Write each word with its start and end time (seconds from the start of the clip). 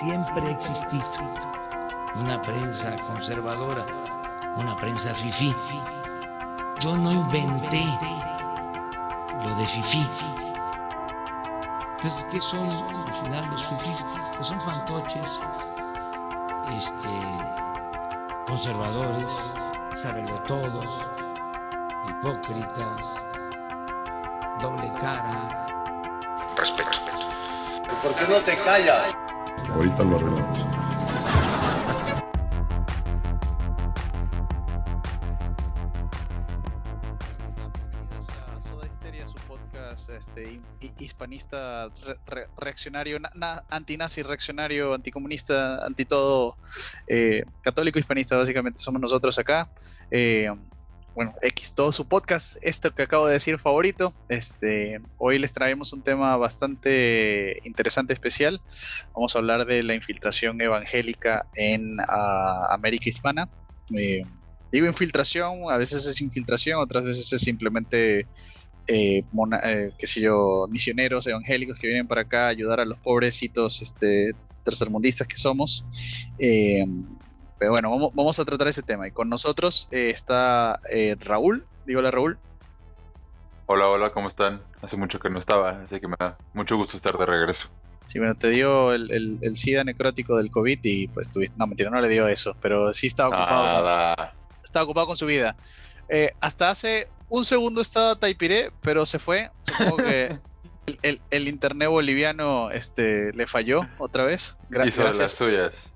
siempre 0.00 0.40
ha 0.46 0.50
una 2.16 2.40
prensa 2.40 2.96
conservadora, 3.06 3.84
una 4.56 4.74
prensa 4.76 5.14
fifí. 5.14 5.54
Yo 6.80 6.96
no 6.96 7.12
inventé 7.12 7.84
lo 9.44 9.54
de 9.56 9.66
fifí. 9.66 10.08
Entonces, 11.96 12.26
¿qué 12.30 12.40
son 12.40 12.66
al 13.06 13.12
final 13.12 13.50
los 13.50 13.62
fifís? 13.66 14.06
Pues 14.36 14.46
son 14.46 14.58
fantoches, 14.62 15.42
este, 16.70 17.08
conservadores, 18.46 19.52
todos, 20.46 20.86
hipócritas, 22.08 23.26
doble 24.62 24.90
cara. 24.98 25.66
Respeto. 26.56 26.90
¿Por 28.02 28.14
qué 28.14 28.26
no 28.28 28.40
te 28.40 28.56
callas? 28.64 29.14
Ahorita 29.74 30.02
lo 30.02 30.16
arreglamos. 30.16 30.90
Este, 40.08 40.60
hispanista 40.98 41.88
reaccionario, 42.56 43.18
antinazi, 43.68 44.22
reaccionario, 44.22 44.94
anticomunista, 44.94 45.84
anti 45.84 46.04
todo, 46.04 46.56
eh, 47.06 47.44
católico 47.62 47.98
hispanista, 47.98 48.36
básicamente 48.36 48.78
somos 48.78 49.00
nosotros 49.00 49.38
acá. 49.38 49.70
Eh, 50.10 50.48
bueno, 51.20 51.34
X, 51.42 51.74
todo 51.74 51.92
su 51.92 52.08
podcast, 52.08 52.56
esto 52.62 52.94
que 52.94 53.02
acabo 53.02 53.26
de 53.26 53.34
decir 53.34 53.58
favorito. 53.58 54.14
Este, 54.30 55.02
hoy 55.18 55.38
les 55.38 55.52
traemos 55.52 55.92
un 55.92 56.00
tema 56.00 56.34
bastante 56.38 57.58
interesante, 57.68 58.14
especial. 58.14 58.62
Vamos 59.12 59.36
a 59.36 59.40
hablar 59.40 59.66
de 59.66 59.82
la 59.82 59.94
infiltración 59.94 60.58
evangélica 60.62 61.44
en 61.54 62.00
ah, 62.08 62.68
América 62.70 63.10
Hispana. 63.10 63.50
Eh, 63.94 64.22
digo 64.72 64.86
infiltración, 64.86 65.70
a 65.70 65.76
veces 65.76 66.06
es 66.06 66.22
infiltración, 66.22 66.80
otras 66.80 67.04
veces 67.04 67.30
es 67.30 67.42
simplemente, 67.42 68.20
eh, 68.86 69.22
eh, 69.62 69.90
qué 69.98 70.06
sé 70.06 70.22
yo, 70.22 70.68
misioneros 70.70 71.26
evangélicos 71.26 71.78
que 71.78 71.88
vienen 71.88 72.06
para 72.06 72.22
acá 72.22 72.46
a 72.46 72.48
ayudar 72.48 72.80
a 72.80 72.86
los 72.86 72.98
pobrecitos 72.98 73.82
este, 73.82 74.32
tercermundistas 74.64 75.26
que 75.26 75.36
somos. 75.36 75.84
Pero 77.60 77.72
bueno, 77.72 78.10
vamos, 78.14 78.40
a 78.40 78.44
tratar 78.46 78.68
ese 78.68 78.82
tema. 78.82 79.06
Y 79.06 79.10
con 79.10 79.28
nosotros 79.28 79.86
eh, 79.90 80.08
está 80.08 80.80
eh, 80.88 81.14
Raúl. 81.20 81.66
Dígale, 81.84 82.10
Raúl. 82.10 82.38
Hola, 83.66 83.90
hola, 83.90 84.10
¿cómo 84.12 84.28
están? 84.28 84.62
Hace 84.80 84.96
mucho 84.96 85.20
que 85.20 85.28
no 85.28 85.38
estaba, 85.38 85.82
así 85.84 86.00
que 86.00 86.08
me 86.08 86.16
da 86.18 86.38
mucho 86.54 86.78
gusto 86.78 86.96
estar 86.96 87.18
de 87.18 87.26
regreso. 87.26 87.68
Sí, 88.06 88.18
bueno, 88.18 88.34
te 88.34 88.48
dio 88.48 88.94
el, 88.94 89.10
el, 89.42 89.56
SIDA 89.56 89.84
necrótico 89.84 90.38
del 90.38 90.50
COVID 90.50 90.80
y 90.82 91.08
pues 91.08 91.30
tuviste. 91.30 91.58
No, 91.58 91.66
mentira, 91.66 91.90
no 91.90 92.00
le 92.00 92.08
dio 92.08 92.28
eso, 92.28 92.56
pero 92.62 92.94
sí 92.94 93.08
estaba 93.08 93.28
ocupado. 93.28 94.32
estaba 94.64 94.84
ocupado 94.84 95.06
con 95.08 95.18
su 95.18 95.26
vida. 95.26 95.54
Eh, 96.08 96.32
hasta 96.40 96.70
hace 96.70 97.08
un 97.28 97.44
segundo 97.44 97.82
estaba 97.82 98.16
Taipiré, 98.16 98.72
pero 98.80 99.04
se 99.04 99.18
fue. 99.18 99.50
Supongo 99.60 99.98
que 99.98 100.38
el, 101.02 101.48
internet 101.48 101.88
boliviano 101.88 102.70
este, 102.70 103.32
le 103.32 103.46
falló 103.46 103.86
otra 103.98 104.24
vez. 104.24 104.56
Hizo 104.84 105.02
de 105.02 105.18
las 105.18 105.32
suyas. 105.32 105.92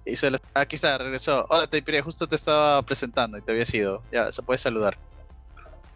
aquí 0.54 0.76
está, 0.76 0.98
regresó. 0.98 1.46
Hola, 1.48 1.66
Taipire, 1.66 2.02
justo 2.02 2.26
te 2.26 2.36
estaba 2.36 2.82
presentando 2.82 3.38
y 3.38 3.42
te 3.42 3.52
había 3.52 3.64
sido. 3.64 4.02
Ya, 4.12 4.30
se 4.32 4.42
puede 4.42 4.58
saludar. 4.58 4.98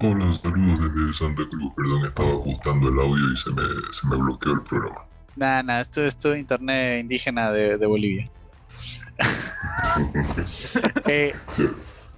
Hola, 0.01 0.39
saludos 0.43 0.95
desde 0.95 1.19
Santa 1.19 1.43
Cruz. 1.51 1.73
Perdón, 1.77 2.07
estaba 2.07 2.31
ajustando 2.31 2.89
el 2.89 2.99
audio 2.99 3.33
y 3.33 3.37
se 3.39 3.51
me, 3.51 3.63
se 3.93 4.07
me 4.09 4.17
bloqueó 4.17 4.53
el 4.53 4.63
programa. 4.63 5.05
Nada, 5.37 5.63
nada, 5.63 5.81
esto, 5.83 6.03
es 6.05 6.39
internet 6.39 7.01
indígena 7.01 7.53
de, 7.53 7.87
Bolivia. 7.87 8.25
Eh, 11.11 11.35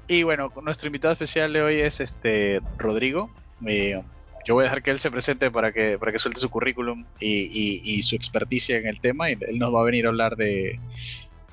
y 0.09 0.25
bueno, 0.25 0.53
nuestro 0.62 0.88
invitado 0.88 1.12
especial 1.12 1.53
de 1.53 1.62
hoy 1.62 1.80
es 1.80 2.00
este 2.00 2.60
Rodrigo. 2.76 3.30
Eh, 3.64 4.03
yo 4.50 4.55
voy 4.55 4.62
a 4.62 4.65
dejar 4.65 4.83
que 4.83 4.91
él 4.91 4.99
se 4.99 5.12
presente 5.12 5.49
para 5.49 5.71
que, 5.71 5.97
para 5.97 6.11
que 6.11 6.19
suelte 6.19 6.41
su 6.41 6.50
currículum 6.50 7.05
y, 7.21 8.03
su 8.03 8.16
experticia 8.16 8.78
en 8.78 8.88
el 8.88 9.00
tema 9.00 9.31
y 9.31 9.34
él 9.34 9.61
nos 9.61 9.72
va 9.72 9.83
a 9.83 9.84
venir 9.84 10.06
a 10.06 10.09
hablar 10.09 10.34
de... 10.34 10.81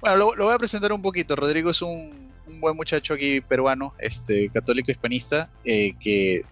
Bueno, 0.02 0.18
lo, 0.18 0.46
voy 0.46 0.52
a 0.56 0.58
presentar 0.58 0.92
un 0.92 1.04
poquito. 1.04 1.36
Rodrigo 1.36 1.70
es 1.70 1.84
un, 1.84 2.32
buen 2.60 2.76
muchacho 2.76 3.14
aquí 3.14 3.40
peruano, 3.40 3.94
este 4.00 4.50
católico 4.50 4.90
hispanista, 4.90 5.48
eh, 5.64 5.94
que 6.00 6.44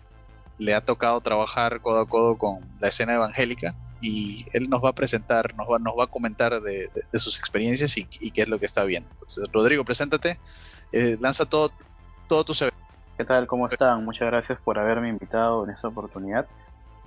le 0.60 0.76
ha 0.76 0.82
tocado 0.82 1.20
trabajar 1.20 1.82
codo 1.82 2.02
a 2.02 2.08
codo 2.08 2.38
con 2.38 2.60
la 2.80 2.90
escena 2.90 3.16
evangélica 3.16 3.74
y 4.00 4.46
él 4.54 4.70
nos 4.70 4.84
va 4.84 4.90
a 4.90 4.94
presentar, 4.94 5.56
nos 5.56 5.68
va, 5.68 5.80
nos 5.80 5.96
va 5.98 6.04
a 6.04 6.08
comentar 6.08 6.62
de, 6.62 6.92
sus 7.16 7.40
experiencias 7.40 7.98
y, 7.98 8.06
qué 8.06 8.44
es 8.44 8.48
lo 8.48 8.60
que 8.60 8.68
está 8.68 8.84
viendo. 8.84 9.10
Entonces, 9.14 9.44
Rodrigo, 9.52 9.84
preséntate, 9.84 10.38
eh, 10.92 11.18
lanza 11.20 11.46
todo, 11.46 11.72
todo 12.30 12.46
tu. 12.46 12.54
¿Qué 13.18 13.24
tal? 13.24 13.48
¿Cómo 13.48 13.68
están? 13.68 14.04
Muchas 14.04 14.28
gracias 14.30 14.60
por 14.60 14.78
haberme 14.78 15.08
invitado 15.08 15.64
en 15.64 15.70
esta 15.70 15.88
oportunidad. 15.88 16.48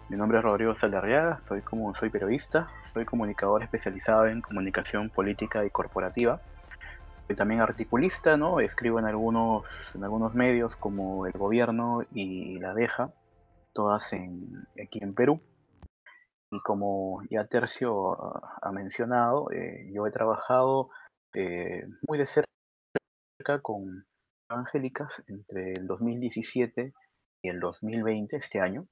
Mi 0.09 0.17
nombre 0.17 0.39
es 0.39 0.45
Rodrigo 0.45 0.75
Saldarriaga, 0.75 1.43
soy, 1.47 1.61
como, 1.61 1.95
soy 1.95 2.09
periodista, 2.09 2.71
soy 2.95 3.05
comunicador 3.05 3.63
especializado 3.63 4.27
en 4.27 4.41
comunicación 4.41 5.11
política 5.11 5.67
y 5.67 5.71
corporativa. 5.71 6.41
Soy 7.27 7.37
también 7.37 7.61
articulista, 7.61 8.39
¿no? 8.39 8.61
Escribo 8.61 8.99
en 8.99 9.05
algunos, 9.05 9.65
en 9.95 10.03
algunos 10.03 10.35
medios 10.35 10.77
como 10.77 11.27
El 11.27 11.35
Gobierno 11.35 12.01
y 12.11 12.59
La 12.59 12.73
Deja, 12.73 13.11
todas 13.75 14.11
en, 14.15 14.67
aquí 14.83 15.01
en 15.03 15.13
Perú. 15.13 15.43
Y 16.51 16.59
como 16.61 17.21
ya 17.29 17.45
Tercio 17.45 18.17
ha 18.63 18.73
mencionado, 18.73 19.51
eh, 19.51 19.91
yo 19.93 20.07
he 20.07 20.11
trabajado 20.11 20.89
eh, 21.35 21.87
muy 22.09 22.17
de 22.17 22.25
cerca 22.25 22.49
con 23.61 24.07
evangélicas 24.51 25.23
entre 25.27 25.73
el 25.73 25.87
2017 25.87 26.93
y 27.43 27.49
el 27.49 27.61
2020, 27.61 28.37
este 28.37 28.61
año. 28.61 28.87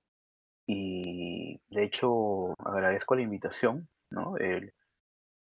Y 0.66 1.60
de 1.68 1.84
hecho 1.84 2.54
agradezco 2.64 3.14
la 3.14 3.22
invitación. 3.22 3.88
¿no? 4.10 4.36
El, 4.36 4.72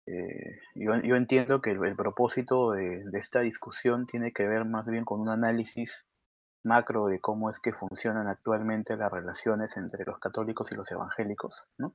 eh, 0.06 0.60
yo, 0.74 0.96
yo, 1.02 1.16
entiendo 1.16 1.60
que 1.60 1.70
el, 1.70 1.96
propósito 1.96 2.72
de, 2.72 3.04
de, 3.04 3.18
esta 3.18 3.40
discusión 3.40 4.06
tiene 4.06 4.32
que 4.32 4.46
ver 4.46 4.64
más 4.64 4.86
bien 4.86 5.04
con 5.04 5.20
un 5.20 5.28
análisis 5.28 6.04
macro 6.62 7.06
de 7.06 7.20
cómo 7.20 7.50
es 7.50 7.60
que 7.60 7.72
funcionan 7.72 8.26
actualmente 8.26 8.96
las 8.96 9.12
relaciones 9.12 9.76
entre 9.76 10.04
los 10.04 10.18
católicos 10.18 10.72
y 10.72 10.74
los 10.74 10.90
evangélicos, 10.90 11.62
¿no? 11.78 11.94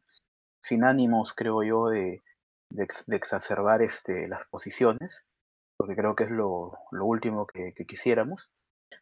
sin 0.62 0.84
ánimos, 0.84 1.34
creo 1.34 1.64
yo, 1.64 1.90
de, 1.90 2.22
de, 2.70 2.88
de 3.08 3.16
exacerbar 3.16 3.82
este, 3.82 4.28
las 4.28 4.48
posiciones, 4.50 5.26
porque 5.80 5.96
creo 5.96 6.14
que 6.14 6.26
es 6.26 6.30
lo, 6.30 6.74
último 6.92 7.48
que, 7.48 7.74
quisiéramos, 7.88 8.52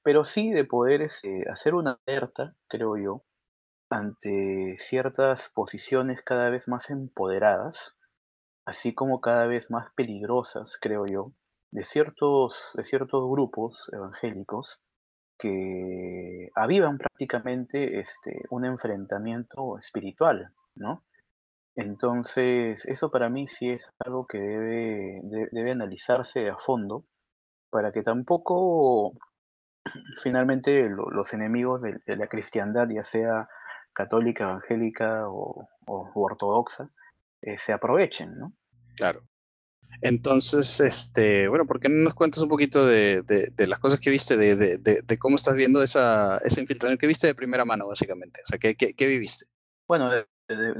pero 0.04 0.26
sí 0.26 0.52
de 0.52 0.64
poder 0.64 1.02
este, 1.02 1.50
hacer 1.50 1.74
una 1.74 2.00
alerta, 2.06 2.54
creo 2.68 2.96
yo, 2.98 3.24
ante 3.90 4.76
ciertas 4.78 5.50
posiciones 5.56 6.22
cada 6.22 6.52
vez 6.52 6.68
más 6.68 6.92
empoderadas, 6.92 7.96
así 8.64 8.94
como 8.94 9.22
cada 9.22 9.48
vez 9.48 9.72
más 9.72 9.92
peligrosas, 9.96 10.78
creo 10.80 11.08
yo, 11.08 11.32
de 11.72 11.84
ciertos, 11.84 12.56
de 12.76 12.86
ciertos 12.86 13.28
grupos 13.28 13.90
evangélicos 13.92 14.80
que 15.40 16.52
avivan 16.54 17.00
prácticamente 17.00 18.00
este, 18.00 18.44
un 18.52 18.66
enfrentamiento 18.66 19.80
espiritual, 19.80 20.54
¿no? 20.76 21.04
Entonces, 21.78 22.84
eso 22.86 23.12
para 23.12 23.30
mí 23.30 23.48
sí 23.48 23.70
es 23.70 23.88
algo 24.00 24.26
que 24.26 24.40
debe, 24.40 25.22
debe 25.52 25.72
analizarse 25.72 26.50
a 26.50 26.58
fondo 26.58 27.06
para 27.70 27.92
que 27.92 28.02
tampoco 28.02 29.14
finalmente 30.24 30.82
los 30.90 31.34
enemigos 31.34 31.84
de, 31.84 32.16
la 32.16 32.28
cristiandad, 32.28 32.88
ya 32.90 33.04
sea 33.04 33.48
católica, 33.94 34.46
evangélica 34.46 35.30
o, 35.30 35.70
ortodoxa, 35.86 36.90
eh, 37.44 37.60
se 37.64 37.74
aprovechen, 37.74 38.36
¿no? 38.40 38.54
Claro. 38.96 39.22
Entonces, 40.02 40.80
este, 40.80 41.48
bueno, 41.48 41.68
¿por 41.68 41.80
qué 41.80 41.90
no 41.90 42.04
nos 42.04 42.16
cuentas 42.16 42.42
un 42.42 42.50
poquito 42.50 42.88
de, 42.88 43.24
las 43.56 43.80
cosas 43.80 44.00
que 44.00 44.10
viste, 44.10 44.36
de, 44.36 45.18
cómo 45.20 45.36
estás 45.36 45.54
viendo 45.54 45.84
esa, 45.84 46.40
esa 46.40 46.60
infiltración 46.60 46.98
que 46.98 47.08
viste 47.08 47.28
de 47.28 47.36
primera 47.36 47.66
mano, 47.66 47.88
básicamente? 47.88 48.42
O 48.44 48.48
sea, 48.48 48.58
¿qué, 48.58 48.76
qué, 48.76 48.96
qué 48.96 49.06
viviste? 49.06 49.46
Bueno, 49.88 50.10
de, 50.10 50.26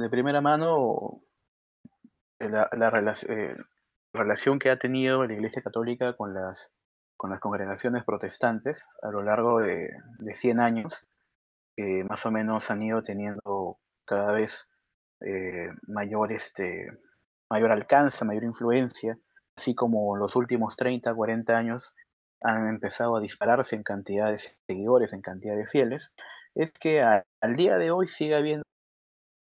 primera 0.10 0.42
mano 0.42 1.22
la, 2.40 2.70
eh, 3.28 3.56
relación 4.14 4.60
que 4.60 4.70
ha 4.70 4.80
tenido 4.80 5.26
la 5.26 5.34
Iglesia 5.34 5.62
Católica 5.62 6.14
con 6.14 6.34
las, 6.34 6.72
con 7.18 7.32
las 7.32 7.40
congregaciones 7.40 8.04
protestantes 8.06 8.84
a 9.02 9.10
lo 9.10 9.24
largo 9.24 9.60
de, 9.60 9.90
de 10.20 10.36
100 10.36 10.62
años, 10.62 11.06
que 11.76 12.04
más 12.08 12.26
o 12.26 12.32
menos 12.32 12.70
han 12.72 12.84
ido 12.84 13.02
teniendo 13.04 13.78
cada 14.06 14.32
vez 14.32 14.68
eh, 15.22 15.70
mayor, 15.88 16.32
este, 16.32 16.88
mayor 17.50 17.72
alcance, 17.72 18.24
mayor 18.24 18.44
influencia, 18.44 19.18
así 19.56 19.76
como 19.76 20.16
los 20.16 20.36
últimos 20.36 20.76
30, 20.78 21.14
40 21.14 21.58
años 21.58 21.94
han 22.42 22.68
empezado 22.68 23.16
a 23.16 23.20
dispararse 23.20 23.76
en 23.76 23.84
cantidad 23.84 24.32
de 24.32 24.40
seguidores, 24.68 25.12
en 25.14 25.22
cantidad 25.22 25.56
de 25.56 25.66
fieles, 25.66 26.14
es 26.54 26.72
que 26.80 27.02
al 27.02 27.56
día 27.56 27.78
de 27.78 27.90
hoy 27.90 28.08
sigue 28.08 28.36
habiendo 28.36 28.67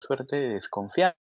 suerte 0.03 0.37
de 0.37 0.49
desconfianza 0.55 1.17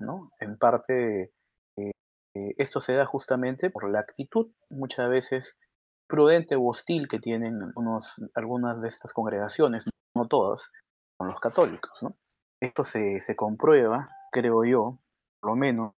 ¿no? 0.00 0.30
En 0.38 0.56
parte, 0.58 1.32
eh, 1.76 1.90
eh, 2.36 2.54
esto 2.58 2.80
se 2.80 2.94
da 2.94 3.06
justamente 3.06 3.70
por 3.70 3.90
la 3.90 4.00
actitud 4.00 4.52
muchas 4.70 5.08
veces 5.08 5.56
prudente 6.06 6.54
o 6.54 6.66
hostil 6.68 7.08
que 7.08 7.18
tienen 7.18 7.72
unos, 7.74 8.14
algunas 8.34 8.80
de 8.80 8.88
estas 8.88 9.12
congregaciones, 9.12 9.84
no 10.14 10.28
todas, 10.28 10.70
con 11.16 11.28
los 11.28 11.40
católicos, 11.40 11.92
¿no? 12.02 12.16
Esto 12.60 12.84
se, 12.84 13.20
se 13.20 13.34
comprueba, 13.34 14.10
creo 14.30 14.64
yo, 14.64 14.98
por 15.40 15.50
lo 15.50 15.56
menos, 15.56 15.94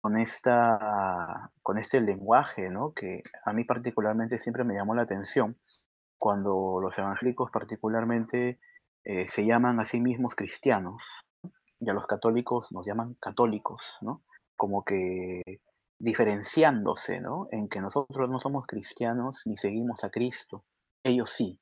con, 0.00 0.18
esta, 0.18 1.50
con 1.62 1.78
este 1.78 2.00
lenguaje, 2.00 2.70
¿no? 2.70 2.92
que 2.92 3.22
a 3.44 3.52
mí 3.52 3.64
particularmente 3.64 4.38
siempre 4.38 4.64
me 4.64 4.74
llamó 4.74 4.94
la 4.94 5.02
atención, 5.02 5.58
cuando 6.18 6.78
los 6.80 6.96
evangélicos 6.96 7.50
particularmente 7.50 8.58
eh, 9.04 9.28
se 9.28 9.44
llaman 9.44 9.80
a 9.80 9.84
sí 9.84 10.00
mismos 10.00 10.34
cristianos, 10.34 11.02
y 11.80 11.90
a 11.90 11.92
los 11.92 12.06
católicos 12.06 12.72
nos 12.72 12.86
llaman 12.86 13.14
católicos, 13.20 13.82
¿no? 14.00 14.22
como 14.56 14.84
que 14.84 15.60
diferenciándose, 15.98 17.20
¿no? 17.20 17.48
En 17.50 17.68
que 17.68 17.80
nosotros 17.80 18.28
no 18.28 18.40
somos 18.40 18.66
cristianos 18.66 19.42
ni 19.44 19.56
seguimos 19.56 20.04
a 20.04 20.10
Cristo, 20.10 20.64
ellos 21.04 21.30
sí. 21.30 21.60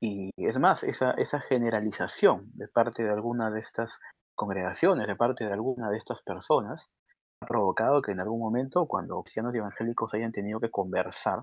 Y 0.00 0.30
es 0.36 0.58
más, 0.58 0.84
esa, 0.84 1.12
esa 1.12 1.40
generalización 1.40 2.50
de 2.54 2.68
parte 2.68 3.02
de 3.02 3.10
alguna 3.10 3.50
de 3.50 3.60
estas 3.60 3.98
congregaciones, 4.34 5.06
de 5.06 5.16
parte 5.16 5.44
de 5.44 5.52
alguna 5.52 5.90
de 5.90 5.98
estas 5.98 6.22
personas, 6.22 6.88
ha 7.40 7.46
provocado 7.46 8.02
que 8.02 8.12
en 8.12 8.20
algún 8.20 8.40
momento, 8.40 8.86
cuando 8.86 9.22
cristianos 9.22 9.54
y 9.54 9.58
evangélicos 9.58 10.14
hayan 10.14 10.32
tenido 10.32 10.60
que 10.60 10.70
conversar 10.70 11.42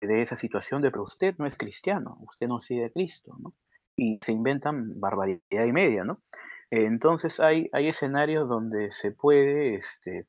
de 0.00 0.22
esa 0.22 0.36
situación 0.36 0.82
de, 0.82 0.90
pero 0.90 1.04
usted 1.04 1.34
no 1.38 1.46
es 1.46 1.56
cristiano, 1.56 2.18
usted 2.20 2.46
no 2.46 2.60
sigue 2.60 2.86
a 2.86 2.90
Cristo, 2.90 3.36
¿no? 3.38 3.54
Y 3.96 4.18
se 4.22 4.32
inventan 4.32 5.00
barbaridad 5.00 5.64
y 5.64 5.72
media, 5.72 6.04
¿no? 6.04 6.20
Entonces 6.70 7.38
hay, 7.38 7.68
hay 7.72 7.88
escenarios 7.88 8.48
donde 8.48 8.90
se 8.90 9.12
puede, 9.12 9.76
este, 9.76 10.26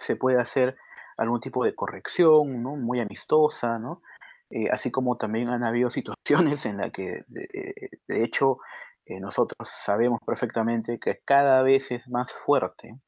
se 0.00 0.16
puede 0.16 0.38
hacer 0.38 0.76
algún 1.16 1.40
tipo 1.40 1.64
de 1.64 1.74
corrección, 1.74 2.62
¿no? 2.62 2.76
Muy 2.76 3.00
amistosa, 3.00 3.78
¿no? 3.78 4.02
Eh, 4.50 4.68
así 4.70 4.90
como 4.90 5.16
también 5.16 5.48
han 5.48 5.64
habido 5.64 5.90
situaciones 5.90 6.66
en 6.66 6.78
las 6.78 6.92
que, 6.92 7.24
de, 7.28 7.90
de 8.06 8.24
hecho, 8.24 8.58
eh, 9.06 9.20
nosotros 9.20 9.68
sabemos 9.84 10.20
perfectamente 10.26 10.98
que 10.98 11.20
cada 11.24 11.62
vez 11.62 11.90
es 11.90 12.06
más 12.08 12.32
fuerte, 12.32 12.98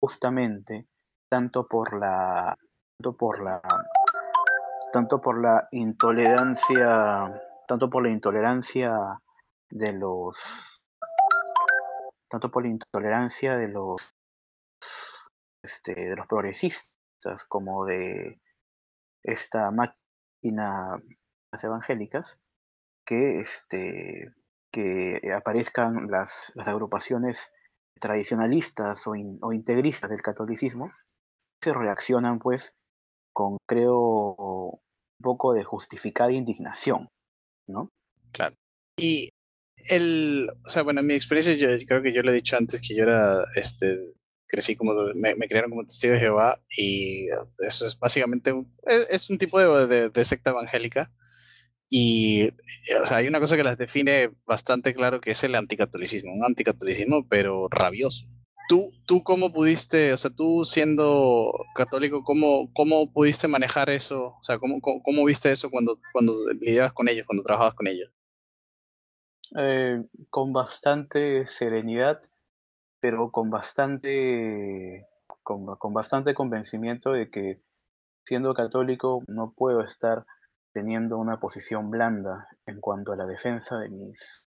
justamente, 0.00 0.86
tanto 1.30 1.66
por 1.68 1.98
la, 1.98 2.56
tanto 2.98 3.16
por 3.16 3.42
la, 3.42 3.60
tanto 4.92 5.20
por 5.20 5.40
la 5.40 5.68
intolerancia, 5.70 7.40
tanto 7.68 7.90
por 7.90 8.02
la 8.02 8.08
intolerancia 8.08 9.20
de 9.70 9.92
los, 9.92 10.36
tanto 12.28 12.50
por 12.50 12.62
la 12.64 12.70
intolerancia 12.70 13.56
de 13.58 13.68
los, 13.68 14.00
este, 15.62 15.94
de 15.94 16.16
los 16.16 16.26
progresistas 16.26 17.44
como 17.46 17.84
de 17.84 18.40
esta 19.22 19.70
máquina 19.70 20.96
evangélicas 21.62 22.38
que 23.06 23.40
este 23.40 24.32
que 24.72 25.32
aparezcan 25.34 26.10
las, 26.10 26.52
las 26.54 26.68
agrupaciones 26.68 27.50
tradicionalistas 28.00 29.06
o, 29.06 29.14
in, 29.14 29.38
o, 29.40 29.52
integristas 29.52 30.10
del 30.10 30.20
catolicismo, 30.20 30.92
se 31.62 31.72
reaccionan 31.72 32.38
pues 32.38 32.74
con, 33.32 33.56
creo, 33.66 33.96
un 33.96 35.22
poco 35.22 35.54
de 35.54 35.64
justificada 35.64 36.32
indignación, 36.32 37.08
¿no? 37.68 37.90
Claro. 38.32 38.54
Y 38.96 39.30
el, 39.90 40.50
o 40.64 40.68
sea, 40.68 40.82
bueno, 40.82 41.00
en 41.00 41.06
mi 41.06 41.14
experiencia, 41.14 41.54
yo 41.54 41.68
creo 41.86 42.02
que 42.02 42.12
yo 42.12 42.22
le 42.22 42.32
he 42.32 42.34
dicho 42.34 42.56
antes 42.56 42.80
que 42.80 42.94
yo 42.94 43.04
era, 43.04 43.44
este, 43.54 44.14
crecí 44.46 44.74
como, 44.74 44.94
me, 45.14 45.34
me 45.34 45.46
crearon 45.46 45.70
como 45.70 45.84
testigo 45.84 46.14
de 46.14 46.20
Jehová 46.20 46.60
y 46.76 47.28
eso 47.58 47.86
es 47.86 47.98
básicamente, 47.98 48.52
un, 48.52 48.74
es, 48.86 49.06
es, 49.10 49.30
un 49.30 49.38
tipo 49.38 49.60
de, 49.60 49.86
de, 49.86 50.10
de 50.10 50.24
secta 50.24 50.50
evangélica 50.50 51.12
y 51.90 52.48
o 52.48 53.06
sea, 53.06 53.18
hay 53.18 53.28
una 53.28 53.40
cosa 53.40 53.56
que 53.56 53.64
las 53.64 53.78
define 53.78 54.30
bastante 54.46 54.94
claro 54.94 55.20
que 55.20 55.30
es 55.30 55.42
el 55.44 55.54
anticatolicismo, 55.54 56.32
un 56.32 56.44
anticatolicismo 56.44 57.26
pero 57.28 57.68
rabioso. 57.70 58.26
¿Tú, 58.68 58.92
tú 59.06 59.22
cómo 59.24 59.50
pudiste, 59.50 60.12
o 60.12 60.16
sea, 60.18 60.30
tú 60.30 60.62
siendo 60.64 61.52
católico, 61.74 62.22
cómo, 62.22 62.70
cómo 62.74 63.10
pudiste 63.10 63.48
manejar 63.48 63.88
eso? 63.88 64.36
O 64.38 64.42
sea, 64.42 64.58
¿cómo, 64.58 64.80
cómo, 64.80 65.24
viste 65.24 65.50
eso 65.50 65.70
cuando, 65.70 65.98
cuando 66.12 66.34
lidiabas 66.52 66.92
con 66.92 67.08
ellos, 67.08 67.26
cuando 67.26 67.42
trabajabas 67.42 67.74
con 67.74 67.86
ellos? 67.86 68.12
Eh, 69.56 70.04
con 70.28 70.52
bastante 70.52 71.46
serenidad, 71.46 72.20
pero 73.00 73.30
con 73.30 73.48
bastante, 73.48 75.06
con, 75.42 75.64
con 75.76 75.94
bastante 75.94 76.34
convencimiento 76.34 77.12
de 77.12 77.30
que 77.30 77.62
siendo 78.26 78.52
católico 78.52 79.22
no 79.26 79.54
puedo 79.56 79.80
estar 79.82 80.26
teniendo 80.72 81.16
una 81.16 81.40
posición 81.40 81.90
blanda 81.90 82.48
en 82.66 82.80
cuanto 82.80 83.12
a 83.12 83.16
la 83.16 83.24
defensa 83.24 83.78
de 83.78 83.88
mis, 83.88 84.44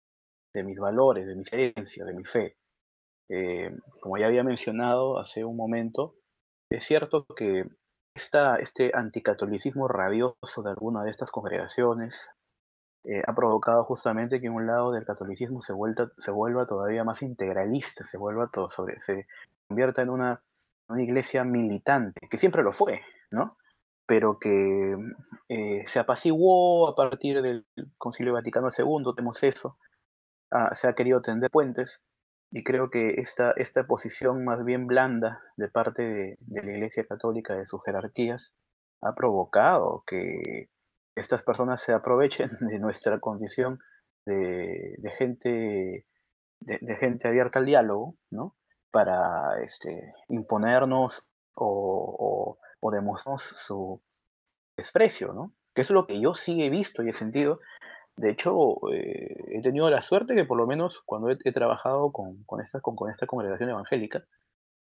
de 0.54 0.64
mis 0.64 0.78
valores, 0.78 1.26
de 1.26 1.36
mis 1.36 1.50
creencias, 1.50 2.06
de 2.06 2.14
mi 2.14 2.26
fe. 2.26 2.58
Eh, 3.30 3.76
como 4.00 4.18
ya 4.18 4.28
había 4.28 4.44
mencionado 4.44 5.20
hace 5.20 5.46
un 5.46 5.56
momento, 5.56 6.16
es 6.70 6.84
cierto 6.86 7.26
que 7.26 7.66
esta, 8.16 8.58
este 8.58 8.92
anticatolicismo 8.94 9.88
rabioso 9.88 10.64
de 10.64 10.72
alguna 10.72 11.04
de 11.04 11.12
estas 11.12 11.32
congregaciones 11.32 12.30
eh, 13.06 13.22
ha 13.26 13.34
provocado 13.34 13.84
justamente 13.86 14.42
que 14.42 14.50
un 14.50 14.68
lado 14.68 14.92
del 14.92 15.06
catolicismo 15.06 15.62
se, 15.62 15.74
se 16.18 16.32
vuelva 16.32 16.68
todavía 16.68 17.04
más 17.04 17.22
integralista, 17.22 18.06
se 18.06 18.18
vuelva 18.18 18.50
todo 18.52 18.72
sobre, 18.72 19.00
se 19.02 19.28
convierta 19.68 20.02
en 20.02 20.10
una, 20.10 20.42
una 20.90 21.02
iglesia 21.02 21.44
militante, 21.44 22.28
que 22.30 22.38
siempre 22.38 22.64
lo 22.64 22.74
fue, 22.74 23.02
¿no? 23.32 23.58
pero 24.10 24.40
que 24.40 24.98
eh, 25.50 25.84
se 25.86 26.00
apaciguó 26.00 26.90
a 26.90 26.96
partir 26.96 27.44
del 27.44 27.68
Concilio 28.00 28.34
Vaticano 28.34 28.70
II, 28.76 29.14
tenemos 29.16 29.44
eso, 29.44 29.78
ah, 30.50 30.74
se 30.74 30.88
ha 30.88 30.94
querido 30.94 31.22
tender 31.22 31.52
puentes, 31.52 32.02
y 32.52 32.64
creo 32.64 32.90
que 32.90 33.22
esta, 33.22 33.52
esta 33.52 33.86
posición 33.86 34.44
más 34.44 34.64
bien 34.66 34.88
blanda 34.88 35.42
de 35.58 35.70
parte 35.70 36.38
de, 36.40 36.64
la 36.64 36.72
Iglesia 36.72 37.06
Católica, 37.06 37.56
de 37.56 37.66
sus 37.66 37.84
jerarquías, 37.84 38.52
ha 39.02 39.14
provocado 39.16 40.04
que 40.06 40.70
estas 41.16 41.44
personas 41.44 41.82
se 41.82 41.94
aprovechen 41.94 42.52
de 42.62 42.80
nuestra 42.80 43.20
condición 43.20 43.80
de, 44.26 44.96
de 44.98 45.12
gente, 45.12 46.06
de, 46.60 46.96
gente 46.98 47.28
abierta 47.28 47.60
al 47.60 47.66
diálogo, 47.66 48.16
¿no? 48.32 48.56
Para 48.92 49.62
este, 49.64 50.14
imponernos 50.28 51.24
o, 51.54 52.16
o 52.20 52.60
o 52.80 52.92
demostramos 52.92 53.44
su 53.44 54.02
desprecio, 54.78 55.34
¿no? 55.34 55.54
Que 55.74 55.82
es 55.82 55.90
lo 55.90 56.08
que 56.08 56.20
yo 56.20 56.34
sí 56.34 56.62
he 56.62 56.70
visto 56.70 57.04
y 57.04 57.10
he 57.10 57.14
sentido. 57.14 57.60
De 58.20 58.32
hecho, 58.32 58.76
eh, 58.92 59.46
he 59.48 59.62
tenido 59.62 59.90
la 59.90 60.02
suerte 60.02 60.36
que 60.36 60.44
por 60.44 60.58
lo 60.58 60.68
menos 60.68 61.02
cuando 61.06 61.30
he, 61.30 61.38
he 61.42 61.54
trabajado 61.54 62.12
con, 62.12 62.44
con, 62.44 62.60
esta, 62.60 62.82
con, 62.82 62.98
con, 62.98 63.10
esta 63.10 63.26
congregación 63.26 63.70
evangélica, 63.70 64.26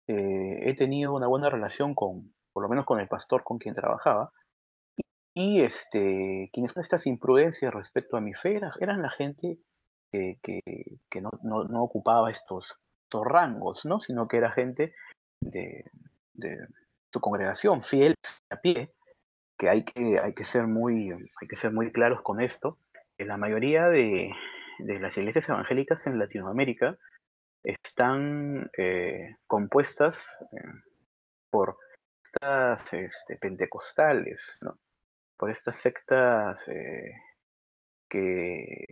eh, 0.07 0.59
he 0.61 0.75
tenido 0.75 1.15
una 1.15 1.25
buena 1.25 1.49
relación 1.49 1.95
con, 1.95 2.35
por 2.53 2.61
lo 2.61 2.69
menos 2.69 2.85
con 2.85 2.99
el 2.99 3.07
pastor 3.07 3.43
con 3.43 3.57
quien 3.57 3.73
trabajaba. 3.73 4.31
Y, 5.33 5.61
este, 5.61 6.51
quienes 6.53 6.73
son 6.73 6.83
estas 6.83 7.07
imprudencias 7.07 7.73
respecto 7.73 8.15
a 8.15 8.21
mi 8.21 8.35
fe 8.35 8.57
eran, 8.57 8.71
eran 8.79 9.01
la 9.01 9.09
gente 9.09 9.57
que, 10.11 10.37
que, 10.43 10.61
que 11.09 11.19
no, 11.19 11.31
no, 11.41 11.63
no, 11.63 11.81
ocupaba 11.81 12.29
estos, 12.29 12.77
estos 13.05 13.25
rangos, 13.25 13.85
¿no? 13.85 14.01
Sino 14.01 14.27
que 14.27 14.37
era 14.37 14.51
gente 14.51 14.93
de, 15.41 15.83
de, 16.33 16.67
su 17.11 17.19
congregación 17.19 17.81
fiel 17.81 18.13
a 18.51 18.57
pie, 18.57 18.93
que 19.57 19.67
hay 19.67 19.83
que, 19.83 20.19
hay 20.19 20.35
que, 20.35 20.43
ser, 20.43 20.67
muy, 20.67 21.11
hay 21.11 21.47
que 21.49 21.55
ser 21.55 21.73
muy 21.73 21.91
claros 21.91 22.21
con 22.21 22.39
esto. 22.39 22.77
La 23.17 23.37
mayoría 23.37 23.89
de, 23.89 24.31
las 24.79 25.17
iglesias 25.17 25.49
evangélicas 25.49 26.05
en 26.07 26.19
Latinoamérica 26.19 26.97
están 27.63 28.69
eh, 28.77 29.37
compuestas 29.47 30.17
eh, 30.51 30.81
por 31.49 31.77
sectas 32.23 32.93
este, 32.93 33.37
pentecostales, 33.37 34.57
¿no? 34.61 34.77
por 35.37 35.49
estas 35.49 35.77
sectas 35.77 36.59
eh, 36.67 37.11
que 38.09 38.85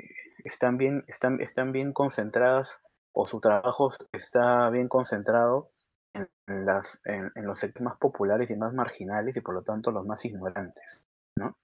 están 0.43 0.77
bien, 0.77 1.03
están, 1.07 1.41
están 1.41 1.71
bien 1.71 1.93
concentradas 1.93 2.79
o 3.13 3.25
su 3.25 3.39
trabajo 3.39 3.91
está 4.11 4.69
bien 4.69 4.87
concentrado 4.87 5.69
en, 6.13 6.29
las, 6.65 6.99
en, 7.05 7.31
los 7.35 7.59
sectores 7.59 7.85
más 7.85 7.97
populares 7.97 8.49
y 8.49 8.55
más 8.55 8.73
marginales 8.73 9.35
y 9.35 9.41
por 9.41 9.55
lo 9.55 9.63
tanto 9.63 9.91
los 9.91 10.05
más 10.05 10.23
ignorantes, 10.25 11.05
¿no? 11.35 11.57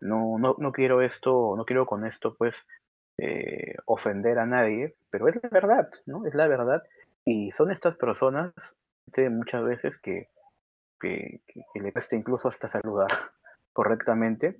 No, 0.00 0.38
no, 0.38 0.56
no 0.58 0.72
quiero 0.72 1.02
esto, 1.02 1.54
no 1.56 1.64
quiero 1.64 1.86
con 1.86 2.06
esto 2.06 2.34
pues 2.38 2.54
eh, 3.18 3.74
ofender 3.84 4.38
a 4.38 4.46
nadie, 4.46 4.94
pero 5.10 5.28
es 5.28 5.36
la 5.42 5.48
verdad, 5.50 5.90
¿no? 6.06 6.26
Es 6.26 6.34
la 6.34 6.48
verdad 6.48 6.82
y 7.24 7.50
son 7.52 7.70
estas 7.70 7.96
personas 7.96 8.52
muchas 9.30 9.64
veces 9.64 9.98
que, 9.98 10.28
que, 11.00 11.40
le 11.74 11.92
cuesta 11.92 12.16
incluso 12.16 12.48
hasta 12.48 12.68
saludar 12.68 13.08
correctamente, 13.72 14.56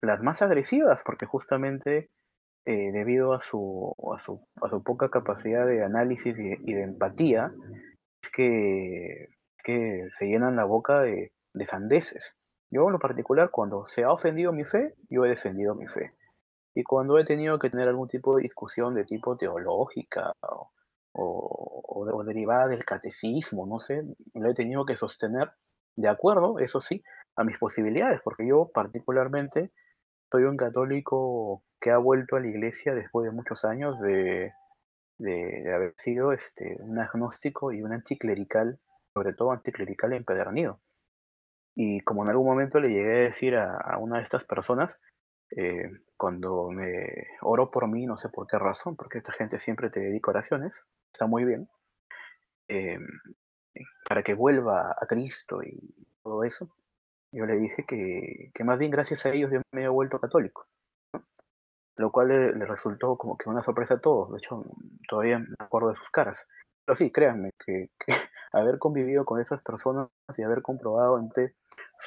las 0.00 0.22
más 0.22 0.42
agresivas, 0.42 1.00
porque 1.04 1.26
justamente 1.26 2.08
eh, 2.64 2.92
debido 2.92 3.32
a 3.34 3.40
su, 3.40 3.94
a, 4.14 4.20
su, 4.20 4.46
a 4.62 4.68
su 4.68 4.82
poca 4.82 5.10
capacidad 5.10 5.66
de 5.66 5.84
análisis 5.84 6.36
y, 6.38 6.72
de 6.72 6.82
empatía, 6.82 7.52
es 8.22 8.30
que, 8.30 9.28
que 9.64 10.08
se 10.18 10.26
llenan 10.26 10.56
la 10.56 10.64
boca 10.64 11.00
de, 11.00 11.32
de 11.52 11.66
sandeces. 11.66 12.34
Yo 12.70 12.86
en 12.86 12.92
lo 12.92 12.98
particular, 12.98 13.50
cuando 13.50 13.86
se 13.86 14.04
ha 14.04 14.12
ofendido 14.12 14.52
mi 14.52 14.64
fe, 14.64 14.94
yo 15.08 15.24
he 15.24 15.28
defendido 15.28 15.74
mi 15.74 15.86
fe. 15.86 16.12
Y 16.74 16.84
cuando 16.84 17.18
he 17.18 17.24
tenido 17.24 17.58
que 17.58 17.70
tener 17.70 17.88
algún 17.88 18.08
tipo 18.08 18.36
de 18.36 18.42
discusión 18.42 18.94
de 18.94 19.04
tipo 19.04 19.36
teológica 19.36 20.32
o, 20.40 20.70
o, 21.12 22.24
derivada 22.24 22.68
del 22.68 22.84
catecismo, 22.84 23.66
no 23.66 23.80
sé, 23.80 24.04
lo 24.34 24.50
he 24.50 24.54
tenido 24.54 24.84
que 24.84 24.96
sostener 24.96 25.50
de 25.96 26.08
acuerdo, 26.08 26.60
eso 26.60 26.80
sí, 26.80 27.02
a 27.36 27.44
mis 27.44 27.58
posibilidades, 27.58 28.20
porque 28.22 28.46
yo 28.46 28.70
particularmente 28.72 29.72
soy 30.30 30.44
un 30.44 30.56
católico 30.56 31.64
que 31.80 31.90
ha 31.90 31.98
vuelto 31.98 32.36
a 32.36 32.40
la 32.40 32.46
iglesia 32.46 32.94
después 32.94 33.24
de 33.24 33.32
muchos 33.32 33.64
años 33.64 33.98
de, 34.00 34.52
de, 35.18 35.72
haber 35.74 35.94
sido 35.98 36.32
este, 36.32 36.76
un 36.80 36.98
agnóstico 36.98 37.72
y 37.72 37.82
un 37.82 37.92
anticlerical, 37.92 38.78
sobre 39.12 39.34
todo 39.34 39.50
anticlerical 39.52 40.12
empedernido. 40.12 40.80
Y 41.82 42.00
como 42.02 42.24
en 42.24 42.28
algún 42.28 42.46
momento 42.46 42.78
le 42.78 42.90
llegué 42.90 43.10
a 43.10 43.30
decir 43.30 43.56
a, 43.56 43.96
una 43.96 44.18
de 44.18 44.24
estas 44.24 44.44
personas, 44.44 44.94
eh, 45.56 45.90
cuando 46.18 46.68
me 46.68 47.26
oro 47.40 47.70
por 47.70 47.88
mí, 47.88 48.04
no 48.04 48.18
sé 48.18 48.28
por 48.28 48.46
qué 48.46 48.58
razón, 48.58 48.96
porque 48.96 49.16
esta 49.16 49.32
gente 49.32 49.58
siempre 49.58 49.88
te 49.88 49.98
dedica 49.98 50.30
oraciones, 50.30 50.74
está 51.10 51.26
muy 51.26 51.46
bien, 51.46 51.70
eh, 52.68 52.98
para 54.06 54.22
que 54.22 54.34
vuelva 54.34 54.90
a 54.90 55.06
Cristo 55.06 55.62
y 55.62 55.94
todo 56.22 56.44
eso, 56.44 56.68
yo 57.32 57.46
le 57.46 57.56
dije 57.56 57.86
que, 57.86 58.50
que 58.52 58.62
más 58.62 58.78
bien 58.78 58.90
gracias 58.90 59.24
a 59.24 59.30
ellos 59.30 59.50
yo 59.50 59.62
me 59.72 59.84
he 59.84 59.88
vuelto 59.88 60.20
católico, 60.20 60.66
lo 61.96 62.12
cual 62.12 62.28
le, 62.28 62.66
resultó 62.66 63.16
como 63.16 63.38
que 63.38 63.48
una 63.48 63.62
sorpresa 63.62 63.94
a 63.94 64.00
todos, 64.00 64.30
de 64.32 64.36
hecho 64.36 64.66
todavía 65.08 65.38
me 65.38 65.56
acuerdo 65.58 65.88
de 65.88 65.96
sus 65.96 66.10
caras. 66.10 66.46
Pero 66.84 66.94
sí, 66.96 67.10
créanme 67.10 67.52
que, 67.64 67.88
que 67.98 68.12
haber 68.52 68.78
convivido 68.78 69.24
con 69.24 69.40
esas 69.40 69.62
personas 69.62 70.10
y 70.36 70.42
haber 70.42 70.60
comprobado 70.60 71.18
entre 71.18 71.54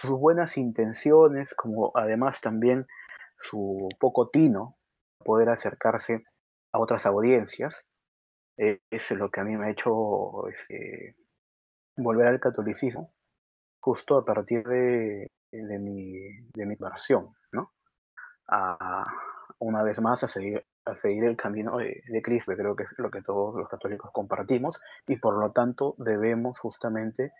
sus 0.01 0.12
buenas 0.12 0.57
intenciones, 0.57 1.53
como 1.53 1.91
además 1.95 2.41
también 2.41 2.88
su 3.41 3.89
poco 4.00 4.29
tino, 4.29 4.77
poder 5.23 5.50
acercarse 5.50 6.23
a 6.71 6.79
otras 6.79 7.05
audiencias, 7.05 7.83
eh, 8.57 8.79
es 8.89 9.12
lo 9.12 9.29
que 9.31 9.41
a 9.41 9.43
mí 9.43 9.55
me 9.55 9.67
ha 9.67 9.71
hecho 9.71 10.47
este, 10.47 11.15
volver 11.97 12.27
al 12.27 12.39
catolicismo, 12.39 13.13
justo 13.79 14.17
a 14.17 14.25
partir 14.25 14.63
de, 14.63 15.31
de 15.51 15.79
mi, 15.79 16.13
de 16.53 16.65
mi 16.65 16.77
conversión, 16.77 17.35
¿no? 17.51 17.71
A, 18.47 19.03
una 19.59 19.83
vez 19.83 20.01
más 20.01 20.23
a 20.23 20.27
seguir, 20.27 20.65
a 20.85 20.95
seguir 20.95 21.23
el 21.23 21.38
camino 21.38 21.77
de, 21.77 22.03
de, 22.07 22.21
Cristo, 22.21 22.53
creo 22.55 22.75
que 22.75 22.83
es 22.83 22.89
lo 22.97 23.09
que 23.09 23.21
todos 23.21 23.55
los 23.55 23.69
católicos 23.69 24.12
compartimos, 24.12 24.79
y 25.07 25.17
por 25.17 25.38
lo 25.38 25.51
tanto 25.51 25.95
debemos 25.97 26.59
justamente 26.59 27.31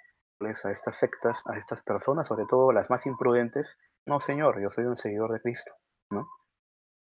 a 0.65 0.71
estas 0.71 0.97
sectas, 0.97 1.41
a 1.45 1.57
estas 1.57 1.81
personas, 1.83 2.27
sobre 2.27 2.45
todo 2.45 2.71
las 2.71 2.89
más 2.89 3.05
imprudentes, 3.05 3.77
no 4.05 4.19
señor, 4.19 4.61
yo 4.61 4.69
soy 4.71 4.85
un 4.85 4.97
seguidor 4.97 5.31
de 5.31 5.41
Cristo, 5.41 5.73
¿no? 6.11 6.27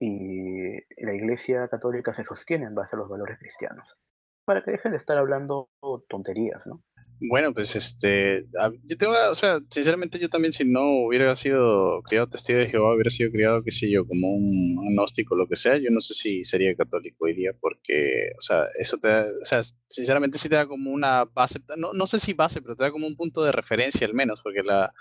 Y 0.01 0.73
la 1.03 1.15
Iglesia 1.15 1.69
Católica 1.69 2.13
se 2.13 2.25
sostiene 2.25 2.67
en 2.67 2.75
base 2.75 2.97
a 2.97 2.99
los 2.99 3.09
valores 3.09 3.39
cristianos, 3.39 3.97
para 4.45 4.63
que 4.63 4.73
dejen 4.73 4.93
de 4.93 4.99
estar 4.99 5.19
hablando 5.19 5.69
tonterías, 6.09 6.67
¿no? 6.67 6.83
Bueno, 7.21 7.53
pues 7.53 7.75
este, 7.75 8.47
yo 8.85 8.97
tengo, 8.97 9.13
o 9.29 9.35
sea, 9.35 9.59
sinceramente 9.71 10.21
yo 10.21 10.29
también 10.29 10.53
si 10.53 10.65
no 10.65 11.05
hubiera 11.05 11.35
sido 11.35 12.01
criado 12.03 12.29
testigo 12.29 12.61
de 12.61 12.69
Jehová, 12.69 12.95
hubiera 12.95 13.11
sido 13.11 13.33
criado, 13.33 13.65
qué 13.65 13.73
sé 13.73 13.91
yo, 13.91 14.07
como 14.07 14.29
un 14.37 14.79
agnóstico, 14.87 15.35
lo 15.35 15.49
que 15.49 15.57
sea, 15.57 15.79
yo 15.79 15.91
no 15.91 16.01
sé 16.01 16.15
si 16.15 16.45
sería 16.45 16.77
católico 16.77 17.25
hoy 17.25 17.35
día, 17.35 17.51
porque, 17.61 18.31
o 18.39 18.41
sea, 18.41 18.67
eso 18.79 18.99
te 18.99 19.09
da, 19.09 19.27
o 19.43 19.45
sea, 19.45 19.61
sinceramente 19.89 20.39
sí 20.39 20.49
te 20.49 20.55
da 20.55 20.69
como 20.69 20.93
una 20.93 21.25
base, 21.25 21.59
no, 21.77 21.93
no 21.93 22.07
sé 22.07 22.21
si 22.21 22.35
base, 22.35 22.63
pero 22.63 22.77
te 22.77 22.85
da 22.85 22.93
como 22.93 23.09
un 23.09 23.17
punto 23.17 23.43
de 23.43 23.51
referencia 23.51 24.07
al 24.07 24.15
menos, 24.15 24.41
porque 24.41 24.63
la, 24.63 24.95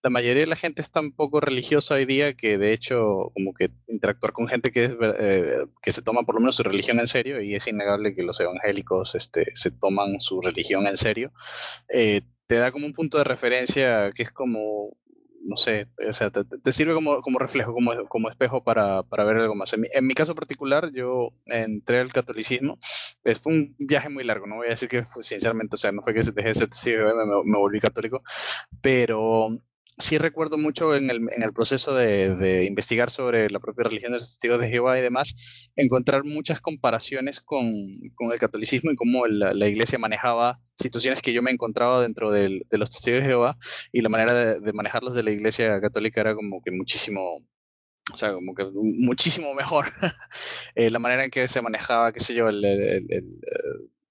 la 0.00 0.10
mayoría 0.10 0.42
de 0.42 0.48
la 0.48 0.56
gente 0.56 0.80
es 0.80 0.92
tan 0.92 1.10
poco 1.10 1.40
religiosa 1.40 1.94
hoy 1.94 2.04
día 2.04 2.34
que 2.34 2.56
de 2.56 2.72
hecho 2.72 3.32
como 3.34 3.52
que 3.52 3.70
interactuar 3.88 4.32
con 4.32 4.46
gente 4.46 4.70
que, 4.70 4.84
es, 4.84 4.92
eh, 5.18 5.64
que 5.82 5.90
se 5.90 6.02
toma 6.02 6.22
por 6.22 6.36
lo 6.36 6.40
menos 6.40 6.54
su 6.54 6.62
religión 6.62 7.00
en 7.00 7.08
serio, 7.08 7.42
y 7.42 7.56
es 7.56 7.66
innegable 7.66 8.14
que 8.14 8.22
los 8.22 8.38
evangélicos 8.38 9.16
este, 9.16 9.50
se 9.54 9.72
toman 9.72 10.20
su 10.20 10.40
religión 10.40 10.86
en 10.86 10.96
serio, 10.96 11.32
eh, 11.88 12.22
te 12.46 12.56
da 12.56 12.72
como 12.72 12.86
un 12.86 12.92
punto 12.92 13.18
de 13.18 13.24
referencia 13.24 14.10
que 14.12 14.22
es 14.22 14.30
como, 14.30 14.96
no 15.42 15.56
sé, 15.56 15.88
o 16.08 16.12
sea, 16.12 16.30
te, 16.30 16.72
sirve 16.72 16.94
como, 16.94 17.20
como 17.20 17.38
reflejo, 17.38 17.72
como, 17.72 17.92
como 18.08 18.30
espejo 18.30 18.62
para, 18.62 19.02
para 19.02 19.24
ver 19.24 19.36
algo 19.36 19.54
más. 19.54 19.72
En 19.72 19.82
mi, 19.82 19.88
en 19.92 20.06
mi, 20.06 20.14
caso 20.14 20.34
particular, 20.34 20.90
yo 20.92 21.30
entré 21.46 22.00
al 22.00 22.12
catolicismo, 22.12 22.78
eh, 23.24 23.34
fue 23.34 23.52
un 23.52 23.76
viaje 23.78 24.08
muy 24.08 24.24
largo, 24.24 24.46
no 24.46 24.56
voy 24.56 24.68
a 24.68 24.70
decir 24.70 24.88
que 24.88 25.04
fue, 25.04 25.22
sinceramente, 25.22 25.74
o 25.74 25.78
sea, 25.78 25.92
no 25.92 26.02
fue 26.02 26.14
que 26.14 26.22
dejé 26.22 26.48
de 26.48 26.54
ser 26.54 26.98
me, 26.98 27.24
me 27.44 27.58
volví 27.58 27.80
católico, 27.80 28.22
pero 28.80 29.48
sí 29.98 30.18
recuerdo 30.18 30.58
mucho 30.58 30.94
en 30.94 31.10
el, 31.10 31.16
en 31.30 31.42
el 31.42 31.52
proceso 31.52 31.94
de, 31.94 32.34
de, 32.34 32.64
investigar 32.64 33.10
sobre 33.10 33.48
la 33.50 33.60
propia 33.60 33.84
religión 33.84 34.12
de 34.12 34.18
los 34.18 34.28
testigos 34.28 34.60
de 34.60 34.68
Jehová 34.68 34.98
y 34.98 35.02
demás, 35.02 35.34
encontrar 35.76 36.24
muchas 36.24 36.60
comparaciones 36.60 37.40
con, 37.40 37.70
con 38.14 38.32
el 38.32 38.38
catolicismo 38.38 38.90
y 38.90 38.96
cómo 38.96 39.26
la, 39.26 39.68
iglesia 39.68 39.98
manejaba 39.98 40.60
situaciones 40.76 41.22
que 41.22 41.32
yo 41.32 41.42
me 41.42 41.50
encontraba 41.50 42.02
dentro 42.02 42.30
del, 42.30 42.66
de 42.70 42.78
los 42.78 42.90
testigos 42.90 43.20
de 43.20 43.26
Jehová 43.26 43.56
y 43.92 44.00
la 44.00 44.08
manera 44.08 44.34
de, 44.34 44.60
de, 44.60 44.72
manejarlos 44.72 45.14
de 45.14 45.22
la 45.22 45.30
iglesia 45.30 45.80
católica 45.80 46.20
era 46.20 46.34
como 46.34 46.60
que 46.62 46.70
muchísimo, 46.70 47.46
o 48.12 48.16
sea, 48.16 48.32
como 48.32 48.54
que 48.54 48.64
muchísimo 48.74 49.54
mejor. 49.54 49.86
eh, 50.74 50.90
la 50.90 50.98
manera 50.98 51.24
en 51.24 51.30
que 51.30 51.48
se 51.48 51.62
manejaba, 51.62 52.12
qué 52.12 52.20
sé 52.20 52.34
yo, 52.34 52.48
el, 52.48 52.64
el, 52.64 53.06
el 53.08 53.40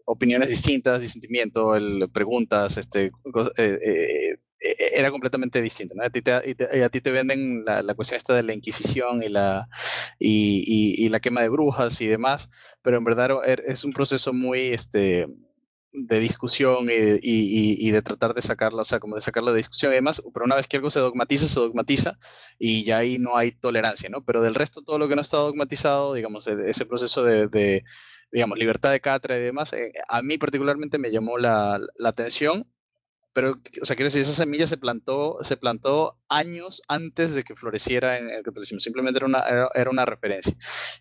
opiniones 0.06 0.50
distintas, 0.50 1.02
disentimiento, 1.02 1.74
preguntas, 2.12 2.78
este, 2.78 3.06
eh, 3.06 3.12
eh, 3.58 4.38
e-, 4.60 5.00
era 5.00 5.12
completamente 5.12 5.62
distinto. 5.62 5.96
¿no? 5.96 6.04
A, 6.04 6.10
ti 6.10 6.22
te, 6.22 6.32
a 6.32 6.90
ti 6.90 7.02
te 7.02 7.12
venden 7.12 7.64
la, 7.66 7.82
la, 7.82 7.94
cuestión 7.94 8.18
esta 8.18 8.34
de 8.34 8.44
la 8.44 8.54
Inquisición 8.54 9.24
y 9.24 9.28
la, 9.28 9.68
y, 10.20 10.64
y, 10.66 11.06
y, 11.06 11.10
la 11.10 11.20
quema 11.20 11.42
de 11.42 11.50
brujas 11.50 12.00
y 12.02 12.08
demás, 12.08 12.50
pero 12.82 12.98
en 12.98 13.04
verdad 13.04 13.32
er, 13.46 13.64
es 13.68 13.84
un 13.84 13.94
proceso 13.94 14.34
muy 14.34 14.68
este, 14.74 15.28
de 15.94 16.20
discusión 16.20 16.90
y, 16.90 17.20
y, 17.22 17.92
de 17.92 18.02
tratar 18.02 18.34
de 18.34 18.42
sacarlo, 18.42 18.82
o 18.82 18.86
sea, 18.86 19.00
como 19.00 19.16
de 19.16 19.22
sacarlo 19.22 19.52
de 19.52 19.58
discusión 19.58 19.92
y 19.92 19.96
demás, 19.96 20.22
pero 20.34 20.46
una 20.46 20.56
vez 20.56 20.68
que 20.68 20.78
algo 20.78 20.90
se 20.90 21.00
dogmatiza, 21.00 21.48
se 21.48 21.60
dogmatiza 21.60 22.18
y 22.58 22.84
ya 22.84 22.98
ahí 22.98 23.20
no 23.20 23.38
hay 23.38 23.52
tolerancia, 23.52 24.10
¿no? 24.10 24.24
Pero 24.26 24.42
del 24.42 24.56
resto, 24.56 24.82
todo 24.82 24.98
lo 24.98 25.08
que 25.08 25.16
no 25.16 25.22
está 25.22 25.38
dogmatizado, 25.38 26.14
digamos, 26.16 26.48
e-, 26.48 26.70
ese 26.70 26.86
proceso 26.86 27.24
de, 27.24 27.48
de 27.48 27.84
digamos, 28.32 28.58
libertad 28.58 28.92
de 28.92 29.02
cátedra 29.02 29.38
y 29.38 29.42
demás, 29.42 29.74
eh, 29.74 29.94
a 30.08 30.22
mí 30.24 30.38
particularmente 30.38 30.98
me 30.98 31.12
llamó 31.12 31.38
la, 31.38 31.80
la 31.98 32.10
atención 32.10 32.68
pero, 33.34 33.52
o 33.82 33.86
sea, 33.86 33.96
quiero 33.96 34.08
decir, 34.08 34.22
esa 34.22 34.32
semilla 34.32 34.68
se 34.68 34.78
plantó, 34.78 35.40
se 35.42 35.58
plantó 35.58 36.20
años 36.30 36.84
antes 36.88 37.34
de 37.34 37.44
que 37.44 37.56
floreciera 37.56 38.20
en 38.20 38.30
el 38.30 38.44
catolicismo. 38.44 38.80
Simplemente 38.80 39.18
era 39.18 39.26
una, 39.26 39.40
era, 39.42 39.70
era 39.74 39.90
una 39.90 40.06
referencia. 40.06 40.56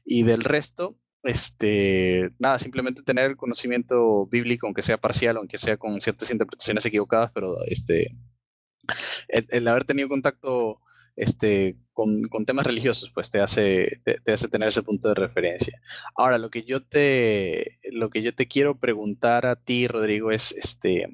Y 0.05 0.23
del 0.23 0.43
resto, 0.43 0.97
este, 1.23 2.31
nada, 2.39 2.59
simplemente 2.59 3.03
tener 3.03 3.31
el 3.31 3.37
conocimiento 3.37 4.27
bíblico, 4.27 4.67
aunque 4.67 4.83
sea 4.83 4.99
parcial, 4.99 5.37
aunque 5.37 5.59
sea 5.59 5.77
con 5.77 6.01
ciertas 6.01 6.31
interpretaciones 6.31 6.85
equivocadas, 6.87 7.31
pero 7.33 7.57
este, 7.67 8.17
el, 9.29 9.69
haber 9.69 9.85
tenido 9.85 10.09
contacto 10.09 10.81
este, 11.15 11.77
con, 11.93 12.23
con, 12.25 12.45
temas 12.45 12.67
religiosos, 12.67 13.11
pues 13.11 13.31
te 13.31 13.41
hace, 13.41 14.01
te, 14.25 14.33
hace 14.33 14.49
tener 14.49 14.69
ese 14.69 14.83
punto 14.83 15.09
de 15.09 15.15
referencia. 15.15 15.81
Ahora, 16.17 16.39
lo 16.39 16.51
que 16.51 16.65
yo 16.65 16.83
te, 16.85 17.79
lo 17.93 18.11
que 18.11 18.23
yo 18.23 18.35
te 18.35 18.49
quiero 18.49 18.79
preguntar 18.79 19.47
a 19.47 19.57
ti, 19.57 19.87
Rodrigo, 19.87 20.31
es, 20.33 20.53
este, 20.53 21.07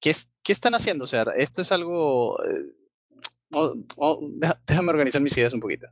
¿qué, 0.00 0.14
¿qué 0.42 0.52
están 0.52 0.74
haciendo? 0.74 1.04
O 1.04 1.08
sea, 1.08 1.24
esto 1.36 1.62
es 1.62 1.72
algo... 1.72 2.38
Eh, 2.44 2.48
déjame 4.66 4.90
organizar 4.90 5.22
mis 5.22 5.36
ideas 5.36 5.54
un 5.54 5.60
poquito. 5.60 5.86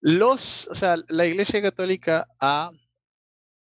Los, 0.00 0.68
o 0.68 0.74
sea, 0.74 0.96
la 1.08 1.26
Iglesia 1.26 1.62
Católica 1.62 2.28
ha 2.38 2.70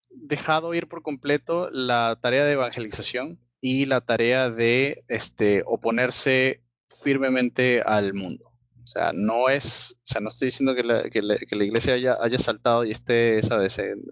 dejado 0.10 0.74
ir 0.74 0.88
por 0.88 1.02
completo 1.02 1.70
la 1.72 2.18
tarea 2.22 2.46
de 2.46 2.54
evangelización 2.54 3.40
y 3.62 3.86
la 3.86 4.02
tarea 4.02 4.50
de 4.50 5.04
este, 5.08 5.64
oponerse 5.66 6.62
firmemente 7.02 7.82
al 7.82 8.14
mundo. 8.14 8.52
O 8.84 8.88
sea, 8.88 9.12
no 9.14 9.50
es, 9.50 9.98
o 9.98 10.06
sea, 10.06 10.22
no 10.22 10.30
estoy 10.30 10.48
diciendo 10.48 10.76
que 10.76 10.84
la, 10.84 11.10
que 11.10 11.22
la, 11.22 11.64
iglesia 11.64 11.96
haya, 11.96 12.18
haya, 12.22 12.38
saltado 12.38 12.86
y 12.86 12.92
esté, 12.92 13.42
sabes, 13.42 13.80
en, 13.80 14.04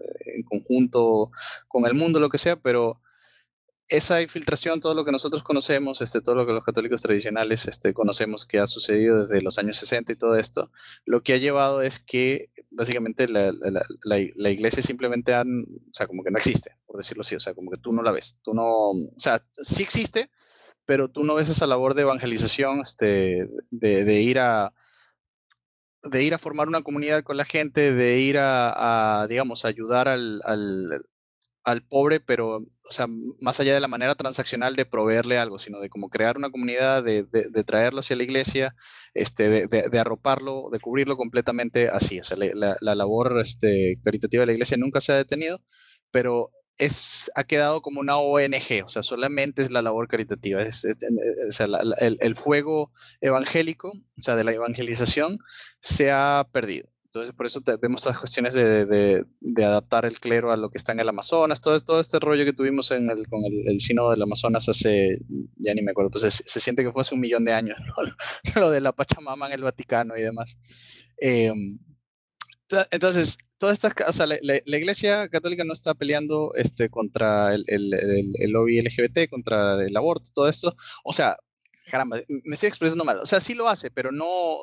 conjunto 0.44 1.30
con 1.68 1.86
el 1.86 1.94
mundo, 1.94 2.20
lo 2.20 2.28
que 2.28 2.38
sea, 2.38 2.56
pero 2.56 3.00
esa 3.88 4.22
infiltración, 4.22 4.80
todo 4.80 4.94
lo 4.94 5.04
que 5.04 5.12
nosotros 5.12 5.42
conocemos, 5.42 6.00
este, 6.00 6.22
todo 6.22 6.34
lo 6.34 6.46
que 6.46 6.52
los 6.52 6.64
católicos 6.64 7.02
tradicionales 7.02 7.66
este, 7.66 7.92
conocemos 7.92 8.46
que 8.46 8.58
ha 8.58 8.66
sucedido 8.66 9.26
desde 9.26 9.42
los 9.42 9.58
años 9.58 9.76
60 9.76 10.12
y 10.12 10.16
todo 10.16 10.36
esto, 10.36 10.70
lo 11.04 11.22
que 11.22 11.34
ha 11.34 11.38
llevado 11.38 11.82
es 11.82 12.00
que 12.00 12.50
básicamente 12.70 13.28
la, 13.28 13.52
la, 14.02 14.50
iglesia 14.50 14.82
simplemente 14.82 15.34
han, 15.34 15.64
o 15.64 15.92
sea, 15.92 16.06
como 16.06 16.24
que 16.24 16.30
no 16.30 16.38
existe, 16.38 16.76
por 16.86 16.96
decirlo 16.96 17.20
así, 17.20 17.34
o 17.34 17.40
sea, 17.40 17.54
como 17.54 17.70
que 17.70 17.78
tú 17.78 17.92
no 17.92 18.02
la 18.02 18.12
ves, 18.12 18.40
tú 18.42 18.54
no, 18.54 18.90
o 18.90 19.18
sea, 19.18 19.44
sí 19.52 19.82
existe, 19.82 20.30
pero 20.86 21.08
tú 21.08 21.24
no 21.24 21.34
ves 21.34 21.48
esa 21.48 21.66
labor 21.66 21.94
de 21.94 22.02
evangelización, 22.02 22.80
este, 22.80 23.48
de, 23.70 24.04
de 24.04 24.20
ir 24.22 24.38
a, 24.38 24.72
de 26.02 26.22
ir 26.22 26.34
a 26.34 26.38
formar 26.38 26.68
una 26.68 26.82
comunidad 26.82 27.22
con 27.22 27.36
la 27.36 27.44
gente, 27.44 27.92
de 27.92 28.18
ir 28.18 28.38
a, 28.38 29.22
a 29.22 29.28
digamos, 29.28 29.64
ayudar 29.64 30.08
al, 30.08 30.42
al 31.64 31.82
pobre, 31.82 32.20
pero, 32.20 32.56
o 32.58 32.90
sea, 32.90 33.06
más 33.40 33.58
allá 33.58 33.74
de 33.74 33.80
la 33.80 33.88
manera 33.88 34.14
transaccional 34.14 34.76
de 34.76 34.84
proveerle 34.84 35.38
algo, 35.38 35.58
sino 35.58 35.80
de 35.80 35.88
como 35.88 36.10
crear 36.10 36.36
una 36.36 36.50
comunidad, 36.50 37.02
de, 37.02 37.24
de, 37.24 37.64
traerlo 37.64 38.00
hacia 38.00 38.16
la 38.16 38.22
iglesia, 38.22 38.76
este, 39.14 39.48
de, 39.48 39.88
de, 39.90 39.98
arroparlo, 39.98 40.68
de 40.70 40.78
cubrirlo 40.78 41.16
completamente 41.16 41.88
así. 41.88 42.20
O 42.20 42.24
sea, 42.24 42.36
la, 42.36 42.76
la, 42.80 42.94
labor 42.94 43.40
este, 43.40 43.98
caritativa 44.04 44.42
de 44.42 44.46
la 44.48 44.52
iglesia 44.52 44.76
nunca 44.76 45.00
se 45.00 45.12
ha 45.12 45.16
detenido, 45.16 45.62
pero 46.10 46.50
es, 46.76 47.30
ha 47.34 47.44
quedado 47.44 47.80
como 47.80 48.00
una 48.00 48.18
ONG, 48.18 48.84
o 48.84 48.88
sea, 48.88 49.02
solamente 49.02 49.62
es 49.62 49.70
la 49.70 49.80
labor 49.80 50.06
caritativa. 50.06 50.62
Es, 50.62 50.84
o 50.84 51.52
sea, 51.52 51.66
el, 51.98 52.18
el 52.20 52.36
fuego 52.36 52.92
evangélico, 53.22 53.88
o 53.88 54.22
sea, 54.22 54.36
de 54.36 54.44
la 54.44 54.52
evangelización, 54.52 55.38
se 55.80 56.10
ha 56.10 56.46
perdido. 56.52 56.93
Entonces, 57.14 57.36
por 57.36 57.46
eso 57.46 57.62
vemos 57.80 58.00
todas 58.02 58.16
las 58.16 58.20
cuestiones 58.20 58.54
de, 58.54 59.24
adaptar 59.58 60.04
el 60.04 60.18
clero 60.18 60.50
a 60.50 60.56
lo 60.56 60.68
que 60.68 60.78
está 60.78 60.90
en 60.90 60.98
el 60.98 61.08
Amazonas, 61.08 61.60
todo, 61.60 62.00
este 62.00 62.18
rollo 62.18 62.44
que 62.44 62.52
tuvimos 62.52 62.90
en 62.90 63.08
el, 63.08 63.28
con 63.28 63.44
el, 63.44 63.68
el 63.68 63.80
sínodo 63.80 64.10
del 64.10 64.22
Amazonas 64.22 64.68
hace, 64.68 65.20
ya 65.56 65.74
ni 65.74 65.82
me 65.82 65.92
acuerdo, 65.92 66.10
pues 66.10 66.24
se, 66.24 66.60
siente 66.60 66.82
que 66.82 66.90
fue 66.90 67.02
hace 67.02 67.14
un 67.14 67.20
millón 67.20 67.44
de 67.44 67.52
años, 67.52 67.78
lo 68.56 68.68
de 68.68 68.80
la 68.80 68.90
Pachamama 68.90 69.46
en 69.46 69.52
el 69.52 69.62
Vaticano 69.62 70.16
y 70.16 70.22
demás. 70.22 70.58
Em, 71.18 71.78
entonces, 72.90 73.38
toda 73.58 73.72
esta, 73.72 73.94
o 74.08 74.12
sea, 74.12 74.26
la, 74.26 74.56
Iglesia 74.66 75.28
Católica 75.28 75.62
no 75.62 75.72
está 75.72 75.94
peleando 75.94 76.52
este, 76.56 76.88
contra 76.88 77.54
el, 77.54 77.64
el, 77.68 78.50
lobby 78.50 78.82
LGBT, 78.82 79.30
contra 79.30 79.80
el 79.84 79.96
aborto, 79.96 80.30
todo 80.34 80.48
esto. 80.48 80.74
O 81.04 81.12
sea, 81.12 81.36
caramba, 81.88 82.22
me 82.26 82.54
estoy 82.54 82.68
expresando 82.70 83.04
mal. 83.04 83.20
O 83.20 83.26
sea, 83.26 83.38
sí 83.38 83.54
lo 83.54 83.68
hace, 83.68 83.92
pero 83.92 84.10
no, 84.10 84.58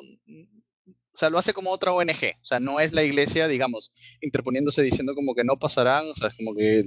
o 1.12 1.16
sea, 1.16 1.30
lo 1.30 1.38
hace 1.38 1.52
como 1.52 1.70
otra 1.70 1.92
ONG, 1.92 2.36
o 2.40 2.44
sea, 2.44 2.58
no 2.60 2.80
es 2.80 2.92
la 2.92 3.02
iglesia, 3.02 3.48
digamos, 3.48 3.92
interponiéndose 4.20 4.82
diciendo 4.82 5.14
como 5.14 5.34
que 5.34 5.44
no 5.44 5.58
pasarán, 5.58 6.08
o 6.08 6.14
sea, 6.14 6.28
es 6.28 6.34
como 6.34 6.54
que 6.54 6.84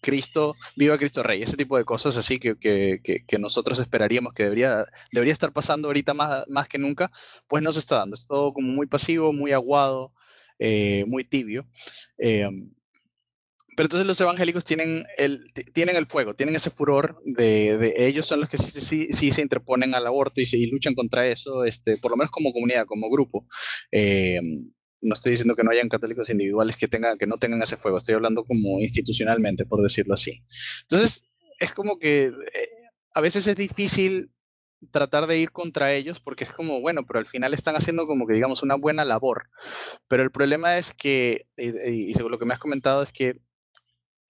Cristo, 0.00 0.54
viva 0.76 0.98
Cristo 0.98 1.22
Rey, 1.22 1.42
ese 1.42 1.56
tipo 1.56 1.76
de 1.76 1.84
cosas 1.84 2.16
así 2.16 2.38
que, 2.38 2.56
que, 2.56 3.00
que, 3.02 3.38
nosotros 3.38 3.80
esperaríamos 3.80 4.32
que 4.32 4.44
debería, 4.44 4.84
debería 5.12 5.32
estar 5.32 5.52
pasando 5.52 5.88
ahorita 5.88 6.14
más, 6.14 6.44
más 6.48 6.68
que 6.68 6.78
nunca, 6.78 7.10
pues 7.48 7.62
no 7.62 7.72
se 7.72 7.80
está 7.80 7.96
dando, 7.96 8.14
es 8.14 8.26
todo 8.26 8.52
como 8.52 8.68
muy 8.68 8.86
pasivo, 8.86 9.32
muy 9.32 9.52
aguado, 9.52 10.12
eh, 10.58 11.04
muy 11.06 11.24
tibio. 11.24 11.66
Eh, 12.18 12.48
pero 13.78 13.86
entonces 13.86 14.08
los 14.08 14.20
evangélicos 14.20 14.64
tienen 14.64 15.06
el, 15.18 15.44
tienen 15.72 15.94
el 15.94 16.06
fuego, 16.06 16.34
tienen 16.34 16.56
ese 16.56 16.68
furor 16.68 17.22
de, 17.24 17.94
ellos 17.96 18.26
son 18.26 18.40
los 18.40 18.48
que 18.48 18.58
sí, 18.58 18.80
sí, 18.80 19.06
sí, 19.12 19.30
se 19.30 19.40
interponen 19.40 19.94
al 19.94 20.04
aborto 20.04 20.40
y, 20.40 20.46
se, 20.46 20.58
luchan 20.66 20.96
contra 20.96 21.28
eso, 21.28 21.62
este, 21.62 21.96
por 21.98 22.10
lo 22.10 22.16
menos 22.16 22.32
como 22.32 22.52
comunidad, 22.52 22.86
como 22.86 23.08
grupo. 23.08 23.46
Eh, 23.92 24.40
no 25.00 25.14
estoy 25.14 25.30
diciendo 25.30 25.54
que 25.54 25.62
no 25.62 25.70
hayan 25.70 25.88
católicos 25.88 26.28
individuales 26.28 26.76
que, 26.76 26.88
tengan, 26.88 27.18
que 27.18 27.28
no 27.28 27.38
tengan 27.38 27.62
ese 27.62 27.76
fuego, 27.76 27.98
estoy 27.98 28.16
hablando 28.16 28.44
como 28.44 28.80
institucionalmente, 28.80 29.64
por 29.64 29.80
decirlo 29.80 30.14
así. 30.14 30.42
Entonces, 30.82 31.22
es 31.60 31.72
como 31.72 32.00
que 32.00 32.24
eh, 32.24 32.68
a 33.14 33.20
veces 33.20 33.46
es 33.46 33.54
difícil 33.54 34.32
tratar 34.90 35.28
de 35.28 35.38
ir 35.38 35.52
contra 35.52 35.92
ellos 35.92 36.18
porque 36.18 36.42
es 36.42 36.52
como, 36.52 36.80
bueno, 36.80 37.06
pero 37.06 37.20
al 37.20 37.26
final 37.26 37.54
están 37.54 37.76
haciendo 37.76 38.08
como 38.08 38.26
que 38.26 38.34
digamos 38.34 38.64
una 38.64 38.74
buena 38.74 39.04
labor. 39.04 39.50
Pero 40.08 40.24
el 40.24 40.32
problema 40.32 40.78
es 40.78 40.92
que, 40.92 41.46
y, 41.56 42.10
y 42.10 42.14
según 42.14 42.32
lo 42.32 42.40
que 42.40 42.44
me 42.44 42.54
has 42.54 42.60
comentado, 42.60 43.04
es 43.04 43.12
que 43.12 43.38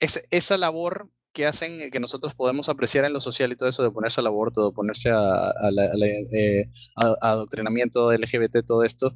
es, 0.00 0.22
esa 0.30 0.56
labor 0.56 1.10
que 1.32 1.46
hacen, 1.46 1.90
que 1.90 2.00
nosotros 2.00 2.34
podemos 2.34 2.68
apreciar 2.68 3.04
en 3.04 3.12
lo 3.12 3.20
social 3.20 3.52
y 3.52 3.56
todo 3.56 3.68
eso, 3.68 3.82
de 3.82 3.90
ponerse 3.90 4.20
al 4.20 4.26
aborto, 4.26 4.68
de 4.68 4.74
ponerse 4.74 5.10
a, 5.10 5.52
eh, 6.32 6.70
adoctrinamiento 7.20 8.12
LGBT, 8.12 8.66
todo 8.66 8.82
esto, 8.82 9.14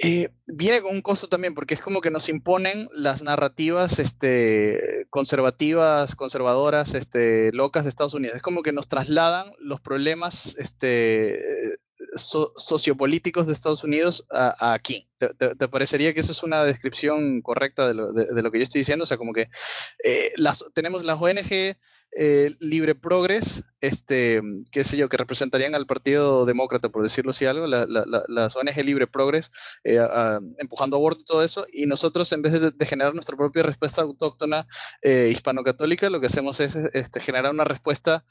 eh, 0.00 0.30
viene 0.46 0.80
con 0.80 0.94
un 0.94 1.02
costo 1.02 1.28
también, 1.28 1.54
porque 1.54 1.74
es 1.74 1.80
como 1.80 2.00
que 2.00 2.10
nos 2.10 2.28
imponen 2.28 2.88
las 2.92 3.22
narrativas 3.22 3.98
este, 3.98 5.06
conservativas, 5.10 6.14
conservadoras, 6.14 6.94
este, 6.94 7.50
locas 7.52 7.84
de 7.84 7.88
Estados 7.88 8.14
Unidos. 8.14 8.36
Es 8.36 8.42
como 8.42 8.62
que 8.62 8.72
nos 8.72 8.86
trasladan 8.86 9.50
los 9.58 9.80
problemas 9.80 10.56
este, 10.58 11.78
sociopolíticos 12.16 13.46
de 13.46 13.52
Estados 13.52 13.84
Unidos 13.84 14.26
a, 14.30 14.72
aquí. 14.72 15.08
¿Te, 15.18 15.68
parecería 15.68 16.14
que 16.14 16.20
eso 16.20 16.32
es 16.32 16.42
una 16.42 16.64
descripción 16.64 17.42
correcta 17.42 17.88
de 17.88 17.94
lo, 17.94 18.50
que 18.52 18.58
yo 18.58 18.62
estoy 18.62 18.80
diciendo? 18.80 19.02
O 19.02 19.06
sea, 19.06 19.16
como 19.16 19.32
que 19.32 19.48
eh, 20.04 20.32
las, 20.36 20.64
tenemos 20.74 21.04
las 21.04 21.20
ONG 21.20 21.76
eh, 22.12 22.54
Libre 22.60 22.94
Progres, 22.94 23.64
este, 23.80 24.40
qué 24.70 24.84
sé 24.84 24.96
yo, 24.96 25.08
que 25.08 25.16
representarían 25.16 25.74
al 25.74 25.86
Partido 25.86 26.46
Demócrata, 26.46 26.88
por 26.88 27.02
decirlo 27.02 27.32
así 27.32 27.46
algo, 27.46 27.66
las 27.66 28.56
ONG 28.56 28.84
Libre 28.84 29.06
Progres, 29.06 29.50
eh, 29.82 29.98
empujando 30.58 30.96
aborto 30.96 31.22
y 31.22 31.24
todo 31.24 31.42
eso, 31.42 31.66
y 31.72 31.86
nosotros 31.86 32.32
en 32.32 32.42
vez 32.42 32.60
de, 32.60 32.86
generar 32.86 33.12
nuestra 33.14 33.36
propia 33.36 33.64
respuesta 33.64 34.02
autóctona 34.02 34.66
hispano-católica, 35.02 36.10
lo 36.10 36.20
que 36.20 36.26
hacemos 36.26 36.60
es 36.60 36.76
este, 36.76 37.20
generar 37.20 37.52
una 37.52 37.64
respuesta 37.64 38.24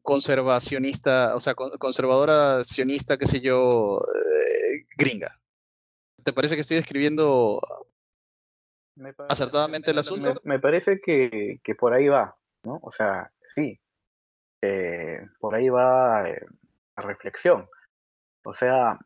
conservacionista, 0.00 1.36
o 1.36 1.40
sea, 1.40 1.54
conservadora, 1.54 2.64
sionista, 2.64 3.18
qué 3.18 3.26
sé 3.26 3.40
yo, 3.40 4.00
eh, 4.00 4.86
gringa. 4.96 5.38
¿Te 6.24 6.32
parece 6.32 6.54
que 6.54 6.62
estoy 6.62 6.76
describiendo 6.76 7.60
acertadamente 9.28 9.90
el 9.90 9.98
asunto? 9.98 10.40
Me, 10.44 10.58
parece 10.58 11.00
que, 11.00 11.60
por 11.78 11.92
ahí 11.92 12.08
va, 12.08 12.36
¿no? 12.64 12.78
O 12.82 12.92
sea, 12.92 13.32
sí, 13.54 13.80
eh, 14.62 15.26
por 15.38 15.54
ahí 15.54 15.68
va 15.68 16.28
eh, 16.28 16.44
la 16.96 17.02
reflexión. 17.02 17.68
O 18.44 18.54
sea, 18.54 18.98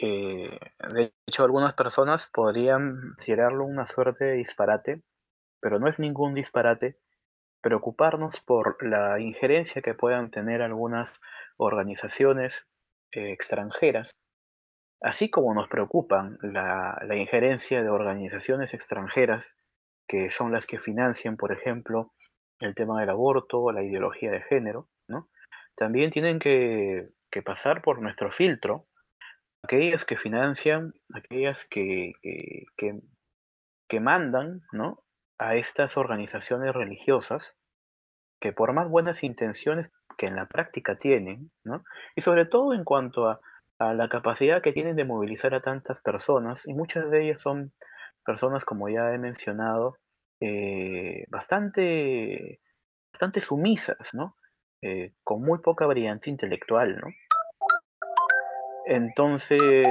de 0.00 1.12
hecho 1.26 1.44
algunas 1.44 1.74
personas 1.74 2.28
podrían 2.32 3.14
considerarlo 3.16 3.64
una 3.64 3.86
suerte 3.86 4.24
de 4.24 4.32
disparate, 4.34 5.02
pero 5.60 5.78
no 5.78 5.88
es 5.88 5.98
ningún 5.98 6.34
disparate 6.34 6.98
preocuparnos 7.64 8.38
por 8.42 8.76
la 8.86 9.18
injerencia 9.18 9.80
que 9.80 9.94
puedan 9.94 10.30
tener 10.30 10.60
algunas 10.60 11.10
organizaciones 11.56 12.52
eh, 13.10 13.32
extranjeras, 13.32 14.10
así 15.00 15.30
como 15.30 15.54
nos 15.54 15.68
preocupan 15.68 16.36
la, 16.42 16.98
injerencia 17.16 17.82
de 17.82 17.88
organizaciones 17.88 18.74
extranjeras 18.74 19.56
que 20.06 20.28
son 20.28 20.52
las 20.52 20.66
que 20.66 20.78
financian, 20.78 21.38
por 21.38 21.52
ejemplo, 21.52 22.12
el 22.60 22.74
tema 22.74 23.00
del 23.00 23.08
aborto 23.08 23.62
o 23.62 23.72
la 23.72 23.82
ideología 23.82 24.30
de 24.30 24.42
género, 24.42 24.90
¿no? 25.08 25.30
También 25.74 26.10
tienen 26.10 26.38
que, 26.38 27.08
pasar 27.44 27.82
por 27.82 28.00
nuestro 28.00 28.30
filtro 28.30 28.86
aquellas 29.64 30.04
que 30.04 30.16
financian, 30.16 30.92
aquellas 31.12 31.64
que, 31.64 32.12
que, 32.22 33.00
que 33.88 34.00
mandan 34.00 34.60
¿no? 34.70 35.03
A 35.38 35.56
estas 35.56 35.96
organizaciones 35.96 36.72
religiosas 36.72 37.54
que 38.40 38.52
por 38.52 38.72
más 38.72 38.88
buenas 38.88 39.22
intenciones 39.22 39.90
que 40.18 40.26
en 40.26 40.36
la 40.36 40.46
práctica 40.46 40.96
tienen, 40.98 41.50
¿no? 41.64 41.82
y 42.14 42.20
sobre 42.20 42.44
todo 42.46 42.74
en 42.74 42.84
cuanto 42.84 43.28
a, 43.28 43.40
la 43.78 44.08
capacidad 44.08 44.62
que 44.62 44.72
tienen 44.72 44.96
de 44.96 45.04
movilizar 45.04 45.52
a 45.54 45.60
tantas 45.60 46.00
personas, 46.00 46.62
y 46.64 46.72
muchas 46.72 47.10
de 47.10 47.24
ellas 47.24 47.42
son 47.42 47.72
personas, 48.24 48.64
como 48.64 48.88
ya 48.88 49.12
he 49.12 49.18
mencionado, 49.18 49.98
eh, 50.40 51.24
bastante, 51.28 52.60
bastante 53.12 53.40
sumisas, 53.40 54.14
¿no? 54.14 54.36
Eh, 54.80 55.12
con 55.22 55.42
muy 55.42 55.58
poca 55.58 55.86
brillantez 55.86 56.28
intelectual, 56.28 56.96
¿no? 56.96 57.08
Entonces, 58.86 59.86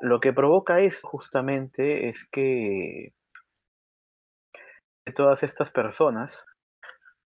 lo 0.00 0.20
que 0.20 0.32
provoca 0.32 0.80
eso 0.80 1.06
justamente 1.08 2.08
es 2.08 2.26
que 2.30 3.12
todas 5.10 5.42
estas 5.42 5.70
personas, 5.70 6.46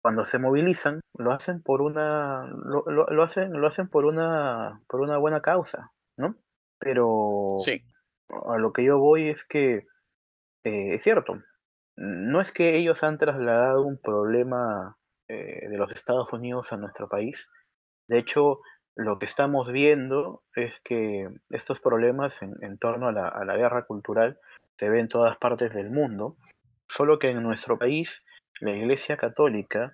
cuando 0.01 0.25
se 0.25 0.39
movilizan, 0.39 1.01
lo 1.17 1.32
hacen 1.32 1.62
por 1.62 1.82
una, 1.82 2.47
lo, 2.47 2.84
lo, 2.88 3.23
hacen, 3.23 3.53
lo 3.53 3.67
hacen 3.67 3.89
por 3.89 4.05
una, 4.05 4.82
por 4.88 5.01
una 5.01 5.17
buena 5.17 5.41
causa, 5.41 5.91
¿no? 6.17 6.36
Pero 6.79 7.55
sí. 7.60 7.84
a 8.47 8.58
lo 8.58 8.73
que 8.73 8.84
yo 8.84 8.97
voy 8.97 9.29
es 9.29 9.43
que 9.43 9.86
eh, 10.63 10.95
es 10.95 11.03
cierto, 11.03 11.41
no 11.97 12.41
es 12.41 12.51
que 12.51 12.77
ellos 12.77 13.03
han 13.03 13.17
trasladado 13.17 13.84
un 13.84 13.99
problema 13.99 14.97
eh, 15.27 15.67
de 15.69 15.77
los 15.77 15.91
Estados 15.91 16.32
Unidos 16.34 16.71
a 16.71 16.77
nuestro 16.77 17.10
país. 17.10 17.49
De 18.08 18.17
hecho, 18.17 18.62
lo 18.95 19.19
que 19.19 19.25
estamos 19.25 19.71
viendo 19.71 20.43
es 20.55 20.73
que 20.84 21.29
estos 21.49 21.79
problemas 21.82 22.41
en, 22.41 22.55
en 22.62 22.77
torno 22.77 23.10
a 23.10 23.12
la, 23.12 23.27
a 23.27 23.45
la 23.45 23.58
guerra 23.58 23.86
cultural 23.86 24.39
se 24.77 24.89
ven 24.89 25.01
en 25.01 25.10
todas 25.10 25.38
partes 25.38 25.73
del 25.73 25.91
mundo 25.91 26.38
Solo 26.89 27.19
que 27.19 27.30
en 27.30 27.43
nuestro 27.43 27.78
país 27.78 28.23
la 28.60 28.71
Iglesia 28.71 29.15
Católica 29.15 29.93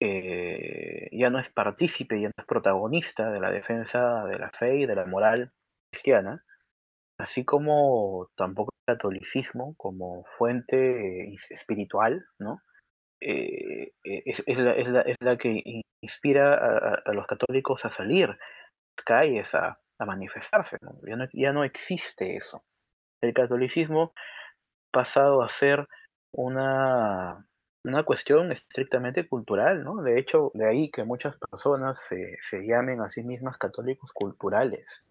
eh, 0.00 1.08
ya 1.12 1.30
no 1.30 1.38
es 1.38 1.50
partícipe, 1.50 2.20
ya 2.20 2.28
no 2.28 2.34
es 2.42 2.46
protagonista 2.46 3.30
de 3.30 3.40
la 3.40 3.50
defensa 3.50 4.24
de 4.24 4.38
la 4.38 4.50
fe 4.50 4.78
y 4.78 4.86
de 4.86 4.96
la 4.96 5.06
moral 5.06 5.52
cristiana, 5.90 6.44
así 7.18 7.44
como 7.44 8.28
tampoco 8.36 8.72
el 8.86 8.94
catolicismo 8.94 9.74
como 9.76 10.24
fuente 10.36 11.28
eh, 11.28 11.36
espiritual, 11.50 12.24
¿no? 12.38 12.60
Eh, 13.20 13.92
es, 14.02 14.42
la, 15.20 15.38
que 15.38 15.82
inspira 16.02 17.00
a, 17.04 17.12
los 17.12 17.26
católicos 17.26 17.84
a 17.84 17.90
salir 17.90 18.30
a 18.30 18.38
las 18.96 19.04
calles, 19.06 19.54
a, 19.54 19.78
manifestarse. 20.04 20.76
Ya, 21.06 21.16
no, 21.16 21.26
ya 21.32 21.52
no 21.52 21.64
existe 21.64 22.36
eso. 22.36 22.62
El 23.22 23.32
catolicismo 23.32 24.12
pasado 24.92 25.42
a 25.42 25.48
ser 25.48 25.88
una, 26.34 27.46
una 27.84 28.02
cuestión 28.04 28.52
estrictamente 28.52 29.28
cultural, 29.28 29.84
¿no? 29.84 30.02
De 30.02 30.18
hecho, 30.18 30.50
de 30.54 30.68
ahí 30.68 30.90
que 30.90 31.04
muchas 31.04 31.36
personas 31.36 32.02
se, 32.08 32.36
se 32.50 32.66
llamen 32.66 33.00
a 33.00 33.10
sí 33.10 33.22
mismas 33.22 33.58
católicos 33.58 34.12
culturales. 34.12 35.04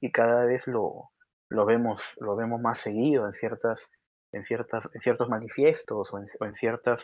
Y 0.00 0.12
cada 0.12 0.44
vez 0.44 0.66
lo, 0.66 1.10
lo, 1.48 1.66
vemos, 1.66 2.02
lo 2.18 2.36
vemos 2.36 2.60
más 2.60 2.78
seguido 2.78 3.26
en 3.26 3.32
ciertas, 3.32 3.88
en 4.32 4.44
ciertas, 4.44 4.84
en 4.94 5.00
ciertos 5.00 5.28
manifiestos 5.28 6.12
o 6.12 6.18
en, 6.18 6.26
en 6.40 6.54
ciertas, 6.54 7.00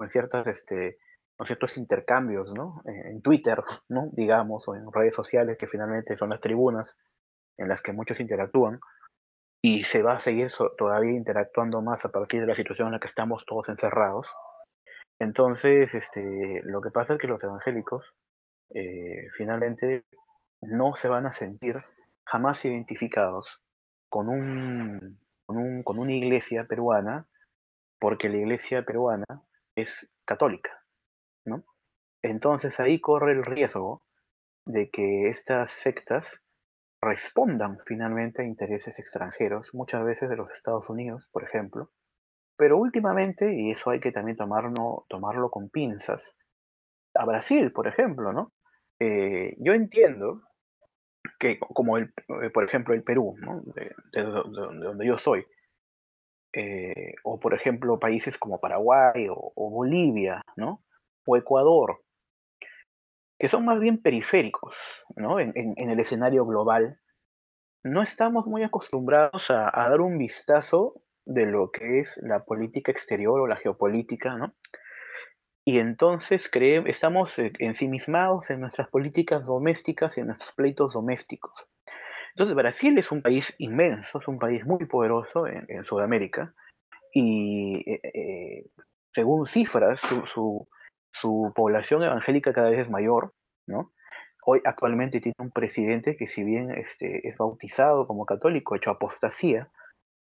en 0.00 0.10
ciertas 0.10 0.46
este, 0.46 0.98
ciertos 1.46 1.76
intercambios, 1.78 2.52
¿no? 2.52 2.82
En 2.84 3.22
Twitter, 3.22 3.62
¿no? 3.88 4.10
Digamos, 4.12 4.68
o 4.68 4.74
en 4.74 4.92
redes 4.92 5.14
sociales, 5.14 5.56
que 5.58 5.66
finalmente 5.66 6.16
son 6.16 6.30
las 6.30 6.40
tribunas 6.40 6.96
en 7.56 7.68
las 7.68 7.82
que 7.82 7.92
muchos 7.92 8.20
interactúan, 8.20 8.80
y 9.62 9.84
se 9.84 10.02
va 10.02 10.14
a 10.14 10.20
seguir 10.20 10.50
todavía 10.78 11.12
interactuando 11.12 11.82
más 11.82 12.04
a 12.04 12.10
partir 12.10 12.40
de 12.40 12.46
la 12.46 12.54
situación 12.54 12.88
en 12.88 12.92
la 12.92 13.00
que 13.00 13.08
estamos 13.08 13.44
todos 13.46 13.68
encerrados. 13.68 14.26
Entonces, 15.18 15.94
este, 15.94 16.62
lo 16.64 16.80
que 16.80 16.90
pasa 16.90 17.14
es 17.14 17.20
que 17.20 17.26
los 17.26 17.42
evangélicos 17.44 18.14
eh, 18.74 19.28
finalmente 19.36 20.04
no 20.62 20.94
se 20.94 21.08
van 21.08 21.26
a 21.26 21.32
sentir 21.32 21.82
jamás 22.24 22.64
identificados 22.64 23.46
con, 24.08 24.28
un, 24.28 25.18
con, 25.44 25.58
un, 25.58 25.82
con 25.82 25.98
una 25.98 26.12
iglesia 26.12 26.64
peruana, 26.64 27.26
porque 27.98 28.30
la 28.30 28.38
iglesia 28.38 28.84
peruana 28.84 29.26
es 29.76 30.08
católica, 30.24 30.70
¿no? 31.44 31.64
Entonces 32.22 32.80
ahí 32.80 33.00
corre 33.00 33.32
el 33.32 33.44
riesgo 33.44 34.02
de 34.64 34.90
que 34.90 35.28
estas 35.28 35.70
sectas 35.70 36.40
respondan 37.02 37.78
finalmente 37.86 38.42
a 38.42 38.44
intereses 38.44 38.98
extranjeros, 38.98 39.70
muchas 39.72 40.04
veces 40.04 40.28
de 40.28 40.36
los 40.36 40.50
Estados 40.52 40.88
Unidos, 40.90 41.28
por 41.32 41.44
ejemplo, 41.44 41.90
pero 42.56 42.76
últimamente, 42.76 43.54
y 43.54 43.70
eso 43.70 43.90
hay 43.90 44.00
que 44.00 44.12
también 44.12 44.36
tomarlo, 44.36 45.06
tomarlo 45.08 45.50
con 45.50 45.70
pinzas, 45.70 46.36
a 47.14 47.24
Brasil, 47.24 47.72
por 47.72 47.86
ejemplo, 47.88 48.32
¿no? 48.32 48.52
Eh, 49.00 49.56
yo 49.58 49.72
entiendo 49.72 50.42
que, 51.38 51.58
como 51.58 51.96
el, 51.96 52.12
eh, 52.42 52.50
por 52.50 52.64
ejemplo 52.64 52.94
el 52.94 53.02
Perú, 53.02 53.34
¿no? 53.40 53.62
de, 53.62 53.94
de, 54.12 54.22
de, 54.22 54.84
donde 54.84 55.06
yo 55.06 55.18
soy, 55.18 55.46
eh, 56.52 57.14
o 57.24 57.40
por 57.40 57.54
ejemplo 57.54 57.98
países 57.98 58.36
como 58.36 58.60
Paraguay 58.60 59.28
o, 59.28 59.52
o 59.54 59.70
Bolivia, 59.70 60.42
¿no? 60.56 60.84
o 61.26 61.36
Ecuador, 61.36 62.00
que 63.40 63.48
son 63.48 63.64
más 63.64 63.80
bien 63.80 64.02
periféricos 64.02 64.76
¿no? 65.16 65.40
en, 65.40 65.54
el 65.54 65.98
escenario 65.98 66.44
global, 66.44 67.00
no 67.82 68.02
estamos 68.02 68.46
muy 68.46 68.62
acostumbrados 68.62 69.50
a, 69.50 69.70
dar 69.72 70.02
un 70.02 70.18
vistazo 70.18 71.00
de 71.24 71.46
lo 71.46 71.70
que 71.70 72.00
es 72.00 72.20
la 72.22 72.44
política 72.44 72.92
exterior 72.92 73.40
o 73.40 73.46
la 73.46 73.56
geopolítica, 73.56 74.36
¿no? 74.36 74.54
Y 75.64 75.78
entonces 75.78 76.50
estamos 76.86 77.34
ensimismados 77.58 78.50
en 78.50 78.60
nuestras 78.60 78.88
políticas 78.88 79.46
domésticas 79.46 80.16
y 80.16 80.20
en 80.20 80.28
nuestros 80.28 80.52
pleitos 80.54 80.92
domésticos. 80.92 81.52
Entonces 82.34 82.54
Brasil 82.54 82.98
es 82.98 83.10
un 83.10 83.22
país 83.22 83.54
inmenso, 83.58 84.18
es 84.18 84.28
un 84.28 84.38
país 84.38 84.66
muy 84.66 84.84
poderoso 84.86 85.46
en, 85.46 85.84
Sudamérica 85.84 86.54
y 87.14 87.90
eh, 87.90 88.00
eh, 88.02 88.70
según 89.14 89.46
cifras, 89.46 90.00
su, 90.34 90.68
su 91.12 91.52
población 91.54 92.02
evangélica 92.02 92.52
cada 92.52 92.70
vez 92.70 92.80
es 92.80 92.90
mayor, 92.90 93.32
¿no? 93.66 93.92
Hoy 94.44 94.60
actualmente 94.64 95.20
tiene 95.20 95.34
un 95.38 95.50
presidente 95.50 96.16
que 96.16 96.26
si 96.26 96.42
bien 96.42 96.70
este, 96.70 97.28
es 97.28 97.36
bautizado 97.36 98.06
como 98.06 98.24
católico, 98.24 98.74
hecho 98.74 98.90
apostasía, 98.90 99.68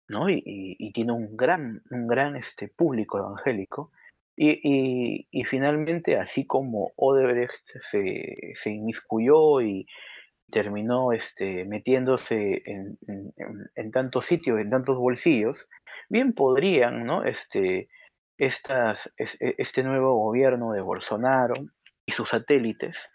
¿no? 0.07 0.29
Y, 0.29 0.91
tiene 0.93 1.11
un 1.11 1.35
gran, 1.35 1.81
un 1.89 2.07
gran 2.07 2.35
este, 2.35 2.67
público 2.69 3.17
evangélico. 3.17 3.91
Y, 4.37 5.27
y, 5.31 5.43
finalmente, 5.45 6.17
así 6.17 6.45
como 6.45 6.91
Odebrecht 6.97 7.65
se, 7.91 8.53
se 8.55 8.69
inmiscuyó 8.69 9.61
y 9.61 9.87
terminó 10.51 11.11
este, 11.11 11.65
metiéndose 11.65 12.61
en, 12.65 12.97
en, 13.07 13.33
en, 13.75 13.91
tantos 13.91 14.25
sitios, 14.25 14.59
en 14.59 14.69
tantos 14.69 14.97
bolsillos, 14.97 15.67
bien 16.09 16.33
podrían, 16.33 17.05
¿no? 17.05 17.23
Este, 17.23 17.87
estas, 18.37 19.09
este 19.17 19.83
nuevo 19.83 20.15
gobierno 20.15 20.71
de 20.71 20.81
Bolsonaro 20.81 21.55
y 22.05 22.11
sus 22.11 22.29
satélites 22.29 23.09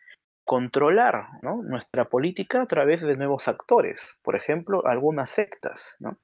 controlar 0.51 1.29
nuestra 1.43 2.07
política 2.07 2.63
a 2.63 2.67
través 2.67 3.03
de 3.03 3.17
nuevos 3.17 3.47
actores, 3.47 4.01
por 4.21 4.35
ejemplo, 4.35 4.85
algunas 4.85 5.31
sectas. 5.31 5.95
¿no? 6.01 6.19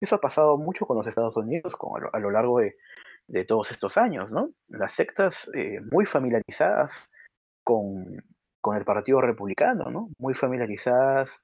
Eso 0.00 0.16
ha 0.16 0.20
pasado 0.20 0.56
mucho 0.56 0.86
con 0.86 0.96
los 0.96 1.06
Estados 1.06 1.36
Unidos 1.36 1.74
a, 2.12 2.18
lo, 2.18 2.30
largo 2.30 2.60
de, 2.60 3.44
todos 3.44 3.70
estos 3.72 3.98
años. 3.98 4.30
¿no? 4.32 4.48
Las 4.68 4.94
sectas 4.94 5.50
eh, 5.54 5.80
muy 5.92 6.06
familiarizadas 6.06 7.10
con, 7.62 8.22
con, 8.62 8.78
el 8.78 8.84
Partido 8.86 9.20
Republicano, 9.20 9.90
¿no? 9.90 10.08
muy 10.18 10.32
familiarizadas 10.32 11.42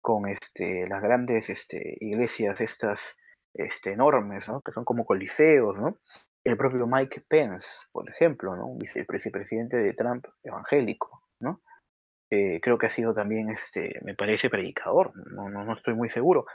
con 0.00 0.26
este, 0.26 0.88
las 0.88 1.02
grandes 1.02 1.50
este, 1.50 1.98
iglesias 2.00 2.62
estas 2.62 3.14
este, 3.52 3.92
enormes, 3.92 4.48
¿no? 4.48 4.62
que 4.62 4.72
son 4.72 4.86
como 4.86 5.04
coliseos, 5.04 5.76
¿no? 5.76 5.98
El 6.44 6.56
propio 6.58 6.86
Mike 6.86 7.24
Pence, 7.26 7.86
por 7.90 8.08
ejemplo, 8.08 8.54
¿no? 8.54 8.76
vicepresidente 8.76 9.78
de 9.78 9.94
Trump 9.94 10.26
evangélico, 10.42 11.22
¿no? 11.40 11.62
Eh, 12.30 12.60
creo 12.60 12.78
que 12.78 12.86
ha 12.86 12.90
sido 12.90 13.14
también, 13.14 13.50
este, 13.50 13.98
me 14.02 14.14
parece, 14.14 14.50
predicador, 14.50 15.12
no, 15.32 15.48
no, 15.48 15.64
no 15.64 15.72
estoy 15.74 15.94
muy 15.94 16.10
seguro. 16.10 16.46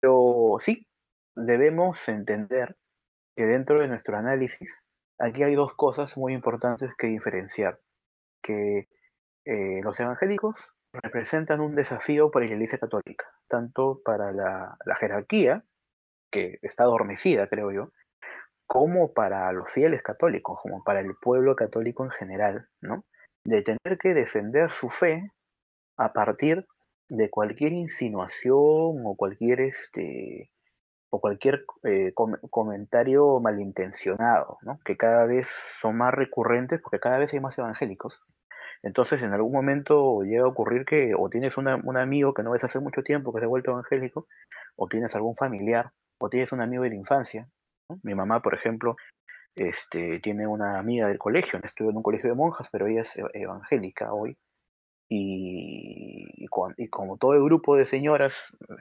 Pero 0.00 0.56
sí, 0.60 0.86
debemos 1.34 2.08
entender 2.08 2.76
que 3.36 3.46
dentro 3.46 3.80
de 3.80 3.88
nuestro 3.88 4.16
análisis, 4.16 4.84
aquí 5.18 5.42
hay 5.42 5.54
dos 5.54 5.74
cosas 5.74 6.16
muy 6.16 6.32
importantes 6.32 6.90
que 6.96 7.08
diferenciar. 7.08 7.80
Que 8.42 8.88
eh, 9.44 9.80
los 9.82 9.98
evangélicos 9.98 10.72
representan 10.92 11.60
un 11.60 11.74
desafío 11.74 12.30
para 12.30 12.46
la 12.46 12.52
Iglesia 12.52 12.78
Católica, 12.78 13.26
tanto 13.48 14.00
para 14.04 14.32
la, 14.32 14.76
la 14.84 14.96
jerarquía, 14.96 15.64
que 16.30 16.58
está 16.62 16.84
adormecida, 16.84 17.48
creo 17.48 17.72
yo, 17.72 17.90
como 18.66 19.12
para 19.12 19.50
los 19.52 19.70
fieles 19.70 20.02
católicos, 20.02 20.58
como 20.62 20.82
para 20.84 21.00
el 21.00 21.14
pueblo 21.20 21.56
católico 21.56 22.04
en 22.04 22.10
general, 22.10 22.68
¿no? 22.80 23.04
De 23.44 23.62
tener 23.62 23.98
que 23.98 24.14
defender 24.14 24.72
su 24.72 24.88
fe 24.88 25.30
a 25.96 26.12
partir 26.12 26.66
de 27.08 27.30
cualquier 27.30 27.72
insinuación 27.72 28.56
o 29.06 29.14
cualquier 29.16 29.60
este 29.60 30.50
o 31.10 31.20
cualquier 31.20 31.64
eh, 31.84 32.12
com 32.14 32.32
comentario 32.50 33.38
malintencionado, 33.40 34.58
¿no? 34.62 34.80
Que 34.84 34.96
cada 34.96 35.24
vez 35.26 35.48
son 35.80 35.96
más 35.96 36.12
recurrentes 36.12 36.80
porque 36.82 36.98
cada 36.98 37.18
vez 37.18 37.32
hay 37.32 37.40
más 37.40 37.56
evangélicos. 37.58 38.20
Entonces, 38.82 39.22
en 39.22 39.32
algún 39.32 39.52
momento 39.52 40.22
llega 40.22 40.44
a 40.44 40.48
ocurrir 40.48 40.84
que 40.84 41.14
o 41.16 41.28
tienes 41.30 41.56
un 41.56 41.96
amigo 41.96 42.34
que 42.34 42.42
no 42.42 42.52
ves 42.52 42.64
hace 42.64 42.80
mucho 42.80 43.02
tiempo 43.02 43.32
que 43.32 43.40
se 43.40 43.46
ha 43.46 43.48
vuelto 43.48 43.70
evangélico, 43.70 44.26
o 44.76 44.88
tienes 44.88 45.14
algún 45.14 45.34
familiar, 45.34 45.92
o 46.18 46.28
tienes 46.28 46.52
un 46.52 46.60
amigo 46.60 46.82
de 46.82 46.90
la 46.90 46.96
infancia 46.96 47.48
Mi 48.02 48.14
mamá, 48.14 48.40
por 48.40 48.54
ejemplo, 48.54 48.96
este, 49.54 50.20
tiene 50.20 50.46
una 50.46 50.78
amiga 50.78 51.08
del 51.08 51.18
colegio, 51.18 51.58
estuvo 51.62 51.90
en 51.90 51.96
un 51.96 52.02
colegio 52.02 52.30
de 52.30 52.36
monjas, 52.36 52.68
pero 52.70 52.86
ella 52.86 53.02
es 53.02 53.18
evangélica 53.34 54.12
hoy. 54.12 54.36
Y, 55.08 56.26
y, 56.36 56.46
y 56.76 56.88
como 56.88 57.16
todo 57.16 57.34
el 57.34 57.44
grupo 57.44 57.76
de 57.76 57.86
señoras 57.86 58.34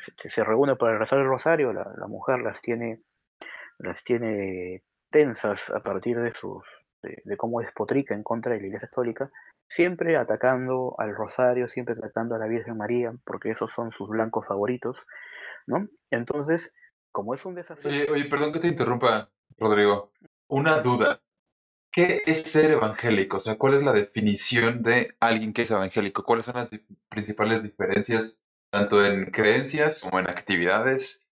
este, 0.08 0.32
se 0.32 0.44
reúne 0.44 0.76
para 0.76 0.98
rezar 0.98 1.20
el 1.20 1.28
rosario, 1.28 1.72
la, 1.72 1.94
la, 1.98 2.08
mujer 2.08 2.40
las 2.40 2.62
tiene, 2.62 3.02
las 3.78 4.04
tiene 4.04 4.82
tensas 5.12 5.70
a 5.70 5.82
partir 5.82 6.20
de, 6.20 6.32
sus, 6.32 6.64
de, 7.04 7.22
de 7.24 7.38
cómo 7.38 7.62
despotrica 7.62 8.16
en 8.16 8.24
contra 8.24 8.54
de 8.54 8.60
la 8.60 8.66
Iglesia 8.66 8.90
Católica, 8.90 9.30
siempre 9.70 10.18
atacando 10.18 10.96
al 10.98 11.16
rosario, 11.16 11.68
siempre 11.68 11.94
atacando 11.96 12.36
a 12.36 12.40
la 12.40 12.48
Virgen 12.48 12.78
María, 12.78 13.14
porque 13.24 13.52
esos 13.52 13.72
son 13.72 13.92
sus 13.92 14.10
blancos 14.10 14.48
favoritos, 14.48 15.06
¿no? 15.68 15.88
Entonces, 16.10 16.72
como 17.16 17.34
es 17.34 17.46
un 17.46 17.56
desafío. 17.56 17.90
Oye, 17.90 18.08
oye, 18.12 18.26
perdón 18.26 18.52
que 18.52 18.60
te 18.60 18.68
interrumpa, 18.68 19.30
Rodrigo. 19.58 20.12
Una 20.50 20.82
duda. 20.82 21.22
¿Qué 21.90 22.22
es 22.26 22.42
ser 22.42 22.72
evangélico? 22.72 23.38
O 23.38 23.40
sea, 23.40 23.58
¿cuál 23.58 23.76
es 23.76 23.84
la 23.84 23.94
definición 23.94 24.84
de 24.84 25.16
alguien 25.22 25.54
que 25.54 25.62
es 25.62 25.72
evangélico? 25.72 26.26
¿Cuáles 26.26 26.44
son 26.44 26.56
las 26.56 26.72
principales 27.08 27.64
diferencias, 27.64 28.44
tanto 28.70 29.04
en 29.06 29.32
creencias 29.32 30.02
como 30.04 30.20
en 30.20 30.30
actividades? 30.30 31.26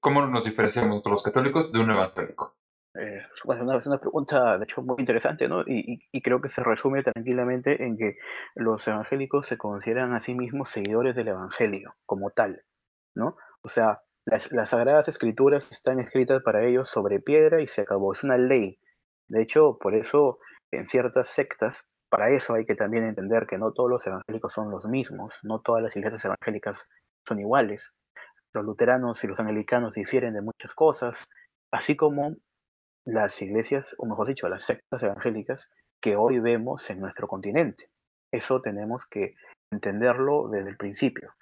¿Cómo 0.00 0.26
nos 0.26 0.46
diferenciamos 0.46 1.02
los 1.04 1.22
católicos 1.22 1.70
de 1.70 1.80
un 1.80 1.90
evangélico? 1.90 2.56
Eh, 2.94 3.20
bueno, 3.44 3.64
una, 3.64 3.76
es 3.76 3.86
una 3.86 4.00
pregunta, 4.00 4.56
de 4.56 4.64
hecho, 4.64 4.80
muy 4.80 4.96
interesante, 5.00 5.48
¿no? 5.48 5.60
Y, 5.66 5.92
y, 5.92 5.98
y, 6.12 6.22
creo 6.22 6.40
que 6.40 6.48
se 6.48 6.64
resume 6.64 7.02
tranquilamente 7.02 7.84
en 7.84 7.98
que 7.98 8.16
los 8.54 8.88
evangélicos 8.88 9.46
se 9.46 9.58
consideran 9.58 10.14
a 10.14 10.20
sí 10.20 10.34
mismos 10.34 10.70
seguidores 10.70 11.14
del 11.14 11.28
evangelio 11.28 11.94
como 12.06 12.30
tal, 12.30 12.64
¿no? 13.14 13.36
O 13.60 13.68
sea, 13.68 14.00
las, 14.30 14.68
sagradas 14.68 15.08
escrituras 15.08 15.70
están 15.72 16.00
escritas 16.00 16.42
para 16.42 16.64
ellos 16.66 16.88
sobre 16.90 17.20
piedra 17.20 17.60
y 17.62 17.66
se 17.66 17.82
acabó. 17.82 18.12
Es 18.12 18.22
una 18.22 18.36
ley. 18.36 18.78
De 19.28 19.42
hecho, 19.42 19.78
por 19.80 19.94
eso 19.94 20.38
en 20.70 20.86
ciertas 20.86 21.30
sectas 21.30 21.82
para 22.10 22.30
eso 22.30 22.54
hay 22.54 22.64
que 22.64 22.74
también 22.74 23.04
entender 23.04 23.46
que 23.46 23.58
no 23.58 23.72
todos 23.72 23.90
los 23.90 24.06
evangélicos 24.06 24.52
son 24.52 24.70
los 24.70 24.86
mismos, 24.86 25.34
no 25.42 25.60
todas 25.60 25.82
las 25.82 25.94
iglesias 25.96 26.24
evangélicas 26.24 26.86
son 27.26 27.40
iguales. 27.40 27.92
Los 28.54 28.64
luteranos 28.64 29.22
y 29.24 29.26
los 29.26 29.38
anglicanos 29.40 29.94
difieren 29.94 30.34
de 30.34 30.40
muchas 30.40 30.74
cosas, 30.74 31.24
así 31.70 31.96
como 31.96 32.36
las 33.04 33.40
iglesias, 33.42 33.94
o 33.98 34.06
mejor 34.06 34.26
dicho, 34.26 34.48
las 34.48 34.64
sectas 34.64 35.02
evangélicas 35.02 35.68
que 36.00 36.16
hoy 36.16 36.38
vemos 36.38 36.88
en 36.90 37.00
nuestro 37.00 37.28
continente. 37.28 37.90
Eso 38.32 38.60
tenemos 38.60 39.04
que 39.06 39.34
entenderlo 39.70 40.48
desde 40.48 40.70
el 40.70 40.76
principio, 40.76 41.34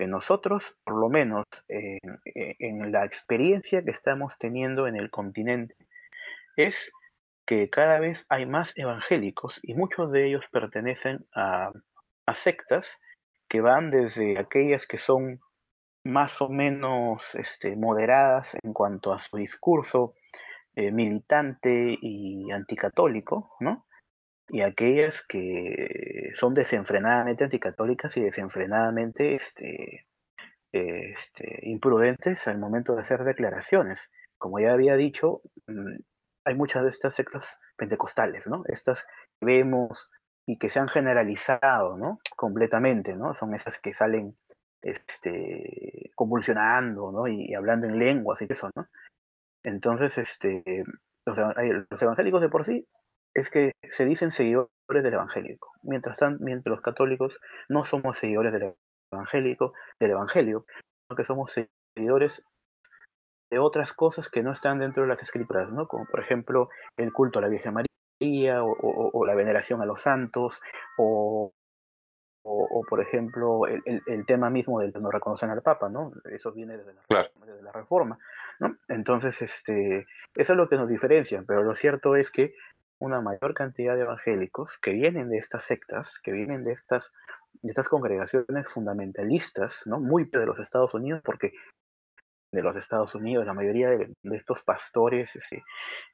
que 0.00 0.06
nosotros, 0.06 0.64
por 0.82 0.98
lo 0.98 1.10
menos 1.10 1.44
en, 1.68 2.90
la 2.90 3.04
experiencia 3.04 3.84
que 3.84 3.90
estamos 3.90 4.38
teniendo 4.38 4.86
en 4.86 4.96
el 4.96 5.10
continente, 5.10 5.76
es 6.56 6.74
que 7.46 7.68
cada 7.68 8.00
vez 8.00 8.24
hay 8.30 8.46
más 8.46 8.72
evangélicos 8.76 9.60
y 9.62 9.74
muchos 9.74 10.10
de 10.10 10.26
ellos 10.26 10.44
pertenecen 10.50 11.26
a, 11.34 11.70
sectas 12.32 12.96
que 13.46 13.60
van 13.60 13.90
desde 13.90 14.38
aquellas 14.38 14.86
que 14.86 14.96
son 14.96 15.40
más 16.02 16.40
o 16.40 16.48
menos 16.48 17.20
este, 17.34 17.76
moderadas 17.76 18.56
en 18.62 18.72
cuanto 18.72 19.12
a 19.12 19.18
su 19.18 19.36
discurso 19.36 20.14
eh, 20.76 20.92
militante 20.92 21.98
y 22.00 22.50
anticatólico, 22.52 23.56
¿no? 23.60 23.84
Y 24.52 24.62
aquellas 24.62 25.22
que 25.22 26.32
son 26.34 26.54
desenfrenadamente 26.54 27.44
anticatólicas 27.44 28.16
y 28.16 28.20
desenfrenadamente 28.20 29.36
este, 29.36 30.06
este, 30.72 31.60
imprudentes 31.68 32.46
al 32.48 32.58
momento 32.58 32.94
de 32.94 33.02
hacer 33.02 33.24
declaraciones. 33.24 34.10
Como 34.38 34.58
ya 34.58 34.72
había 34.72 34.96
dicho, 34.96 35.42
mm, 35.66 35.96
hay 36.44 36.54
muchas 36.54 36.82
de 36.82 36.90
estas 36.90 37.14
sectas 37.14 37.58
pentecostales, 37.76 38.46
¿no? 38.46 38.64
Estas 38.66 39.04
que 39.38 39.46
vemos 39.46 40.10
y 40.46 40.58
que 40.58 40.68
se 40.68 40.80
han 40.80 40.88
generalizado, 40.88 41.96
¿no? 41.96 42.18
Completamente, 42.36 43.14
¿no? 43.14 43.34
Son 43.34 43.54
esas 43.54 43.78
que 43.78 43.92
salen 43.92 44.36
este, 44.82 46.10
convulsionando, 46.14 47.12
¿no? 47.12 47.28
Y, 47.28 47.54
hablando 47.54 47.86
en 47.86 47.98
lenguas 47.98 48.40
y 48.42 48.46
eso, 48.48 48.70
¿no? 48.74 48.86
Entonces, 49.62 50.16
este, 50.18 50.84
los, 51.26 51.38
los 51.90 52.02
evangélicos 52.02 52.40
de 52.40 52.48
por 52.48 52.64
sí 52.66 52.86
es 53.34 53.50
que 53.50 53.72
se 53.88 54.04
dicen 54.04 54.30
seguidores 54.30 54.68
del 54.88 55.14
evangélico, 55.14 55.72
mientras, 55.82 56.18
mientras 56.40 56.70
los 56.70 56.80
católicos 56.80 57.38
no 57.68 57.84
somos 57.84 58.18
seguidores 58.18 58.52
del 58.52 58.74
evangélico, 59.12 59.72
del 59.98 60.12
evangelio, 60.12 60.64
sino 60.68 61.16
que 61.16 61.24
somos 61.24 61.52
seguidores 61.96 62.42
de 63.50 63.58
otras 63.58 63.92
cosas 63.92 64.28
que 64.28 64.42
no 64.42 64.52
están 64.52 64.78
dentro 64.78 65.02
de 65.02 65.08
las 65.08 65.22
escrituras, 65.22 65.70
¿no? 65.70 65.88
Como 65.88 66.06
por 66.06 66.20
ejemplo 66.20 66.68
el 66.96 67.12
culto 67.12 67.38
a 67.38 67.42
la 67.42 67.48
Virgen 67.48 67.74
María 67.74 68.62
o, 68.62 69.26
la 69.26 69.34
veneración 69.34 69.80
a 69.80 69.86
los 69.86 70.02
santos 70.02 70.60
o, 70.98 71.52
o, 72.44 72.84
por 72.88 73.00
ejemplo 73.00 73.66
el, 73.66 73.82
el, 74.06 74.26
tema 74.26 74.50
mismo 74.50 74.78
del 74.80 74.92
que 74.92 75.00
no 75.00 75.10
reconocen 75.10 75.50
al 75.50 75.62
Papa, 75.62 75.88
¿no? 75.88 76.12
Eso 76.30 76.52
viene 76.52 76.76
desde 76.76 76.94
la, 76.94 77.30
desde 77.44 77.62
la 77.62 77.72
Reforma, 77.72 78.18
¿no? 78.60 78.76
Entonces, 78.88 79.40
este, 79.42 80.06
eso 80.34 80.52
es 80.52 80.56
lo 80.56 80.68
que 80.68 80.76
nos 80.76 80.88
diferencia, 80.88 81.42
pero 81.46 81.62
lo 81.62 81.74
cierto 81.74 82.14
es 82.14 82.30
que 82.30 82.54
una 83.00 83.20
mayor 83.20 83.54
cantidad 83.54 83.96
de 83.96 84.02
evangélicos 84.02 84.78
que 84.80 84.92
vienen 84.92 85.30
de 85.30 85.38
estas 85.38 85.64
sectas, 85.64 86.18
que 86.22 86.32
vienen 86.32 86.62
de 86.62 86.72
estas, 86.72 87.10
de 87.62 87.70
estas 87.70 87.88
congregaciones 87.88 88.72
fundamentalistas, 88.72 89.82
¿no? 89.86 89.98
Muy 89.98 90.24
de 90.24 90.46
los 90.46 90.58
Estados 90.58 90.94
Unidos, 90.94 91.22
porque 91.24 91.52
de 92.52 92.62
los 92.62 92.76
Estados 92.76 93.14
Unidos, 93.14 93.46
la 93.46 93.54
mayoría 93.54 93.90
de, 93.90 94.12
estos 94.24 94.62
pastores 94.62 95.34
este, 95.34 95.62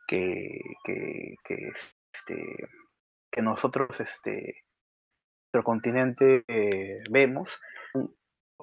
que, 0.06 0.60
que, 0.84 1.34
que, 1.44 1.72
este, 2.14 2.68
que 3.30 3.42
nosotros, 3.42 4.00
este, 4.00 4.62
nuestro 5.52 5.64
continente 5.64 6.44
eh, 6.46 7.00
vemos, 7.10 7.58
un 7.94 8.14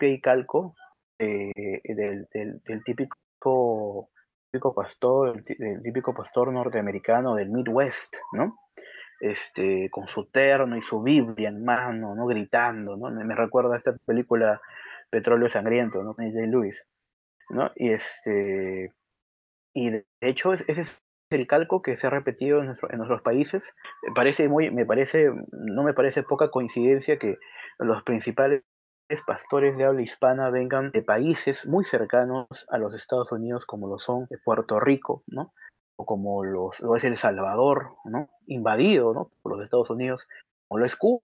y 0.02 0.22
calco 0.22 0.76
eh, 1.20 1.82
del, 1.84 2.28
del, 2.32 2.84
típico, 2.84 4.10
típico 4.54 4.76
pastor, 4.76 5.44
el, 5.48 5.82
típico 5.82 6.14
pastor 6.14 6.54
norteamericano 6.54 7.34
del 7.34 7.50
Midwest, 7.50 8.16
¿no? 8.34 8.60
Este, 9.20 9.90
con 9.90 10.08
su 10.08 10.26
terno 10.26 10.78
y 10.78 10.82
su 10.82 11.02
Biblia 11.02 11.50
en 11.50 11.66
mano, 11.66 12.14
¿no? 12.14 12.28
Gritando, 12.28 12.96
¿no? 12.96 13.10
Me, 13.10 13.34
recuerda 13.34 13.74
a 13.74 13.78
esta 13.78 13.96
película 14.06 14.62
Petróleo 15.10 15.50
Sangriento, 15.50 16.04
¿no? 16.04 16.14
De 16.14 16.46
Lewis. 16.46 16.86
¿no? 17.50 17.72
Y 17.76 17.92
este 17.92 18.92
y 19.74 19.90
de 19.90 20.06
hecho 20.22 20.54
ese 20.54 20.82
es 20.82 21.02
el 21.32 21.48
calco 21.48 21.82
que 21.82 21.98
se 21.98 22.06
ha 22.06 22.12
repetido 22.12 22.60
en, 22.60 22.68
nuestro, 22.68 22.92
en 22.92 22.98
nuestros 22.98 23.24
países. 23.24 23.74
Parece 24.14 24.48
muy, 24.48 24.70
me 24.70 24.86
parece, 24.86 25.32
no 25.52 25.84
me 25.84 25.94
parece 25.94 26.22
poca 26.22 26.52
coincidencia 26.52 27.18
que 27.18 27.40
los 27.80 28.04
principales 28.04 28.62
pastores 29.26 29.78
de 29.78 29.86
habla 29.86 30.02
hispana 30.02 30.50
vengan 30.50 30.92
de 30.92 31.02
países 31.02 31.68
muy 31.68 31.84
cercanos 31.84 32.66
a 32.70 32.78
los 32.78 32.94
Estados 32.94 33.32
Unidos, 33.32 33.66
como 33.66 33.88
lo 33.88 34.00
son 34.00 34.28
Puerto 34.44 34.80
Rico, 34.80 35.24
¿no? 35.28 35.54
O 35.98 36.06
como 36.06 36.44
los, 36.44 36.80
lo 36.80 36.96
es 36.96 37.04
El 37.04 37.18
Salvador, 37.18 37.96
¿no? 38.06 38.30
Invadido, 38.48 39.14
¿no? 39.14 39.32
Por 39.42 39.54
los 39.54 39.64
Estados 39.64 39.90
Unidos, 39.90 40.28
o 40.70 40.78
lo 40.78 40.86
es 40.86 40.96
Cuba, 40.96 41.22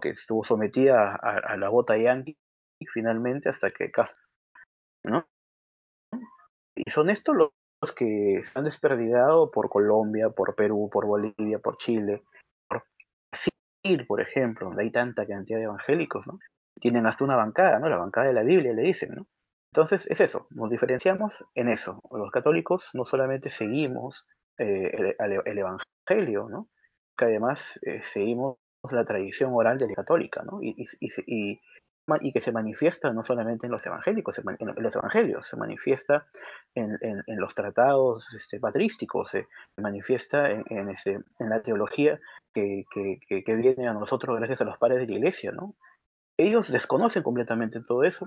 que 0.00 0.10
estuvo 0.10 0.44
sometida 0.44 1.14
a, 1.14 1.56
la 1.56 1.68
bota 1.68 1.96
yankee 1.96 2.36
finalmente 2.92 3.48
hasta 3.48 3.70
que 3.70 3.90
Castro 3.90 4.22
¿no? 5.04 5.26
Y 6.76 6.90
son 6.90 7.10
estos 7.10 7.34
los 7.36 7.92
que 7.92 8.42
se 8.44 8.58
han 8.58 8.66
por 9.52 9.68
Colombia, 9.68 10.30
por 10.30 10.54
Perú, 10.54 10.88
por 10.92 11.06
Bolivia, 11.06 11.58
por 11.58 11.76
Chile, 11.78 12.22
por 12.68 12.84
Brasil, 13.32 14.06
por 14.06 14.20
ejemplo, 14.20 14.66
donde 14.68 14.82
hay 14.82 14.90
tanta 14.90 15.26
cantidad 15.26 15.58
de 15.58 15.64
evangélicos, 15.64 16.26
¿no? 16.26 16.38
Tienen 16.80 17.06
hasta 17.06 17.24
una 17.24 17.36
bancada, 17.36 17.78
¿no? 17.78 17.88
La 17.88 17.96
bancada 17.96 18.28
de 18.28 18.34
la 18.34 18.42
Biblia, 18.42 18.72
le 18.72 18.82
dicen, 18.82 19.14
¿no? 19.14 19.26
Entonces, 19.72 20.06
es 20.10 20.20
eso, 20.20 20.46
nos 20.50 20.70
diferenciamos 20.70 21.44
en 21.54 21.68
eso. 21.68 22.00
Los 22.10 22.30
católicos 22.30 22.88
no 22.94 23.04
solamente 23.04 23.50
seguimos 23.50 24.26
eh, 24.58 25.14
el, 25.18 25.58
evangelio, 25.58 26.48
¿no? 26.48 26.68
Que 27.16 27.26
además 27.26 27.78
eh, 27.82 28.02
seguimos 28.04 28.56
la 28.90 29.04
tradición 29.04 29.52
oral 29.52 29.78
de 29.78 29.88
la 29.88 29.94
católica, 29.94 30.42
¿no? 30.42 30.60
Y, 30.62 30.74
que 32.32 32.40
se 32.40 32.52
manifiesta 32.52 33.12
no 33.12 33.22
solamente 33.22 33.66
en 33.66 33.72
los 33.72 33.84
evangélicos, 33.84 34.38
en 34.38 34.82
los 34.82 34.96
evangelios, 34.96 35.46
se 35.46 35.56
manifiesta 35.56 36.26
en, 36.74 37.22
los 37.26 37.54
tratados 37.54 38.32
este, 38.34 38.58
patrísticos, 38.58 39.30
se 39.30 39.46
manifiesta 39.76 40.50
en, 40.50 40.88
este, 40.88 41.20
en 41.38 41.50
la 41.50 41.60
teología 41.60 42.18
que, 42.54 42.86
que, 42.90 43.54
viene 43.54 43.86
a 43.86 43.92
nosotros 43.92 44.38
gracias 44.38 44.62
a 44.62 44.64
los 44.64 44.78
padres 44.78 45.00
de 45.00 45.06
la 45.06 45.18
iglesia, 45.18 45.52
¿no? 45.52 45.74
Ellos 46.38 46.70
desconocen 46.70 47.22
completamente 47.22 47.80
todo 47.80 48.04
eso. 48.04 48.26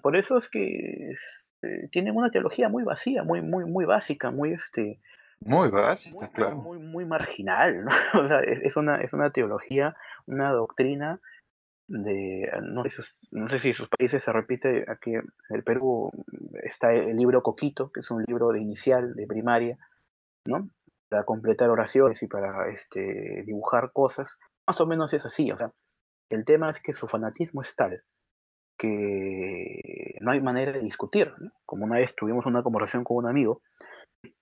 Por 0.00 0.16
eso 0.16 0.38
es 0.38 0.48
que 0.48 1.10
este, 1.10 1.88
tienen 1.88 2.16
una 2.16 2.30
teología 2.30 2.68
muy 2.68 2.84
vacía, 2.84 3.24
muy, 3.24 3.42
muy, 3.42 3.64
muy 3.64 3.84
básica, 3.84 4.30
muy 4.30 4.52
este. 4.52 5.00
Muy 5.40 5.68
básica, 5.68 6.28
claro. 6.28 6.56
Muy, 6.56 6.78
muy 6.78 7.04
marginal, 7.04 7.84
¿no? 7.84 7.90
O 8.22 8.28
sea, 8.28 8.40
es, 8.40 8.76
una, 8.76 9.00
es 9.00 9.12
una 9.12 9.30
teología, 9.30 9.96
una 10.26 10.52
doctrina 10.52 11.20
de 11.88 12.50
no 12.62 12.84
sé, 12.84 13.02
no 13.30 13.48
sé 13.48 13.60
si 13.60 13.68
en 13.68 13.74
sus 13.74 13.88
países 13.88 14.22
se 14.22 14.30
repite 14.30 14.84
aquí 14.88 15.14
en 15.14 15.24
el 15.48 15.64
Perú 15.64 16.12
está 16.62 16.92
el 16.92 17.16
libro 17.16 17.42
Coquito 17.42 17.90
que 17.90 18.00
es 18.00 18.10
un 18.10 18.24
libro 18.28 18.50
de 18.50 18.60
inicial 18.60 19.14
de 19.14 19.26
primaria 19.26 19.78
no 20.44 20.68
para 21.08 21.24
completar 21.24 21.70
oraciones 21.70 22.22
y 22.22 22.26
para 22.26 22.68
este 22.68 23.42
dibujar 23.46 23.90
cosas 23.92 24.36
más 24.66 24.78
o 24.82 24.86
menos 24.86 25.14
es 25.14 25.24
así 25.24 25.50
o 25.50 25.56
sea 25.56 25.72
el 26.30 26.44
tema 26.44 26.70
es 26.70 26.80
que 26.80 26.94
su 26.94 27.06
fanatismo 27.06 27.62
es 27.62 27.74
tal 27.74 28.02
que 28.76 30.16
no 30.20 30.30
hay 30.30 30.40
manera 30.40 30.72
de 30.72 30.80
discutir 30.80 31.32
como 31.66 31.84
una 31.84 31.96
vez 31.98 32.14
tuvimos 32.14 32.46
una 32.46 32.62
conversación 32.62 33.02
con 33.02 33.16
un 33.16 33.26
amigo 33.28 33.60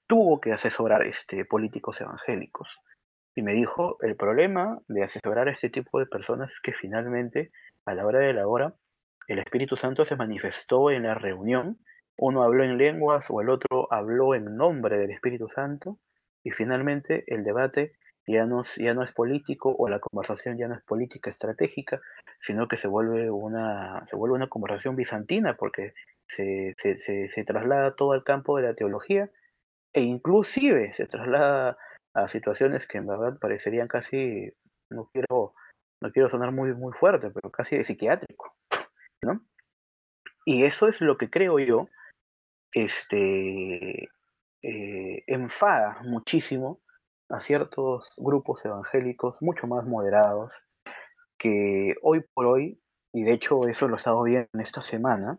tuvo 0.07 0.40
que 0.40 0.53
asesorar 0.53 1.07
este 1.07 1.44
políticos 1.44 2.01
evangélicos. 2.01 2.68
Y 3.35 3.42
me 3.42 3.53
dijo, 3.53 3.99
el 4.01 4.16
problema 4.16 4.79
de 4.88 5.05
asesorar 5.05 5.49
a 5.49 5.53
este 5.53 5.68
tipo 5.68 5.99
de 5.99 6.07
personas 6.07 6.51
es 6.51 6.61
que 6.61 6.72
finalmente, 6.72 7.51
a 7.85 7.94
la 7.94 8.07
hora 8.07 8.20
de 8.20 8.33
la 8.33 8.49
hora, 8.49 8.75
el 9.29 9.40
Espíritu 9.40 9.77
Santo 9.77 10.05
se 10.05 10.16
manifestó 10.16 10.90
en 10.90 11.03
la 11.03 11.14
reunión, 11.14 11.79
uno 12.16 12.42
habló 12.42 12.64
en 12.64 12.79
lenguas 12.79 13.27
o 13.29 13.42
el 13.42 13.51
otro 13.51 13.92
habló 13.92 14.35
en 14.35 14.57
nombre 14.57 14.96
del 14.96 15.11
Espíritu 15.11 15.49
Santo, 15.49 15.99
y 16.42 16.53
finalmente 16.53 17.25
el 17.27 17.44
debate 17.44 17.92
ya 18.27 18.45
no, 18.45 18.62
ya 18.77 18.95
no 18.95 19.03
es 19.03 19.12
político 19.12 19.75
o 19.79 19.89
la 19.89 20.01
conversación 20.01 20.59
ya 20.59 20.69
no 20.69 20.75
es 20.75 20.83
política 20.83 21.31
estratégica, 21.31 22.01
sino 22.41 22.67
que 22.67 22.77
se 22.77 22.89
vuelve 22.89 23.31
una, 23.31 24.05
se 24.11 24.17
vuelve 24.17 24.37
una 24.37 24.49
conversación 24.49 24.97
bizantina 24.97 25.57
porque 25.57 25.95
se, 26.29 26.75
se, 26.79 27.29
se 27.29 27.45
traslada 27.45 27.95
todo 27.95 28.12
al 28.12 28.25
campo 28.25 28.57
de 28.57 28.65
la 28.65 28.75
teología 28.75 29.31
e 29.93 30.03
inclusive 30.03 30.93
se 30.95 31.07
traslada 31.07 31.79
a 32.15 32.29
situaciones 32.29 32.87
que 32.87 32.99
en 32.99 33.07
verdad 33.07 33.39
parecerían 33.39 33.89
casi, 33.89 34.53
no 34.91 35.09
quiero, 35.12 35.55
no 36.01 36.11
quiero 36.12 36.29
sonar 36.29 36.51
muy, 36.51 36.75
muy 36.75 36.93
fuerte, 36.93 37.31
pero 37.31 37.51
casi 37.51 37.83
psiquiátrico, 37.85 38.57
¿no? 39.23 39.41
Y 40.45 40.65
eso 40.65 40.89
es 40.89 41.01
lo 41.01 41.17
que 41.17 41.31
creo 41.31 41.59
yo, 41.59 41.89
este, 42.73 44.09
eh, 44.62 45.25
enfada 45.27 45.99
muchísimo 46.05 46.81
a 47.29 47.41
ciertos 47.41 48.09
grupos 48.17 48.65
evangélicos 48.65 49.43
mucho 49.43 49.67
más 49.67 49.85
moderados 49.87 50.53
que 51.39 51.95
hoy 52.03 52.25
por 52.35 52.47
hoy, 52.47 52.81
y 53.12 53.25
de 53.25 53.33
hecho 53.33 53.67
eso 53.69 53.89
lo 53.89 53.97
he 53.97 53.99
estado 53.99 54.23
viendo 54.23 54.49
esta 54.59 54.83
semana, 54.83 55.39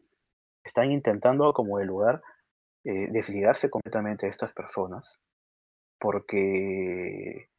están 0.63 0.91
intentando 0.91 1.54
como 1.54 1.80
el 1.80 1.88
lugar 1.88 2.21
eh, 2.84 3.08
desligarse 3.12 3.69
completamente 3.69 4.26
de 4.26 4.32
estas 4.32 4.54
personas, 4.54 5.19
porque, 6.00 7.50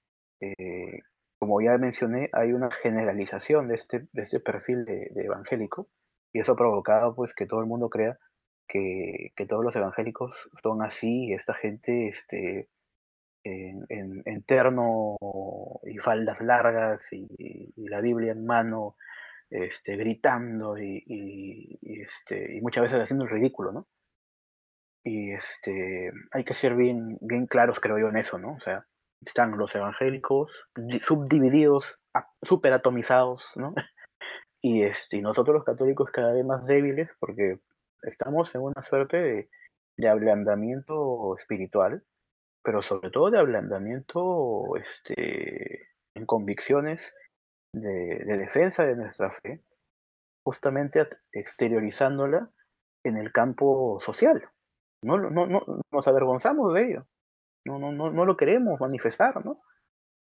eh, 0.40 1.00
como 1.38 1.60
ya 1.60 1.76
mencioné, 1.78 2.30
hay 2.32 2.52
una 2.52 2.70
generalización 2.70 3.68
de 3.68 3.74
este, 3.74 4.08
de 4.12 4.22
este 4.22 4.40
perfil 4.40 4.84
de, 4.84 5.10
evangélico, 5.16 5.88
y 6.32 6.40
eso 6.40 6.52
ha 6.52 6.56
provocado 6.56 7.14
pues, 7.14 7.34
que 7.34 7.46
todo 7.46 7.60
el 7.60 7.66
mundo 7.66 7.88
crea 7.88 8.18
que, 8.68 9.32
que 9.34 9.46
todos 9.46 9.64
los 9.64 9.74
evangélicos 9.74 10.34
son 10.62 10.82
así, 10.82 11.26
y 11.26 11.32
esta 11.32 11.54
gente 11.54 12.08
este, 12.08 12.68
en, 13.88 14.42
terno 14.44 15.16
y 15.84 15.98
faldas 15.98 16.40
largas 16.40 17.12
y, 17.12 17.88
la 17.88 18.00
Biblia 18.00 18.32
en 18.32 18.44
mano, 18.44 18.96
este, 19.50 19.96
gritando 19.96 20.78
y, 20.78 21.78
este, 21.82 22.56
y 22.56 22.60
muchas 22.60 22.82
veces 22.82 23.00
haciendo 23.00 23.24
el 23.24 23.30
ridículo, 23.30 23.72
¿no? 23.72 23.86
Y 25.04 25.32
este, 25.32 26.10
hay 26.32 26.44
que 26.44 26.54
ser 26.54 26.74
bien, 26.74 27.18
bien 27.20 27.46
claros, 27.46 27.80
creo 27.80 27.98
yo, 27.98 28.08
en 28.08 28.18
eso, 28.18 28.38
¿no? 28.38 28.54
O 28.54 28.60
sea, 28.60 28.84
están 29.24 29.56
los 29.56 29.74
evangélicos 29.74 30.52
subdivididos, 31.00 31.98
super 32.42 32.72
atomizados, 32.72 33.44
¿no? 33.56 33.74
Y, 34.60 34.82
este, 34.82 35.18
y 35.18 35.20
nosotros 35.20 35.54
los 35.54 35.64
católicos 35.64 36.10
cada 36.10 36.32
vez 36.32 36.44
más 36.44 36.66
débiles 36.66 37.08
porque 37.20 37.60
estamos 38.02 38.52
en 38.56 38.62
una 38.62 38.82
suerte 38.82 39.16
de, 39.16 39.48
de 39.96 40.08
ablandamiento 40.08 41.36
espiritual 41.36 42.02
pero 42.62 42.82
sobre 42.82 43.10
todo 43.10 43.30
de 43.30 43.38
ablandamiento 43.38 44.76
este, 44.76 45.88
en 46.14 46.26
convicciones 46.26 47.00
de, 47.72 48.24
defensa 48.24 48.84
de 48.84 48.96
nuestra 48.96 49.30
fe, 49.30 49.62
justamente 50.44 51.06
exteriorizándola 51.32 52.50
en 53.04 53.16
el 53.16 53.32
campo 53.32 53.98
social. 54.00 54.48
No, 55.02 55.18
no, 55.18 55.46
no, 55.46 55.62
nos 55.92 56.08
avergonzamos 56.08 56.74
de 56.74 56.84
ello, 56.84 57.06
no, 57.64 57.78
no, 57.78 57.92
no, 57.92 58.10
no 58.10 58.24
lo 58.24 58.36
queremos 58.36 58.80
manifestar, 58.80 59.44
¿no? 59.44 59.60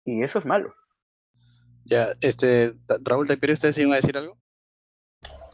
Y 0.06 0.24
eso 0.24 0.40
es 0.40 0.46
malo. 0.46 0.74
Ya, 1.86 2.08
este, 2.22 2.74
Raúl, 3.04 3.28
¿te 3.28 3.38
quiere 3.38 3.54
usted 3.54 3.76
iban 3.78 3.94
a 3.94 3.96
decir 3.96 4.18
algo? 4.18 4.38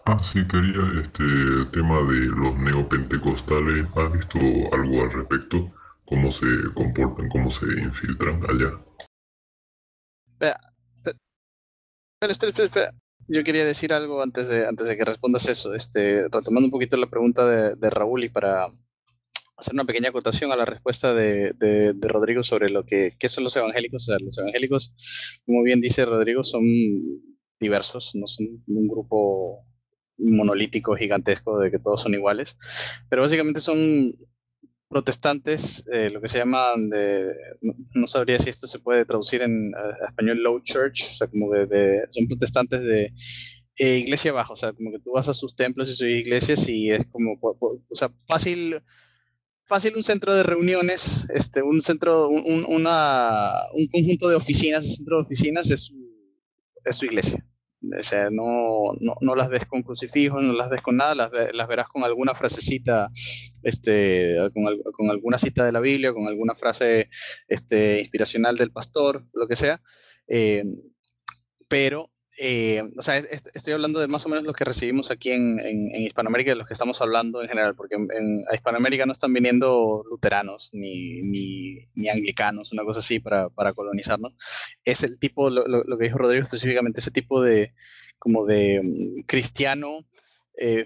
Ah, 0.06 0.22
sí, 0.32 0.46
quería, 0.48 1.02
este, 1.02 1.24
el 1.24 1.70
tema 1.72 2.00
de 2.00 2.28
los 2.28 2.58
neopentecostales, 2.58 3.88
¿has 3.96 4.12
visto 4.12 4.40
algo 4.72 5.04
al 5.04 5.12
respecto? 5.12 5.74
Cómo 6.08 6.32
se 6.32 6.46
comportan, 6.74 7.30
cómo 7.30 7.52
se 7.52 7.66
infiltran 7.66 8.42
allá. 8.50 8.82
Espera, 10.32 10.58
espera, 12.22 12.32
espera, 12.32 12.66
espera, 12.66 12.94
Yo 13.28 13.44
quería 13.44 13.66
decir 13.66 13.94
algo 13.94 14.22
antes 14.22 14.48
de, 14.48 14.66
antes 14.68 14.88
de 14.88 14.98
que 14.98 15.06
respondas 15.06 15.48
eso, 15.50 15.74
este, 15.74 16.24
retomando 16.24 16.68
un 16.68 16.72
poquito 16.72 16.98
la 16.98 17.10
pregunta 17.10 17.46
de, 17.46 17.90
Raúl 17.90 18.24
y 18.24 18.30
para 18.30 18.68
hacer 19.58 19.74
una 19.74 19.86
pequeña 19.86 20.10
acotación 20.10 20.52
a 20.52 20.56
la 20.56 20.66
respuesta 20.66 21.14
de, 21.14 21.52
de, 21.54 22.08
Rodrigo 22.08 22.44
sobre 22.44 22.70
lo 22.70 22.86
que 22.86 23.12
qué 23.20 23.28
son 23.28 23.44
los 23.44 23.56
evangélicos. 23.56 24.04
O 24.04 24.06
sea, 24.06 24.18
los 24.24 24.38
evangélicos, 24.38 24.94
como 25.46 25.64
bien 25.64 25.82
dice 25.82 26.06
Rodrigo, 26.06 26.44
son 26.44 26.64
diversos, 27.60 28.12
no 28.16 28.28
son 28.28 28.64
un 28.68 28.88
grupo 28.88 29.66
monolítico 30.20 30.96
gigantesco 30.96 31.60
de 31.60 31.70
que 31.70 31.80
todos 31.80 32.02
son 32.02 32.14
iguales, 32.14 32.58
pero 33.10 33.24
básicamente 33.24 33.60
son 33.60 34.16
protestantes, 34.90 35.86
eh, 35.92 36.10
lo 36.10 36.22
que 36.22 36.30
se 36.30 36.38
llaman, 36.38 36.90
de, 36.90 37.34
no, 37.94 38.08
sabría 38.08 38.40
si 38.40 38.50
esto 38.50 38.68
se 38.68 38.80
puede 38.80 39.06
traducir 39.06 39.42
en 39.42 39.72
español 40.08 40.42
low 40.42 40.60
church, 40.62 41.04
o 41.04 41.16
sea, 41.16 41.28
como 41.28 41.52
de, 41.52 42.08
son 42.12 42.28
protestantes 42.28 42.82
de 42.82 43.14
eh, 43.78 43.98
iglesia 43.98 44.32
baja, 44.32 44.54
o 44.54 44.56
sea, 44.56 44.74
como 44.74 44.92
que 44.92 45.00
tú 45.00 45.12
vas 45.12 45.28
a 45.28 45.34
sus 45.34 45.56
templos 45.56 45.90
y 45.90 45.94
sus 45.94 46.08
iglesias 46.08 46.68
y 46.70 46.92
es 46.92 47.06
como, 47.12 47.38
o 47.42 47.82
sea, 47.96 48.12
fácil, 48.28 48.82
fácil 49.66 49.96
un 49.96 50.04
centro 50.04 50.34
de 50.34 50.44
reuniones, 50.44 51.28
este, 51.34 51.62
un 51.62 51.82
centro, 51.82 52.30
un, 52.30 52.66
una, 52.68 53.52
un 53.74 53.88
conjunto 53.88 54.30
de 54.30 54.36
oficinas, 54.36 54.86
un 54.86 54.92
centro 54.94 55.18
de 55.18 55.24
oficinas 55.24 55.70
es 55.70 55.94
es 56.88 56.96
su 56.96 57.06
iglesia. 57.06 57.46
O 57.82 58.04
sea, 58.04 58.30
no, 58.32 58.94
no, 59.00 59.16
no, 59.22 59.36
las 59.36 59.50
ves 59.50 59.66
con 59.66 59.84
crucifijos, 59.84 60.42
no 60.42 60.54
las 60.54 60.70
ves 60.70 60.82
con 60.82 60.98
nada, 60.98 61.14
las, 61.14 61.32
las 61.54 61.68
verás 61.68 61.88
con 61.88 62.04
alguna 62.04 62.34
frasecita, 62.34 63.10
este, 63.62 64.36
con, 64.54 64.66
con, 64.94 65.10
alguna 65.12 65.38
cita 65.38 65.64
de 65.64 65.72
la 65.72 65.80
Biblia, 65.80 66.14
con 66.14 66.28
alguna 66.28 66.56
frase 66.56 67.10
este, 67.48 68.00
inspiracional 68.00 68.58
del 68.58 68.72
pastor, 68.72 69.26
lo 69.34 69.48
que 69.48 69.56
sea. 69.56 69.80
Eh, 70.28 70.64
pero 71.68 72.10
eh, 72.40 72.84
o 72.96 73.02
sea, 73.02 73.18
estoy 73.18 73.74
hablando 73.74 74.00
de 74.00 74.08
más 74.08 74.24
o 74.28 74.30
menos 74.30 74.46
lo 74.46 74.54
que 74.54 74.64
recibimos 74.64 75.10
aquí 75.10 75.32
en, 75.32 75.60
en, 75.60 76.04
Hispanoamérica, 76.04 76.52
de 76.52 76.56
los 76.56 76.68
que 76.68 76.74
estamos 76.74 77.02
hablando 77.02 77.42
en 77.42 77.50
general, 77.50 77.76
porque 77.76 77.96
en, 77.96 78.44
a 78.52 78.56
Hispanoamérica 78.56 79.08
no 79.08 79.12
están 79.12 79.34
viniendo 79.34 80.04
luteranos 80.08 80.70
ni, 80.72 81.24
ni, 81.24 82.10
anglicanos, 82.10 82.72
una 82.74 82.84
cosa 82.84 83.00
así, 83.00 83.20
para, 83.20 83.50
para 83.50 83.74
colonizarnos. 83.74 84.34
Es 84.86 85.04
el 85.04 85.18
tipo, 85.18 85.50
lo, 85.50 85.68
lo, 85.68 85.98
que 85.98 86.06
dijo 86.06 86.20
Rodrigo 86.20 86.44
específicamente, 86.44 87.00
ese 87.00 87.10
tipo 87.10 87.42
de, 87.42 87.74
como 88.20 88.46
de 88.46 88.82
mm, 88.84 89.22
cristiano, 89.28 90.06
eh, 90.60 90.86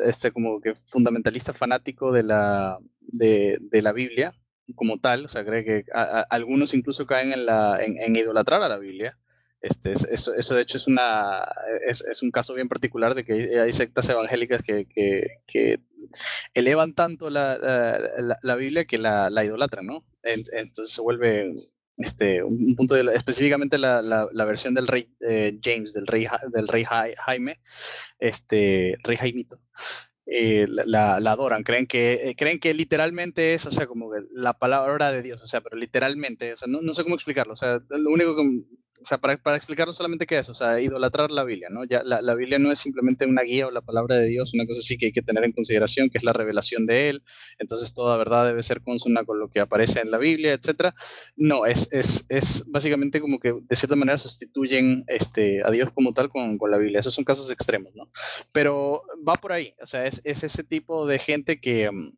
este, 0.00 0.32
como 0.32 0.60
que 0.60 0.74
fundamentalista 0.74 1.54
fanático 1.54 2.12
de 2.12 2.24
la, 2.24 2.78
de, 3.00 3.56
de 3.58 3.82
la 3.82 3.92
Biblia 3.92 4.34
como 4.74 4.98
tal, 4.98 5.26
o 5.26 5.28
sea, 5.28 5.44
cree 5.44 5.64
que 5.64 5.84
algunos 6.30 6.72
incluso 6.72 7.06
caen 7.06 7.32
en, 7.32 7.44
la, 7.44 7.78
en 7.82 8.16
idolatrar 8.16 8.62
a 8.62 8.68
la 8.68 8.78
Biblia 8.78 9.18
este, 9.64 9.92
eso, 9.92 10.34
eso, 10.34 10.54
de 10.54 10.62
hecho 10.62 10.76
es, 10.76 10.86
una, 10.86 11.42
es, 11.88 12.22
un 12.22 12.30
caso 12.30 12.52
bien 12.52 12.68
particular 12.68 13.14
de 13.14 13.24
que 13.24 13.58
hay 13.58 13.72
sectas 13.72 14.08
evangélicas 14.10 14.62
que, 14.62 14.86
que, 15.46 15.80
elevan 16.52 16.94
tanto 16.94 17.30
la, 17.30 17.56
la, 18.42 18.56
Biblia 18.56 18.84
que 18.84 18.98
la, 18.98 19.30
la 19.30 19.44
idolatran, 19.44 19.86
¿no? 19.86 20.04
Entonces 20.22 20.92
se 20.92 21.00
vuelve 21.00 21.54
este, 21.96 22.42
un 22.42 22.76
punto 22.76 22.94
de, 22.94 23.10
específicamente 23.14 23.78
la, 23.78 24.02
la, 24.02 24.44
versión 24.44 24.74
del 24.74 24.86
rey 24.86 25.08
eh, 25.20 25.58
James, 25.62 25.94
del 25.94 26.06
rey, 26.06 26.26
del 26.52 26.68
rey 26.68 26.84
Jaime, 26.84 27.60
este, 28.18 28.96
rey 29.02 29.16
Jaimito, 29.16 29.60
eh, 30.26 30.66
la, 30.68 31.20
la, 31.20 31.32
adoran, 31.32 31.62
creen 31.62 31.86
que, 31.86 32.28
eh, 32.28 32.34
creen 32.36 32.58
que 32.58 32.74
literalmente 32.74 33.54
es, 33.54 33.64
o 33.66 33.70
sea, 33.70 33.86
como 33.86 34.10
la 34.32 34.58
palabra 34.58 35.10
de 35.12 35.22
Dios, 35.22 35.40
o 35.42 35.46
sea, 35.46 35.60
pero 35.60 35.76
literalmente, 35.76 36.52
o 36.52 36.56
sea, 36.56 36.68
no, 36.68 36.80
no 36.82 36.94
sé 36.94 37.02
cómo 37.02 37.14
explicarlo, 37.14 37.52
o 37.54 37.56
sea, 37.56 37.80
lo 37.88 38.10
único 38.10 38.36
que, 38.36 38.42
o 39.00 39.04
sea, 39.04 39.18
para, 39.18 39.36
para 39.36 39.56
explicarlo 39.56 39.92
solamente 39.92 40.26
qué 40.26 40.38
es, 40.38 40.48
o 40.48 40.54
sea, 40.54 40.80
idolatrar 40.80 41.30
la 41.30 41.44
Biblia, 41.44 41.68
¿no? 41.70 41.84
Ya 41.84 42.02
la, 42.02 42.22
la, 42.22 42.34
Biblia 42.34 42.58
no 42.58 42.72
es 42.72 42.78
simplemente 42.78 43.26
una 43.26 43.42
guía 43.42 43.66
o 43.66 43.70
la 43.70 43.82
palabra 43.82 44.16
de 44.16 44.26
Dios, 44.26 44.54
una 44.54 44.66
cosa 44.66 44.80
así 44.80 44.96
que 44.96 45.06
hay 45.06 45.12
que 45.12 45.22
tener 45.22 45.44
en 45.44 45.52
consideración, 45.52 46.10
que 46.10 46.18
es 46.18 46.24
la 46.24 46.32
revelación 46.32 46.86
de 46.86 47.10
Él, 47.10 47.22
entonces 47.58 47.94
toda 47.94 48.16
verdad 48.16 48.46
debe 48.46 48.62
ser 48.62 48.82
consona 48.82 49.24
con 49.24 49.38
lo 49.38 49.48
que 49.48 49.60
aparece 49.60 50.00
en 50.00 50.10
la 50.10 50.18
Biblia, 50.18 50.52
etcétera. 50.52 50.94
No, 51.36 51.66
es, 51.66 51.88
es, 51.92 52.26
es 52.28 52.64
básicamente 52.66 53.20
como 53.20 53.38
que 53.38 53.54
de 53.60 53.76
cierta 53.76 53.96
manera 53.96 54.18
sustituyen 54.18 55.04
este, 55.06 55.62
a 55.64 55.70
Dios 55.70 55.92
como 55.92 56.12
tal 56.12 56.28
con, 56.28 56.58
con 56.58 56.70
la 56.70 56.78
Biblia, 56.78 57.00
esos 57.00 57.14
son 57.14 57.24
casos 57.24 57.50
extremos, 57.50 57.94
¿no? 57.94 58.10
Pero 58.52 59.02
va 59.26 59.34
por 59.34 59.52
ahí, 59.52 59.74
o 59.80 59.86
sea, 59.86 60.06
es 60.06 60.14
es, 60.24 60.44
ese 60.44 60.64
tipo 60.64 61.06
de 61.06 61.18
gente 61.18 61.60
que, 61.60 61.90
mm, 61.90 62.16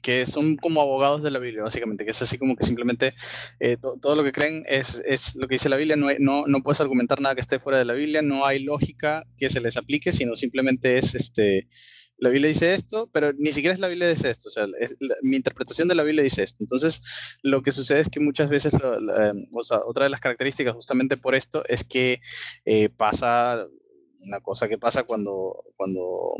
que 0.00 0.26
son 0.26 0.56
como 0.56 0.80
abogados 0.80 1.22
de 1.22 1.30
la 1.30 1.38
Biblia, 1.38 1.62
básicamente, 1.62 2.04
que 2.04 2.10
es 2.10 2.22
así 2.22 2.38
como 2.38 2.56
que 2.56 2.64
simplemente 2.64 3.14
eh, 3.60 3.76
todo 3.78 4.16
lo 4.16 4.24
que 4.24 4.32
creen 4.32 4.64
es, 4.66 5.02
es, 5.06 5.36
lo 5.36 5.48
que 5.48 5.54
dice 5.54 5.68
la 5.68 5.76
Biblia, 5.76 5.96
no, 5.96 6.08
no, 6.18 6.46
no, 6.46 6.62
puedes 6.62 6.80
argumentar 6.80 7.20
nada 7.20 7.34
que 7.34 7.40
esté 7.40 7.58
fuera 7.58 7.78
de 7.78 7.84
la 7.84 7.94
Biblia, 7.94 8.22
no 8.22 8.46
hay 8.46 8.62
lógica 8.62 9.24
que 9.36 9.48
se 9.48 9.60
les 9.60 9.76
aplique, 9.76 10.12
sino 10.12 10.36
simplemente 10.36 10.98
es, 10.98 11.14
este, 11.14 11.68
la 12.18 12.30
Biblia 12.30 12.48
dice 12.48 12.72
esto, 12.72 13.08
pero 13.12 13.32
ni 13.32 13.52
siquiera 13.52 13.72
es 13.72 13.80
la 13.80 13.88
Biblia 13.88 14.08
dice 14.08 14.30
esto, 14.30 14.48
o 14.48 14.50
sea, 14.50 14.66
mi 15.22 15.36
interpretación 15.36 15.86
de 15.86 15.94
la 15.94 16.02
Biblia 16.02 16.24
dice 16.24 16.42
esto. 16.42 16.64
Entonces, 16.64 17.02
lo 17.42 17.62
que 17.62 17.70
sucede 17.70 18.00
es 18.00 18.08
que 18.08 18.20
muchas 18.20 18.50
veces, 18.50 18.74
o 18.74 19.64
sea, 19.64 19.80
otra 19.86 20.04
de 20.04 20.10
las 20.10 20.20
características 20.20 20.74
justamente 20.74 21.16
por 21.16 21.34
esto 21.34 21.64
es 21.68 21.84
que 21.84 22.20
eh, 22.64 22.88
pasa 22.88 23.66
una 24.20 24.40
cosa 24.40 24.68
que 24.68 24.78
pasa 24.78 25.04
cuando, 25.04 25.64
cuando 25.76 26.34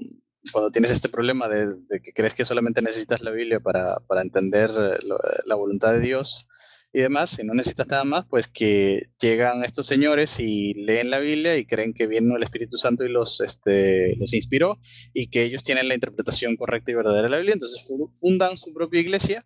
cuando 0.53 0.71
tienes 0.71 0.91
este 0.91 1.09
problema 1.09 1.49
de, 1.49 1.69
que 2.03 2.13
crees 2.13 2.35
que 2.35 2.45
solamente 2.45 2.83
necesitas 2.83 3.21
la 3.23 3.31
Biblia 3.31 3.61
para, 3.61 3.99
para 4.07 4.23
entender 4.23 4.71
eh, 4.71 4.99
la 5.45 5.55
voluntad 5.55 5.93
de 5.93 6.01
Dios 6.01 6.47
y 6.93 7.01
demás, 7.01 7.39
y 7.39 7.45
no 7.45 7.55
necesitas 7.55 7.87
nada 7.89 8.05
más, 8.05 8.25
pues 8.29 8.49
que 8.49 9.11
llegan 9.21 9.63
estos 9.63 9.87
señores 9.87 10.41
y 10.41 10.73
leen 10.75 11.11
la 11.11 11.19
Biblia 11.19 11.57
y 11.57 11.67
creen 11.67 11.93
que 11.93 12.07
vino 12.07 12.37
el 12.37 12.43
Espíritu 12.43 12.79
Santo 12.79 13.05
y 13.05 13.11
los, 13.11 13.41
este, 13.41 14.17
los 14.17 14.33
inspiró 14.33 14.79
y 15.13 15.29
que 15.29 15.43
ellos 15.43 15.63
tienen 15.63 15.89
la 15.89 15.95
interpretación 15.95 16.57
correcta 16.57 16.91
y 16.91 16.95
verdadera 16.95 17.25
de 17.25 17.29
la 17.29 17.37
Biblia, 17.37 17.53
entonces 17.55 17.87
fundan 18.21 18.57
su 18.57 18.73
propia 18.73 19.01
iglesia 19.01 19.45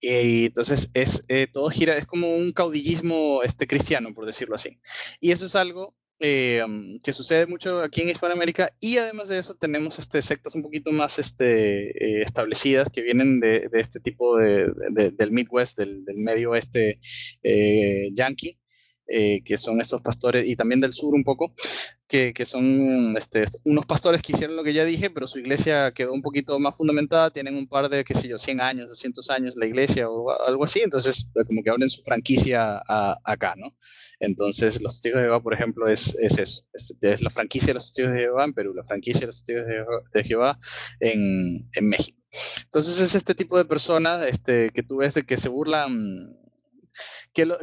y 0.00 0.46
entonces 0.46 0.90
es, 0.92 1.24
eh, 1.28 1.46
todo 1.50 1.70
gira, 1.70 1.96
es 1.96 2.06
como 2.06 2.36
un 2.36 2.52
caudillismo 2.52 3.42
este, 3.42 3.66
cristiano, 3.66 4.10
por 4.14 4.26
decirlo 4.26 4.54
así. 4.56 4.78
Y 5.20 5.30
eso 5.30 5.46
es 5.46 5.56
algo 5.56 5.94
eh, 6.18 6.62
um, 6.64 6.98
que 7.00 7.12
sucede 7.12 7.46
mucho 7.46 7.80
aquí 7.80 8.02
en 8.02 8.08
Hispanoamérica 8.10 8.72
y 8.80 8.98
además 8.98 9.28
de 9.28 9.38
eso 9.38 9.54
tenemos 9.54 9.98
este, 9.98 10.22
sectas 10.22 10.54
un 10.54 10.62
poquito 10.62 10.92
más 10.92 11.18
este, 11.18 11.90
eh, 11.90 12.22
establecidas 12.22 12.88
que 12.90 13.02
vienen 13.02 13.40
de, 13.40 13.68
de 13.70 13.80
este 13.80 14.00
tipo 14.00 14.36
de, 14.38 14.72
de, 14.90 15.10
del 15.10 15.30
Midwest, 15.30 15.78
del, 15.78 16.04
del 16.04 16.16
medio 16.16 16.52
oeste 16.52 17.00
eh, 17.42 18.10
yankee, 18.14 18.58
eh, 19.08 19.42
que 19.44 19.56
son 19.56 19.80
estos 19.80 20.02
pastores, 20.02 20.48
y 20.48 20.56
también 20.56 20.80
del 20.80 20.92
sur 20.92 21.14
un 21.14 21.22
poco, 21.22 21.54
que, 22.08 22.32
que 22.34 22.44
son 22.44 23.16
este, 23.16 23.44
unos 23.62 23.86
pastores 23.86 24.20
que 24.20 24.32
hicieron 24.32 24.56
lo 24.56 24.64
que 24.64 24.72
ya 24.72 24.84
dije, 24.84 25.10
pero 25.10 25.28
su 25.28 25.38
iglesia 25.38 25.92
quedó 25.92 26.12
un 26.12 26.22
poquito 26.22 26.58
más 26.58 26.74
fundamentada, 26.76 27.30
tienen 27.30 27.54
un 27.54 27.68
par 27.68 27.88
de, 27.88 28.04
qué 28.04 28.14
sé 28.14 28.26
yo, 28.26 28.36
100 28.36 28.60
años, 28.60 28.88
200 28.88 29.30
años 29.30 29.54
la 29.54 29.66
iglesia 29.66 30.10
o 30.10 30.30
algo 30.44 30.64
así, 30.64 30.80
entonces 30.80 31.28
como 31.46 31.62
que 31.62 31.70
abren 31.70 31.88
su 31.88 32.02
franquicia 32.02 32.82
a, 32.88 33.16
acá, 33.22 33.54
¿no? 33.56 33.68
Entonces, 34.18 34.80
los 34.80 34.94
testigos 34.94 35.20
de 35.20 35.26
Jehová, 35.26 35.42
por 35.42 35.54
ejemplo, 35.54 35.88
es, 35.88 36.16
es 36.20 36.38
eso. 36.38 36.64
Es, 36.72 37.22
la 37.22 37.30
franquicia 37.30 37.68
de 37.68 37.74
los 37.74 37.84
testigos 37.84 38.12
de 38.12 38.20
Jehová 38.20 38.44
en 38.44 38.54
Perú, 38.54 38.74
la 38.74 38.84
franquicia 38.84 39.20
de 39.20 39.26
los 39.26 39.36
testigos 39.36 39.66
de 39.66 39.74
Jehová, 39.74 40.02
de 40.12 40.24
Jehová 40.24 40.58
en, 41.00 41.68
en, 41.72 41.88
México. 41.88 42.18
Entonces, 42.64 43.00
es 43.00 43.14
este 43.14 43.34
tipo 43.34 43.58
de 43.58 43.64
personas 43.64 44.24
este, 44.26 44.70
que 44.70 44.82
tú 44.82 44.98
ves 44.98 45.14
de 45.14 45.24
que 45.24 45.36
se 45.36 45.48
burlan 45.48 46.36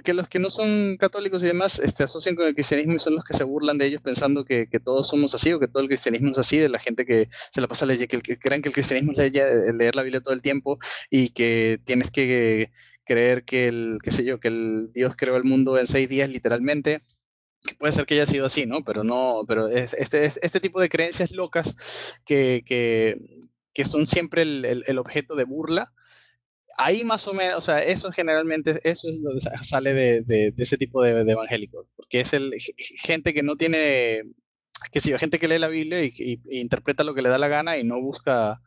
que, 0.03 0.13
los 0.13 0.29
que 0.29 0.39
no 0.39 0.51
son 0.51 0.97
católicos 0.97 1.41
y 1.41 1.47
demás 1.47 1.79
este, 1.79 2.03
asocian 2.03 2.35
con 2.35 2.45
el 2.45 2.53
cristianismo 2.53 2.93
y 2.93 2.99
son 2.99 3.15
los 3.15 3.23
que 3.23 3.33
se 3.33 3.43
burlan 3.43 3.79
de 3.79 3.87
ellos 3.87 4.01
pensando 4.03 4.45
que, 4.45 4.67
que, 4.67 4.79
todos 4.79 5.07
somos 5.07 5.33
así 5.33 5.51
o 5.51 5.59
que 5.59 5.67
todo 5.67 5.81
el 5.81 5.89
cristianismo 5.89 6.29
es 6.31 6.37
así, 6.37 6.59
de 6.59 6.69
la 6.69 6.77
gente 6.77 7.05
que 7.05 7.29
se 7.51 7.59
la 7.59 7.67
pasa 7.67 7.87
leyendo, 7.87 8.07
que, 8.07 8.21
que 8.21 8.37
creen 8.37 8.61
que 8.61 8.69
el 8.69 8.75
cristianismo 8.75 9.13
es 9.13 9.17
leer, 9.17 9.73
leer 9.73 9.95
la 9.95 10.03
Biblia 10.03 10.21
todo 10.21 10.35
el 10.35 10.43
tiempo 10.43 10.77
y 11.09 11.29
que 11.29 11.79
tienes 11.85 12.11
que 12.11 12.71
creer 13.05 13.43
que 13.45 13.67
el, 13.67 13.99
qué 14.03 14.11
sé 14.11 14.23
yo, 14.23 14.39
que 14.39 14.49
el 14.49 14.91
Dios 14.93 15.15
creó 15.15 15.35
el 15.37 15.43
mundo 15.43 15.77
en 15.77 15.87
seis 15.87 16.09
días 16.09 16.29
literalmente, 16.29 17.01
que 17.63 17.75
puede 17.75 17.93
ser 17.93 18.05
que 18.05 18.15
haya 18.15 18.25
sido 18.25 18.45
así, 18.45 18.65
¿no? 18.65 18.83
Pero 18.83 19.03
no, 19.03 19.43
pero 19.47 19.67
es, 19.67 19.93
este, 19.93 20.25
es, 20.25 20.39
este 20.41 20.59
tipo 20.59 20.81
de 20.81 20.89
creencias 20.89 21.31
locas 21.31 21.75
que, 22.25 22.63
que, 22.65 23.17
que 23.73 23.85
son 23.85 24.05
siempre 24.05 24.41
el, 24.43 24.83
el, 24.85 24.97
objeto 24.97 25.35
de 25.35 25.45
burla, 25.45 25.91
ahí 26.77 27.03
más 27.03 27.27
o 27.27 27.33
menos, 27.33 27.57
o 27.57 27.61
sea, 27.61 27.83
eso 27.83 28.11
generalmente, 28.11 28.79
eso 28.83 29.09
es 29.09 29.19
lo 29.19 29.31
que 29.33 29.39
sale 29.63 29.93
de, 29.93 30.21
de, 30.21 30.53
ese 30.57 30.77
tipo 30.77 31.01
de, 31.03 31.21
evangélicos, 31.21 31.87
porque 31.95 32.21
es 32.21 32.33
el 32.33 32.53
gente 33.01 33.33
que 33.33 33.43
no 33.43 33.55
tiene, 33.55 34.23
qué 34.91 34.99
sé 34.99 35.09
yo, 35.11 35.19
gente 35.19 35.39
que 35.39 35.47
lee 35.47 35.59
la 35.59 35.67
Biblia 35.67 36.03
y, 36.03 36.13
y, 36.17 36.41
y 36.49 36.59
interpreta 36.59 37.03
lo 37.03 37.13
que 37.13 37.21
le 37.21 37.29
da 37.29 37.37
la 37.37 37.47
gana 37.47 37.77
y 37.77 37.83
no 37.83 38.01
busca 38.01 38.61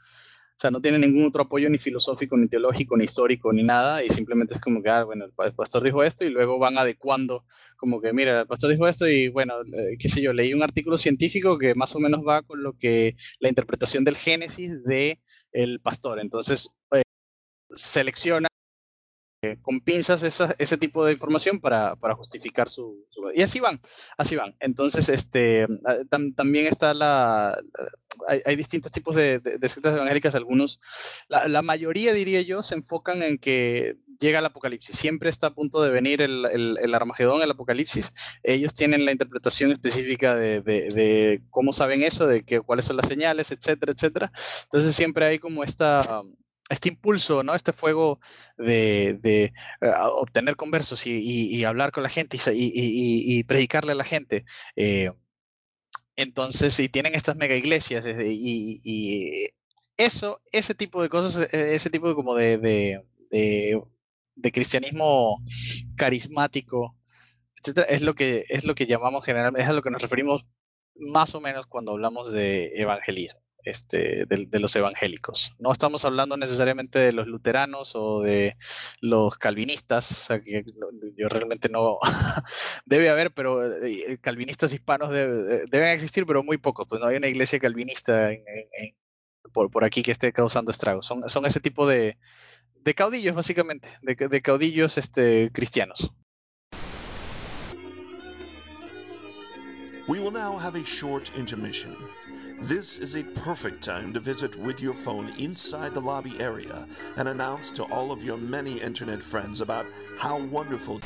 o 0.57 0.59
sea, 0.59 0.71
no 0.71 0.81
tiene 0.81 0.99
ningún 0.99 1.27
otro 1.27 1.43
apoyo 1.43 1.69
ni 1.69 1.77
filosófico, 1.77 2.35
ni 2.35 2.49
teológico, 2.49 2.97
ni 2.97 3.05
histórico, 3.05 3.53
ni 3.53 3.63
nada, 3.63 4.03
y 4.03 4.09
simplemente 4.09 4.55
es 4.55 4.61
como 4.61 4.83
que, 4.83 4.89
ah, 4.89 5.05
bueno, 5.05 5.27
el 5.27 5.53
pastor 5.55 5.83
dijo 5.85 6.03
esto 6.03 6.25
y 6.25 6.31
luego 6.31 6.59
van 6.59 6.79
adecuando, 6.79 7.45
como 7.77 8.01
que, 8.01 8.15
mira, 8.15 8.41
el 8.41 8.47
pastor 8.47 8.71
dijo 8.71 8.89
esto 8.89 9.07
y, 9.07 9.29
bueno, 9.29 9.55
eh, 9.61 9.97
qué 9.99 10.09
sé 10.09 10.23
yo, 10.23 10.33
leí 10.33 10.55
un 10.55 10.63
artículo 10.63 10.97
científico 10.97 11.59
que 11.59 11.75
más 11.75 11.95
o 11.95 12.01
menos 12.01 12.23
va 12.27 12.41
con 12.43 12.63
lo 12.63 12.73
que, 12.73 13.17
la 13.39 13.51
interpretación 13.51 14.03
del 14.05 14.17
Génesis 14.17 14.83
de 14.85 15.21
el 15.53 15.81
pastor. 15.81 16.21
Entonces, 16.21 16.75
eh, 16.93 17.03
selecciona 17.71 18.49
con 19.63 19.81
pinzas 19.81 20.23
ese 20.23 20.77
tipo 20.79 21.05
de 21.05 21.13
información 21.13 21.61
para, 21.61 21.97
para 21.97 22.15
justificar 22.15 22.69
su, 22.69 23.07
su, 23.11 23.31
Y 23.35 23.43
así 23.43 23.61
van, 23.61 23.81
así 24.17 24.37
van. 24.37 24.55
Entonces, 24.61 25.09
este, 25.09 25.67
tam, 26.09 26.35
también 26.35 26.67
está 26.67 26.95
la... 26.95 27.59
Hay, 28.29 28.57
distintos 28.57 28.93
tipos 28.93 29.15
de, 29.15 29.41
de, 29.41 29.69
sectas 29.69 29.95
evangélicas, 29.95 30.35
algunos, 30.35 30.81
la, 31.29 31.61
mayoría 31.61 32.15
diría 32.15 32.41
yo, 32.41 32.63
se 32.63 32.75
enfocan 32.75 33.23
en 33.23 33.37
que 33.37 33.97
llega 34.19 34.39
el 34.39 34.47
apocalipsis, 34.47 34.97
siempre 34.97 35.29
está 35.29 35.49
a 35.49 35.55
punto 35.55 35.83
de 35.83 35.91
venir 35.91 36.23
el, 36.23 36.47
el, 36.47 36.79
el 36.81 36.95
Armagedón, 36.95 37.43
el 37.43 37.51
apocalipsis, 37.51 38.15
ellos 38.43 38.73
tienen 38.73 39.05
la 39.05 39.13
interpretación 39.13 39.71
específica 39.71 40.35
de, 40.35 40.63
de, 40.63 41.43
cómo 41.51 41.75
saben 41.75 42.03
eso, 42.03 42.27
de 42.27 42.43
que, 42.43 42.61
cuáles 42.61 42.87
son 42.87 42.97
las 42.97 43.07
señales, 43.07 43.53
etcétera, 43.53 43.93
etcétera. 43.93 44.33
Entonces 44.65 44.95
siempre 44.95 45.27
hay 45.27 45.39
como 45.39 45.63
esta... 45.63 46.23
Este 46.69 46.89
impulso, 46.89 47.43
¿no? 47.43 47.55
Este 47.55 47.73
fuego 47.73 48.19
de, 48.59 49.19
de 49.21 49.53
uh, 49.83 50.09
obtener 50.21 50.57
conversos 50.57 51.07
y, 51.07 51.13
y, 51.13 51.65
hablar 51.65 51.93
con 51.93 52.03
la 52.03 52.09
gente 52.09 52.39
y, 52.53 53.39
y 53.39 53.45
predicarle 53.45 53.93
a 53.93 53.95
la 53.95 54.05
gente. 54.05 54.45
Eh, 54.75 55.11
entonces, 56.17 56.75
si 56.75 56.89
tienen 56.89 57.15
estas 57.15 57.37
mega 57.37 57.55
iglesias 57.55 58.07
y, 58.07 59.51
eso, 59.97 60.43
ese 60.53 60.75
tipo 60.75 61.03
de 61.03 61.09
cosas, 61.09 61.49
ese 61.53 61.91
tipo 61.91 62.09
de 62.09 62.15
como 62.15 62.35
de, 62.35 62.59
de, 62.59 63.03
de, 63.31 63.83
de 64.35 64.53
cristianismo 64.53 65.43
carismático, 65.97 66.97
etcétera, 67.57 67.87
es 67.89 68.03
lo 68.03 68.15
que 68.15 68.45
es 68.49 68.65
lo 68.65 68.75
que 68.75 68.87
llamamos 68.87 69.25
generalmente, 69.25 69.63
es 69.63 69.69
a 69.69 69.73
lo 69.73 69.83
que 69.83 69.91
nos 69.91 70.03
referimos 70.03 70.47
más 70.97 71.35
o 71.35 71.41
menos 71.41 71.67
cuando 71.67 71.93
hablamos 71.93 72.33
de 72.33 72.73
evangelismo 72.75 73.46
este, 73.67 74.27
de, 74.27 74.61
los 74.61 74.77
evangélicos. 74.77 75.55
No 75.59 75.73
estamos 75.73 76.05
hablando 76.05 76.37
necesariamente 76.37 77.01
de 77.01 77.13
los 77.13 77.27
luteranos 77.27 77.97
o 77.97 78.23
de 78.23 78.57
los 79.01 79.37
calvinistas, 79.37 80.29
que 80.45 80.65
yo 81.17 81.29
realmente 81.29 81.69
no 81.69 81.99
debe 82.87 83.11
haber, 83.11 83.33
pero 83.33 83.85
eh, 83.85 84.19
calvinistas 84.21 84.73
hispanos 84.73 85.11
debe, 85.11 85.65
deben 85.69 85.89
existir, 85.89 86.25
pero 86.27 86.45
muy 86.45 86.59
pocos, 86.59 86.87
pues 86.89 87.01
no 87.01 87.09
hay 87.09 87.17
una 87.17 87.27
iglesia 87.27 87.59
calvinista 87.59 88.31
por, 89.53 89.71
por, 89.71 89.85
aquí 89.85 90.03
que 90.03 90.13
esté 90.13 90.33
causando 90.33 90.71
estragos. 90.71 91.05
Son, 91.05 91.29
son 91.29 91.45
ese 91.45 91.59
tipo 91.59 91.89
de, 91.89 92.19
de 92.85 92.95
caudillos, 92.95 93.35
básicamente, 93.35 93.89
de, 94.01 94.15
de 94.15 94.43
caudillos 94.43 94.97
este, 94.97 95.51
cristianos. 95.53 96.13
We 100.09 100.21
will 100.21 100.31
now 100.31 100.57
have 100.57 100.77
a 100.77 100.85
short 100.85 101.33
intermission. 101.37 101.97
This 102.63 102.99
is 102.99 103.15
a 103.15 103.23
perfect 103.23 103.85
time 103.85 104.15
to 104.15 104.21
visit 104.21 104.57
with 104.57 104.81
your 104.81 104.95
phone 104.95 105.29
inside 105.39 105.93
the 105.93 106.01
lobby 106.01 106.41
area 106.41 106.89
and 107.17 107.29
announce 107.29 107.71
to 107.73 107.85
all 107.85 108.13
of 108.13 108.25
your 108.25 108.39
many 108.39 108.81
internet 108.81 109.23
friends 109.23 109.61
about 109.61 109.87
how 110.17 110.39
wonderful. 110.39 111.01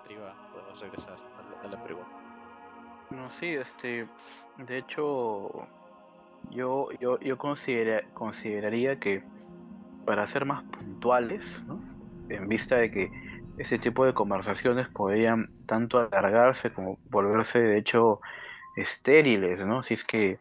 Diatriba 0.00 0.34
podemos 0.52 0.80
regresar 0.80 1.14
a 1.14 1.42
la, 1.50 1.68
a 1.68 1.72
la, 1.72 1.84
pregunta. 1.84 2.10
No, 3.10 3.30
sí, 3.30 3.48
este, 3.48 4.06
de 4.58 4.78
hecho, 4.78 5.66
yo, 6.50 6.88
yo, 7.00 7.18
yo 7.20 7.38
considera, 7.38 8.02
consideraría 8.14 8.98
que 8.98 9.22
para 10.04 10.26
ser 10.26 10.44
más 10.44 10.62
puntuales, 10.64 11.62
¿no? 11.66 11.80
en 12.28 12.48
vista 12.48 12.76
de 12.76 12.90
que 12.90 13.10
ese 13.58 13.78
tipo 13.78 14.06
de 14.06 14.14
conversaciones 14.14 14.88
podrían 14.88 15.50
tanto 15.66 15.98
alargarse 15.98 16.72
como 16.72 16.98
volverse 17.10 17.58
de 17.58 17.78
hecho 17.78 18.20
estériles, 18.76 19.64
¿no? 19.66 19.82
Si 19.82 19.94
es 19.94 20.04
que 20.04 20.38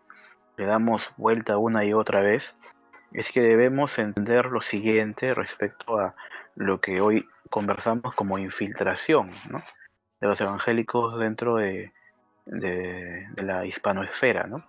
le 0.57 0.65
damos 0.65 1.09
vuelta 1.17 1.57
una 1.57 1.83
y 1.83 1.93
otra 1.93 2.21
vez, 2.21 2.55
es 3.11 3.31
que 3.31 3.41
debemos 3.41 3.97
entender 3.97 4.45
lo 4.45 4.61
siguiente 4.61 5.33
respecto 5.33 5.99
a 5.99 6.15
lo 6.55 6.79
que 6.79 7.01
hoy 7.01 7.27
conversamos 7.49 8.13
como 8.15 8.37
infiltración 8.37 9.31
de 10.21 10.27
los 10.27 10.39
evangélicos 10.41 11.19
dentro 11.19 11.55
de, 11.55 11.91
la 12.45 13.65
hispanoesfera. 13.65 14.47
¿no? 14.47 14.65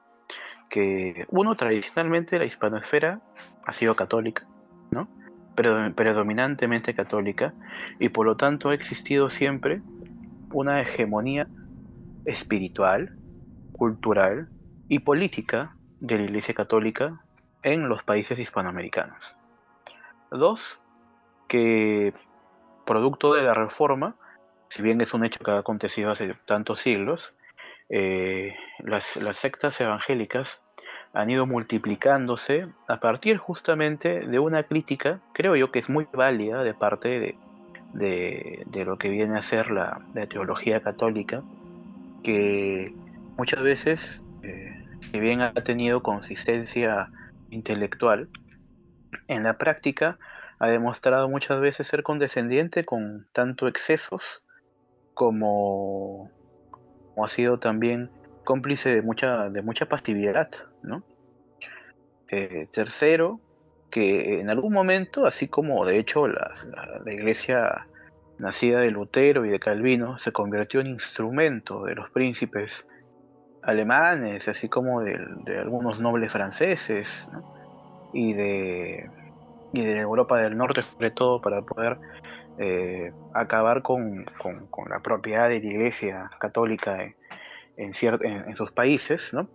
Que 0.69 1.27
uno, 1.29 1.57
tradicionalmente 1.57 2.39
la 2.39 2.45
hispanoesfera 2.45 3.21
ha 3.65 3.73
sido 3.73 3.97
católica, 3.97 4.47
¿no? 4.91 5.09
predominantemente 5.55 6.95
católica, 6.95 7.53
y 7.99 8.09
por 8.09 8.25
lo 8.25 8.37
tanto 8.37 8.71
ha 8.71 8.75
existido 8.75 9.29
siempre 9.29 9.83
una 10.53 10.81
hegemonía 10.81 11.49
espiritual, 12.25 13.17
cultural 13.73 14.49
y 14.89 15.01
política 15.01 15.75
de 16.01 16.17
la 16.17 16.25
Iglesia 16.25 16.55
Católica 16.55 17.21
en 17.63 17.89
los 17.89 18.03
países 18.03 18.39
hispanoamericanos. 18.39 19.37
Dos, 20.31 20.81
que 21.49 22.15
producto 22.91 23.35
de 23.35 23.43
la 23.43 23.55
reforma 23.55 24.17
si 24.71 24.83
bien 24.83 25.01
es 25.01 25.13
un 25.13 25.25
hecho 25.25 25.41
que 25.45 25.51
ha 25.51 25.59
acontecido 25.59 26.11
hace 26.11 26.35
tantos 26.47 26.81
siglos, 26.81 27.35
eh, 27.89 28.55
las, 28.79 29.19
sectas 29.33 29.81
evangélicas 29.81 30.61
han 31.13 31.29
ido 31.29 31.45
multiplicándose 31.45 32.69
a 32.87 33.01
partir 33.01 33.37
justamente 33.37 34.21
de 34.21 34.39
una 34.39 34.63
crítica, 34.63 35.21
creo 35.33 35.57
yo 35.57 35.73
que 35.73 35.81
es 35.81 35.91
muy 35.91 36.07
válida 36.13 36.63
de 36.63 36.73
parte 36.73 37.37
de, 37.93 38.65
de, 38.65 38.85
lo 38.85 38.97
que 38.97 39.11
viene 39.11 39.37
a 39.37 39.43
ser 39.43 39.73
la, 39.73 40.01
teología 40.29 40.81
católica, 40.81 41.43
que 42.23 42.95
muchas 43.37 43.61
veces, 43.61 44.23
eh, 44.45 44.87
si 45.11 45.19
bien 45.19 45.41
ha 45.41 45.53
tenido 45.53 46.01
consistencia 46.01 47.09
intelectual, 47.51 48.29
en 49.27 49.43
la 49.43 49.59
práctica 49.59 50.17
ha 50.61 50.69
demostrado 50.69 51.29
muchas 51.29 51.61
veces 51.61 51.87
ser 51.87 52.03
condescendiente 52.03 52.85
con 52.85 53.27
tanto 53.33 53.67
excesos 53.67 54.23
como, 55.15 56.31
ha 57.17 57.29
sido 57.29 57.59
también 57.59 58.11
cómplice 58.45 58.91
de 58.91 59.03
mucha, 59.03 59.49
de 59.49 59.63
mucha 59.63 59.87
pasividad, 59.87 60.49
¿no? 60.83 61.03
Eh, 62.29 62.69
tercero, 62.73 63.41
que 63.91 64.41
en 64.41 64.51
algún 64.51 64.73
momento, 64.73 65.27
así 65.27 65.49
como 65.49 65.85
de 65.85 65.99
hecho 65.99 66.29
la, 66.29 66.53
la, 67.05 67.13
iglesia 67.13 67.87
nacida 68.39 68.81
de 68.81 68.91
Lutero 68.91 69.45
y 69.45 69.49
de 69.49 69.59
Calvino 69.59 70.19
se 70.19 70.31
convirtió 70.31 70.81
en 70.81 70.87
instrumento 70.89 71.85
de 71.85 71.95
los 71.95 72.11
príncipes 72.11 72.87
alemanes, 73.63 74.47
así 74.49 74.69
como 74.69 75.03
de, 75.03 75.19
algunos 75.59 76.01
nobles 76.01 76.33
franceses, 76.33 77.29
y, 78.13 78.33
de, 78.33 79.11
y 79.73 79.83
de 79.83 79.99
Europa 79.99 80.39
del 80.39 80.57
Norte 80.57 80.83
sobre 80.83 81.11
todo 81.11 81.41
para 81.41 81.63
poder 81.63 81.99
eh, 82.59 83.13
acabar 83.33 83.83
con, 83.83 84.25
con, 84.71 84.91
la 84.91 85.01
propiedad 85.01 85.49
de 85.49 85.61
la 85.61 85.67
iglesia 85.67 86.31
católica 86.39 87.03
en, 87.03 87.15
en, 87.77 88.57
sus 88.57 88.73
países, 88.73 89.33
¿no? 89.33 89.49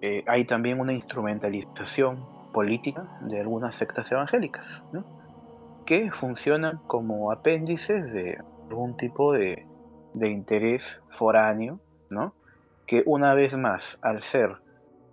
Eh, 0.00 0.24
hay 0.26 0.44
también 0.44 0.80
una 0.80 0.92
instrumentalización 0.92 2.52
política 2.52 3.06
de 3.22 3.40
algunas 3.40 3.74
sectas 3.76 4.10
evangélicas, 4.10 4.66
que 5.84 6.10
funcionan 6.10 6.78
como 6.86 7.30
apéndices 7.30 8.12
de 8.12 8.38
algún 8.68 8.96
tipo 8.96 9.32
de, 9.32 9.66
de 10.14 10.28
interés 10.28 10.82
foráneo, 11.10 11.78
¿no? 12.10 12.34
que 12.86 13.02
una 13.06 13.34
vez 13.34 13.56
más, 13.56 13.98
al 14.00 14.22
ser, 14.24 14.56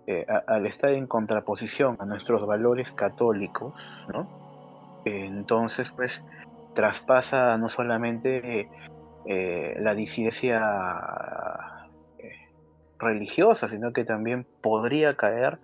eh, 0.06 0.26
al 0.46 0.66
estar 0.66 0.90
en 0.90 1.06
contraposición 1.06 1.96
a 1.98 2.04
nuestros 2.04 2.46
valores 2.46 2.92
católicos, 2.92 3.72
¿no? 4.12 5.00
Eh, 5.06 5.24
entonces 5.24 5.90
pues 5.96 6.22
traspasa 6.74 7.56
no 7.56 7.70
solamente 7.70 8.68
eh, 9.24 9.76
la 9.80 9.94
disidencia 9.94 11.88
religiosa, 12.98 13.68
sino 13.68 13.92
que 13.92 14.04
también 14.04 14.46
podría 14.60 15.16
caer 15.16 15.58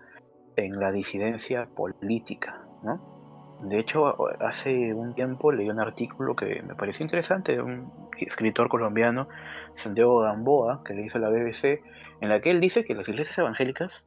en 0.57 0.80
la 0.80 0.91
disidencia 0.91 1.66
política, 1.66 2.62
¿no? 2.82 3.59
De 3.62 3.78
hecho, 3.78 4.16
hace 4.41 4.95
un 4.95 5.14
tiempo 5.14 5.53
leí 5.53 5.68
un 5.68 5.80
artículo 5.80 6.34
que 6.34 6.62
me 6.62 6.74
pareció 6.74 7.05
interesante 7.05 7.53
de 7.53 7.62
un 7.62 7.93
escritor 8.18 8.70
colombiano, 8.70 9.28
Santiago 9.76 10.20
Gamboa, 10.20 10.82
que 10.82 10.95
le 10.95 11.05
hizo 11.05 11.18
la 11.18 11.28
BBC, 11.28 11.82
en 12.22 12.30
la 12.30 12.41
que 12.41 12.51
él 12.51 12.61
dice 12.61 12.84
que 12.84 12.95
las 12.95 13.07
iglesias 13.07 13.36
evangélicas 13.36 14.03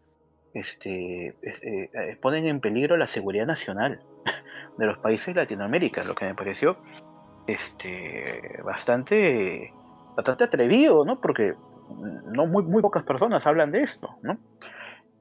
este, 0.54 1.36
eh, 1.42 2.18
ponen 2.22 2.46
en 2.46 2.60
peligro 2.60 2.98
la 2.98 3.08
seguridad 3.08 3.46
nacional 3.46 4.02
de 4.78 4.86
los 4.86 4.98
países 5.00 5.34
de 5.34 5.42
Latinoamérica, 5.42 6.04
lo 6.04 6.16
que 6.16 6.26
me 6.26 6.36
pareció 6.36 6.78
este, 7.48 8.62
bastante, 8.64 9.74
bastante 10.16 10.44
atrevido, 10.46 11.06
¿no? 11.06 11.20
Porque 11.20 11.54
no 12.32 12.46
muy, 12.46 12.64
muy 12.64 12.82
pocas 12.82 13.04
personas 13.04 13.46
hablan 13.46 13.72
de 13.72 13.82
esto, 13.82 14.16
¿no? 14.22 14.38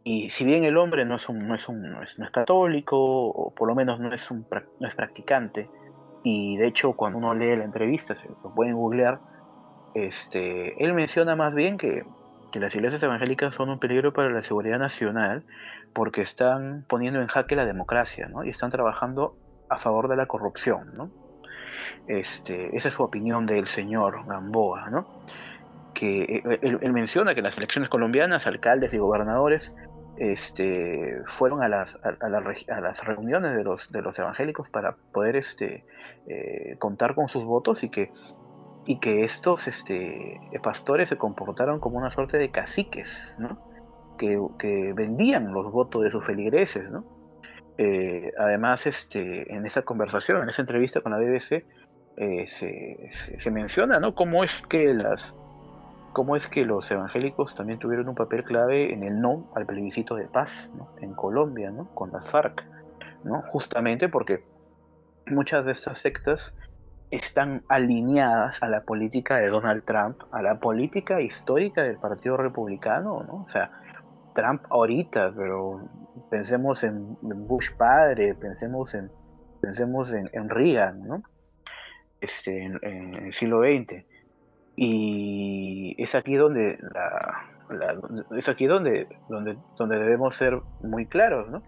Y 0.05 0.31
si 0.31 0.45
bien 0.45 0.65
el 0.65 0.77
hombre 0.77 1.05
no 1.05 1.15
es, 1.15 1.29
un, 1.29 1.47
no, 1.47 1.55
es 1.55 1.69
un, 1.69 1.81
no, 1.83 2.03
es, 2.03 2.19
no 2.19 2.25
es 2.25 2.31
católico, 2.33 2.97
o 2.99 3.55
por 3.55 3.69
lo 3.69 3.75
menos 3.75 4.01
no 4.01 4.13
es, 4.13 4.31
un, 4.31 4.47
no 4.81 4.89
es 4.89 4.95
practicante, 4.95 5.69
y 6.25 6.57
de 6.57 6.67
hecho 6.67 6.95
cuando 6.95 7.19
uno 7.19 7.35
lee 7.35 7.57
la 7.57 7.65
entrevista, 7.65 8.15
se 8.17 8.29
lo 8.29 8.55
pueden 8.55 8.75
googlear, 8.75 9.21
este, 9.95 10.83
él 10.83 10.93
menciona 10.95 11.37
más 11.37 11.55
bien 11.55 11.79
que, 11.79 12.05
que 12.53 12.61
las 12.61 12.75
iglesias 12.75 13.03
evangélicas 13.03 13.55
son 13.55 13.71
un 13.71 13.79
peligro 13.81 14.13
para 14.13 14.31
la 14.31 14.43
seguridad 14.43 14.79
nacional 14.79 15.43
porque 15.93 16.23
están 16.23 16.85
poniendo 16.89 17.21
en 17.21 17.27
jaque 17.27 17.57
la 17.57 17.67
democracia, 17.67 18.29
¿no? 18.29 18.45
Y 18.45 18.51
están 18.51 18.71
trabajando 18.71 19.37
a 19.69 19.79
favor 19.79 20.09
de 20.09 20.17
la 20.17 20.27
corrupción, 20.27 20.93
¿no? 20.95 21.11
Este, 22.07 22.77
esa 22.77 22.89
es 22.89 22.95
su 22.95 23.03
opinión 23.03 23.47
del 23.47 23.67
señor 23.67 24.27
Gamboa, 24.27 24.91
¿no? 24.91 25.07
que 25.93 26.43
él, 26.63 26.79
él, 26.81 26.93
menciona 26.93 27.35
que 27.35 27.41
en 27.41 27.45
las 27.45 27.57
elecciones 27.59 27.91
colombianas 27.91 28.47
alcaldes 28.47 28.95
y 28.95 28.99
gobernadores 28.99 29.73
este, 30.17 31.23
fueron 31.27 31.63
a 31.63 31.69
las, 31.69 31.95
a, 31.97 32.17
a, 32.21 32.29
la, 32.29 32.39
a, 32.39 32.81
las 32.81 33.05
reuniones 33.05 33.55
de 33.55 33.65
los, 33.65 33.91
de 33.91 34.03
los 34.03 34.19
evangélicos 34.19 34.69
para 34.69 34.97
poder 35.13 35.37
este, 35.37 35.85
eh, 36.27 36.77
contar 36.79 37.15
con 37.15 37.29
sus 37.29 37.45
votos 37.45 37.83
y 37.83 37.89
que, 37.89 38.11
y 38.85 38.99
que 38.99 39.25
estos 39.25 39.69
este, 39.69 40.41
pastores 40.63 41.09
se 41.09 41.17
comportaron 41.17 41.81
como 41.81 41.99
una 41.99 42.11
suerte 42.11 42.39
de 42.39 42.51
caciques, 42.51 43.09
¿no? 43.39 43.59
que, 44.19 44.41
que 44.59 44.93
vendían 44.93 45.53
los 45.53 45.71
votos 45.71 46.03
de 46.03 46.11
sus 46.11 46.25
feligreses. 46.25 46.91
¿no? 46.91 47.05
Eh, 47.79 48.33
además, 48.39 48.87
este, 48.87 49.53
en 49.55 49.67
esa 49.67 49.83
conversación, 49.83 50.43
en 50.43 50.51
esa 50.51 50.63
entrevista 50.63 51.01
con 51.01 51.13
la 51.13 51.19
BBC, 51.19 51.65
eh, 52.17 52.47
se, 52.47 53.11
se, 53.13 53.39
se, 53.39 53.51
menciona 53.51 53.99
¿no? 53.99 54.15
cómo 54.15 54.45
es 54.45 54.63
que 54.69 54.93
las, 54.93 55.35
cómo 56.13 56.37
es 56.37 56.47
que 56.47 56.65
los 56.65 56.91
evangélicos 56.91 57.55
también 57.55 57.79
tuvieron 57.79 58.09
un 58.09 58.15
papel 58.15 58.45
clave 58.45 58.93
en 58.93 59.03
el 59.03 59.21
no 59.21 59.51
al 59.55 59.65
plebiscito 59.65 60.15
de 60.17 60.27
paz 60.27 60.71
¿no? 60.77 60.91
en 61.01 61.15
Colombia, 61.15 61.71
¿no? 61.71 61.89
con 61.95 62.13
las 62.13 62.29
FARC, 62.29 62.63
¿no? 63.25 63.43
justamente 63.51 64.09
porque 64.09 64.45
muchas 65.27 65.65
de 65.65 65.73
estas 65.73 66.01
sectas 66.01 66.53
están 67.13 67.63
alineadas 67.69 68.63
a 68.63 68.69
la 68.69 68.83
política 68.83 69.37
de 69.37 69.49
Donald 69.49 69.85
Trump, 69.85 70.23
a 70.33 70.41
la 70.41 70.59
política 70.59 71.21
histórica 71.21 71.83
del 71.83 71.99
Partido 71.99 72.39
Republicano, 72.39 73.23
¿no? 73.23 73.45
O 73.45 73.51
sea, 73.53 73.71
Trump 74.35 74.63
ahorita, 74.71 75.33
pero 75.37 75.89
pensemos 76.31 76.83
en 76.83 77.17
Bush 77.21 77.77
padre, 77.77 78.35
pensemos 78.35 78.95
en, 78.95 79.11
pensemos 79.61 80.13
en, 80.13 80.49
Reagan, 80.49 81.07
¿no? 81.07 81.23
Este, 82.21 82.65
en, 82.65 83.15
el 83.15 83.33
siglo 83.33 83.61
XX 83.61 84.05
y 84.75 85.95
es 86.03 86.15
aquí 86.15 86.35
donde 86.35 86.79
la, 86.81 88.01
es 88.37 88.49
aquí 88.49 88.67
donde, 88.67 89.07
donde, 89.29 89.57
donde 89.77 89.99
debemos 89.99 90.37
ser 90.37 90.61
muy 90.83 91.07
claros, 91.07 91.51
¿no? 91.51 91.63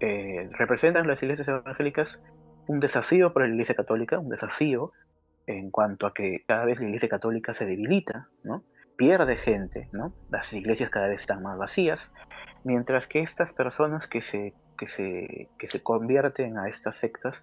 Eh, 0.00 0.48
representan 0.52 1.06
las 1.06 1.22
iglesias 1.22 1.48
evangélicas 1.48 2.20
un 2.68 2.80
desafío 2.80 3.32
para 3.32 3.46
la 3.46 3.52
iglesia 3.52 3.74
católica, 3.74 4.18
un 4.18 4.28
desafío 4.28 4.92
en 5.46 5.70
cuanto 5.70 6.06
a 6.06 6.14
que 6.14 6.44
cada 6.46 6.64
vez 6.66 6.78
la 6.78 6.86
iglesia 6.86 7.08
católica 7.08 7.54
se 7.54 7.66
debilita, 7.66 8.28
¿no? 8.44 8.62
pierde 8.96 9.36
gente, 9.36 9.88
¿no? 9.92 10.12
las 10.30 10.52
iglesias 10.52 10.90
cada 10.90 11.08
vez 11.08 11.20
están 11.20 11.42
más 11.42 11.56
vacías, 11.56 12.00
mientras 12.64 13.06
que 13.06 13.20
estas 13.20 13.52
personas 13.52 14.06
que 14.06 14.20
se, 14.20 14.54
que 14.76 14.86
se, 14.86 15.48
que 15.58 15.68
se 15.68 15.82
convierten 15.82 16.58
a 16.58 16.68
estas 16.68 16.96
sectas 16.96 17.42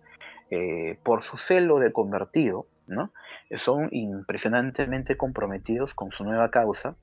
eh, 0.52 1.00
por 1.04 1.24
su 1.24 1.38
celo 1.38 1.80
de 1.80 1.92
convertido, 1.92 2.68
¿no? 2.88 3.12
son 3.56 3.90
impresionantemente 3.92 5.18
comprometidos 5.18 5.96
con 5.96 6.12
su 6.12 6.24
nueva 6.24 6.52
causa 6.52 6.96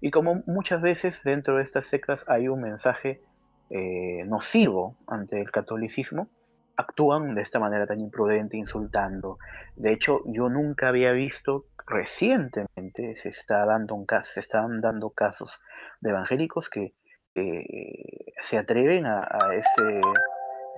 y 0.00 0.10
como 0.10 0.42
muchas 0.46 0.80
veces 0.80 1.22
dentro 1.24 1.56
de 1.56 1.64
estas 1.64 1.86
sectas 1.86 2.24
hay 2.26 2.48
un 2.48 2.62
mensaje 2.62 3.20
eh, 3.68 4.24
nocivo 4.26 4.96
ante 5.06 5.40
el 5.40 5.50
catolicismo, 5.50 6.28
actúan 6.76 7.34
de 7.34 7.42
esta 7.42 7.58
manera 7.58 7.86
tan 7.86 8.00
imprudente, 8.00 8.56
insultando. 8.56 9.38
De 9.74 9.92
hecho, 9.92 10.22
yo 10.26 10.48
nunca 10.48 10.88
había 10.88 11.12
visto, 11.12 11.66
recientemente 11.86 13.16
se, 13.16 13.30
está 13.30 13.64
dando 13.64 14.04
se 14.24 14.40
están 14.40 14.80
dando 14.80 15.10
casos 15.10 15.60
de 16.00 16.10
evangélicos 16.10 16.68
que 16.68 16.94
eh, 17.34 18.32
se 18.42 18.58
atreven 18.58 19.06
a, 19.06 19.28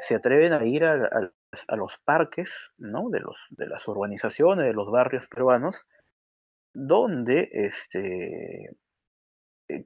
se 0.01 0.15
atreven 0.15 0.53
a 0.53 0.65
ir 0.65 0.85
a, 0.85 1.77
los 1.77 1.97
parques 2.05 2.53
¿no? 2.77 3.09
de, 3.11 3.21
las 3.67 3.89
urbanizaciones, 3.89 4.67
de 4.67 4.73
los 4.73 4.91
barrios 4.91 5.27
peruanos, 5.29 5.87
donde 6.75 7.49
este, 7.53 8.77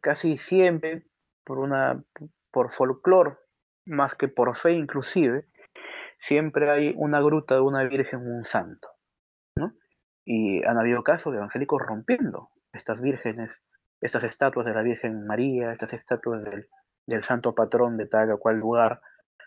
casi 0.00 0.36
siempre, 0.36 1.04
por, 1.44 1.68
por 2.50 2.72
folclore, 2.72 3.36
más 3.86 4.14
que 4.14 4.28
por 4.28 4.56
fe 4.56 4.72
inclusive, 4.72 5.46
siempre 6.22 6.70
hay 6.70 6.94
una 6.96 7.20
gruta 7.20 7.56
de 7.56 7.60
una 7.60 7.82
virgen, 7.84 8.20
un 8.20 8.44
santo. 8.44 8.88
¿no? 9.56 9.72
Y 10.24 10.64
han 10.64 10.78
habido 10.78 11.02
casos 11.02 11.32
de 11.32 11.38
evangélicos 11.38 11.82
rompiendo 11.82 12.50
estas 12.72 13.00
vírgenes, 13.00 13.50
estas 14.00 14.24
estatuas 14.24 14.64
de 14.64 14.72
la 14.72 14.82
Virgen 14.82 15.26
María, 15.26 15.72
estas 15.72 15.92
estatuas 15.92 16.42
del, 16.44 16.68
del 17.06 17.24
santo 17.24 17.54
patrón 17.54 17.96
de 17.96 18.06
tal 18.06 18.30
o 18.30 18.38
cual 18.38 18.56
lugar, 18.56 19.00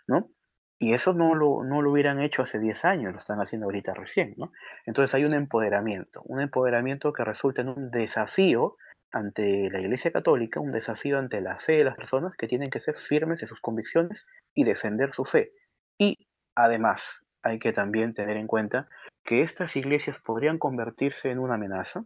¿no? 0.07 0.29
Y 0.77 0.93
eso 0.93 1.13
no 1.13 1.33
lo, 1.35 1.63
no 1.63 1.81
lo 1.81 1.91
hubieran 1.91 2.19
hecho 2.21 2.43
hace 2.43 2.59
10 2.59 2.83
años, 2.83 3.13
lo 3.13 3.19
están 3.19 3.39
haciendo 3.39 3.65
ahorita 3.65 3.93
recién, 3.93 4.35
¿no? 4.37 4.51
Entonces 4.85 5.15
hay 5.15 5.23
un 5.23 5.33
empoderamiento, 5.33 6.21
un 6.25 6.41
empoderamiento 6.41 7.13
que 7.13 7.23
resulta 7.23 7.61
en 7.61 7.69
un 7.69 7.89
desafío 7.91 8.75
ante 9.11 9.69
la 9.69 9.79
Iglesia 9.79 10.11
Católica, 10.11 10.59
un 10.59 10.73
desafío 10.73 11.17
ante 11.17 11.39
la 11.39 11.57
fe 11.57 11.77
de 11.77 11.85
las 11.85 11.95
personas 11.95 12.35
que 12.35 12.47
tienen 12.47 12.69
que 12.69 12.81
ser 12.81 12.97
firmes 12.97 13.41
en 13.41 13.47
sus 13.47 13.61
convicciones 13.61 14.25
y 14.53 14.65
defender 14.65 15.13
su 15.13 15.23
fe. 15.23 15.53
Y 15.97 16.24
además 16.55 17.03
hay 17.43 17.59
que 17.59 17.73
también 17.73 18.13
tener 18.13 18.37
en 18.37 18.47
cuenta 18.47 18.87
que 19.23 19.41
estas 19.41 19.75
iglesias 19.75 20.17
podrían 20.23 20.57
convertirse 20.57 21.29
en 21.29 21.39
una 21.39 21.55
amenaza, 21.55 22.03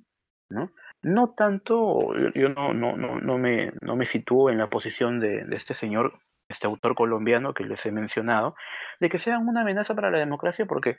¿no? 0.50 0.72
No 1.02 1.34
tanto, 1.34 2.14
yo, 2.36 2.50
no, 2.50 2.74
no, 2.74 2.98
no, 2.98 3.20
no, 3.20 3.38
me, 3.38 3.72
no 3.82 3.96
me 3.96 4.06
sitúo 4.06 4.50
en 4.50 4.58
la 4.58 4.70
posición 4.70 5.20
de, 5.20 5.46
de 5.46 5.56
este 5.56 5.74
señor 5.74 6.20
este 6.50 6.66
autor 6.68 6.96
colombiano 6.96 7.54
que 7.54 7.64
les 7.64 7.86
he 7.86 7.92
mencionado, 7.92 8.56
de 9.00 9.10
que 9.10 9.20
sean 9.20 9.48
una 9.48 9.62
amenaza 9.62 9.94
para 9.94 10.10
la 10.10 10.18
democracia, 10.18 10.66
porque 10.66 10.98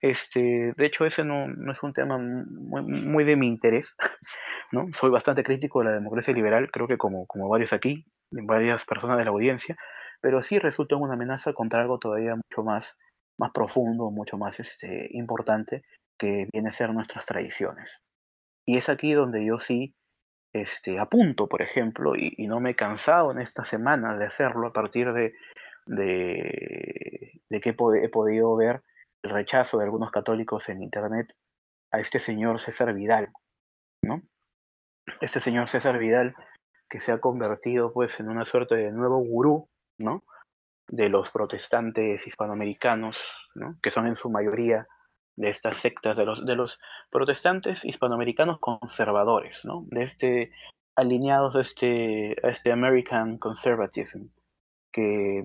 este, 0.00 0.72
de 0.74 0.86
hecho 0.86 1.04
ese 1.04 1.22
no, 1.22 1.48
no 1.48 1.72
es 1.72 1.82
un 1.82 1.92
tema 1.92 2.18
muy, 2.18 2.82
muy, 2.82 3.24
de 3.24 3.36
mi 3.36 3.46
interés, 3.46 3.94
¿no? 4.72 4.86
Soy 4.98 5.10
bastante 5.10 5.44
crítico 5.44 5.80
de 5.80 5.86
la 5.86 5.92
democracia 5.92 6.32
liberal, 6.32 6.70
creo 6.72 6.88
que 6.88 6.96
como, 6.96 7.26
como 7.26 7.48
varios 7.48 7.74
aquí, 7.74 8.06
varias 8.30 8.84
personas 8.86 9.18
de 9.18 9.24
la 9.24 9.30
audiencia, 9.30 9.76
pero 10.20 10.42
sí 10.42 10.58
resulta 10.58 10.96
una 10.96 11.14
amenaza 11.14 11.52
contra 11.52 11.80
algo 11.80 11.98
todavía 11.98 12.34
mucho 12.36 12.62
más, 12.62 12.94
más 13.38 13.50
profundo, 13.52 14.10
mucho 14.10 14.38
más 14.38 14.58
este, 14.60 15.08
importante, 15.12 15.82
que 16.18 16.48
viene 16.52 16.70
a 16.70 16.72
ser 16.72 16.92
nuestras 16.92 17.26
tradiciones. 17.26 18.00
Y 18.66 18.78
es 18.78 18.88
aquí 18.88 19.12
donde 19.12 19.44
yo 19.44 19.60
sí 19.60 19.94
este, 20.52 20.98
a 20.98 21.06
punto, 21.06 21.48
por 21.48 21.60
ejemplo, 21.60 22.14
y, 22.16 22.46
no 22.46 22.60
me 22.60 22.70
he 22.70 22.76
cansado 22.76 23.30
en 23.30 23.40
esta 23.40 23.64
semana 23.64 24.16
de 24.16 24.26
hacerlo 24.26 24.68
a 24.68 24.72
partir 24.72 25.12
de, 25.12 25.34
de, 25.86 27.60
que 27.60 27.70
he, 27.70 28.08
podido 28.08 28.56
ver 28.56 28.82
el 29.22 29.30
rechazo 29.30 29.78
de 29.78 29.84
algunos 29.84 30.10
católicos 30.10 30.68
en 30.68 30.82
Internet 30.82 31.34
a 31.92 32.00
este 32.00 32.18
señor 32.20 32.60
César 32.60 32.94
Vidal, 32.94 33.28
¿no? 34.02 34.22
Este 35.20 35.40
señor 35.40 35.68
César 35.68 35.98
Vidal 35.98 36.34
que 36.88 37.00
se 37.00 37.12
ha 37.12 37.18
convertido 37.18 37.92
pues 37.92 38.18
en 38.20 38.28
una 38.28 38.44
suerte 38.44 38.76
de 38.76 38.92
nuevo 38.92 39.18
gurú, 39.18 39.68
¿no? 39.98 40.24
De 40.88 41.08
los 41.08 41.30
protestantes 41.30 42.26
hispanoamericanos, 42.26 43.16
¿no? 43.54 43.76
Que 43.82 43.90
son 43.90 44.06
en 44.06 44.16
su 44.16 44.30
mayoría 44.30 44.86
de 45.36 45.50
estas 45.50 45.78
sectas, 45.78 46.16
de 46.16 46.24
los, 46.24 46.44
de 46.44 46.54
los 46.54 46.78
protestantes 47.10 47.84
hispanoamericanos 47.84 48.58
conservadores, 48.58 49.64
¿no? 49.64 49.84
De 49.88 50.04
este, 50.04 50.52
alineados 50.96 51.54
a 51.56 51.60
este, 51.60 52.36
a 52.42 52.48
este 52.48 52.72
American 52.72 53.36
Conservatism, 53.38 54.28
que, 54.92 55.44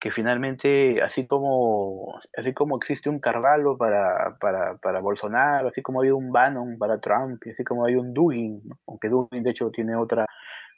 que 0.00 0.10
finalmente, 0.10 1.02
así 1.02 1.26
como, 1.26 2.18
así 2.36 2.54
como 2.54 2.78
existe 2.78 3.10
un 3.10 3.20
Carvalho 3.20 3.76
para, 3.76 4.38
para, 4.40 4.78
para 4.78 5.00
Bolsonaro, 5.00 5.68
así 5.68 5.82
como 5.82 6.00
hay 6.00 6.10
un 6.10 6.32
Bannon 6.32 6.78
para 6.78 6.98
Trump, 6.98 7.42
y 7.44 7.50
así 7.50 7.64
como 7.64 7.84
hay 7.84 7.96
un 7.96 8.14
Dugin, 8.14 8.62
aunque 8.86 9.10
Dugin 9.10 9.42
de 9.42 9.50
hecho 9.50 9.70
tiene 9.70 9.96
otra 9.96 10.24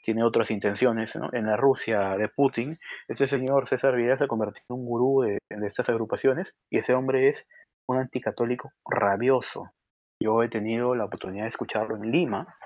tiene 0.03 0.24
otras 0.24 0.51
intenciones 0.51 1.12
en 1.32 1.46
la 1.46 1.57
Rusia 1.57 2.16
de 2.16 2.28
Putin, 2.28 2.78
este 3.09 3.28
señor 3.28 3.68
César 3.68 3.96
Vidal 3.96 4.18
se 4.18 4.24
ha 4.24 4.28
convertido 4.28 4.64
en 4.70 4.76
un 4.76 4.86
gurú 4.86 5.22
de 5.22 5.38
estas 5.66 5.88
agrupaciones 5.88 6.55
y 6.70 6.78
ese 6.78 6.94
hombre 6.94 7.28
es 7.28 7.46
un 7.86 7.98
anticatólico 7.98 8.72
rabioso. 8.88 9.72
Yo 10.22 10.42
he 10.42 10.48
tenido 10.48 10.94
la 10.94 11.07
oportunidad 11.07 11.44
de 11.44 11.51
escucharlo 11.51 11.96
en 11.96 12.11
Lima, 12.11 12.57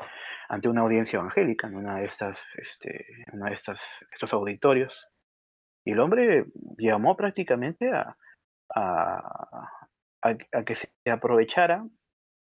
ante 0.49 0.69
una 0.69 0.83
audiencia 0.83 1.19
evangélica, 1.19 1.67
en 1.67 1.77
una 1.77 1.97
de 1.97 2.05
estas, 2.05 2.39
este, 2.57 3.07
una 3.33 3.47
de 3.47 3.55
estas, 3.55 3.81
estos 4.13 4.33
auditorios. 4.33 5.09
Y 5.85 5.93
el 5.93 6.01
hombre 6.01 6.47
llamó 6.79 7.17
prácticamente 7.17 7.91
a, 7.93 8.17
a, 8.75 9.69
a, 10.23 10.65
que 10.65 10.75
se 10.75 10.89
aprovechara 11.11 11.87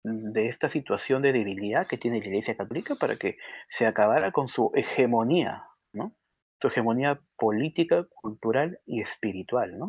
de 0.04 0.48
esta 0.48 0.68
situación 0.68 1.22
de 1.22 1.32
debilidad 1.32 1.86
que 1.86 1.98
tiene 1.98 2.20
la 2.20 2.26
Iglesia 2.26 2.56
Católica 2.56 2.94
para 2.94 3.16
que 3.16 3.36
se 3.70 3.86
acabara 3.86 4.32
con 4.32 4.48
su 4.48 4.70
hegemonía, 4.74 5.64
¿no? 5.92 6.12
Su 6.60 6.68
hegemonía 6.68 7.20
política, 7.36 8.06
cultural 8.14 8.78
y 8.86 9.00
espiritual, 9.00 9.78
¿no? 9.78 9.88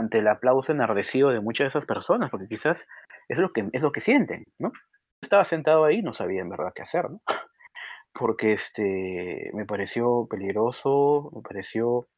ante 0.00 0.18
el 0.18 0.28
aplauso 0.28 0.72
enardecido 0.72 1.28
de 1.30 1.40
muchas 1.40 1.66
de 1.66 1.68
esas 1.68 1.86
personas, 1.86 2.30
porque 2.30 2.48
quizás 2.48 2.86
es 3.28 3.38
lo 3.38 3.52
que, 3.52 3.68
es 3.72 3.82
lo 3.82 3.92
que 3.92 4.00
sienten, 4.00 4.44
¿no? 4.58 4.72
Estaba 5.20 5.44
sentado 5.44 5.84
ahí 5.84 6.00
no 6.02 6.14
sabía 6.14 6.40
en 6.40 6.48
verdad 6.48 6.72
qué 6.74 6.82
hacer, 6.82 7.10
¿no? 7.10 7.20
Porque 8.12 8.54
este, 8.54 9.50
me 9.52 9.66
pareció 9.66 10.26
peligroso, 10.28 11.30
me 11.34 11.42
pareció 11.42 12.08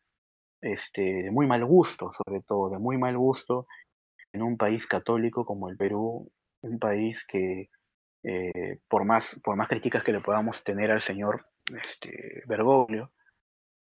este, 0.63 1.03
de 1.25 1.31
muy 1.31 1.47
mal 1.47 1.65
gusto, 1.67 2.13
sobre 2.25 2.41
todo, 2.41 2.71
de 2.71 2.79
muy 2.79 2.97
mal 2.97 3.19
gusto 3.19 3.67
en 4.33 4.43
un 4.43 4.57
país 4.57 4.87
católico 4.87 5.45
como 5.45 5.69
el 5.69 5.77
Perú, 5.77 6.31
un 6.63 6.79
país 6.79 7.25
que 7.27 7.69
eh, 8.25 8.79
por, 8.89 9.05
más, 9.05 9.39
por 9.43 9.57
más 9.57 9.69
críticas 9.69 10.05
que 10.05 10.13
le 10.13 10.21
podamos 10.21 10.63
tener 10.65 10.91
al 10.91 11.03
señor 11.03 11.47
este, 11.83 12.43
Bergoglio, 12.47 13.11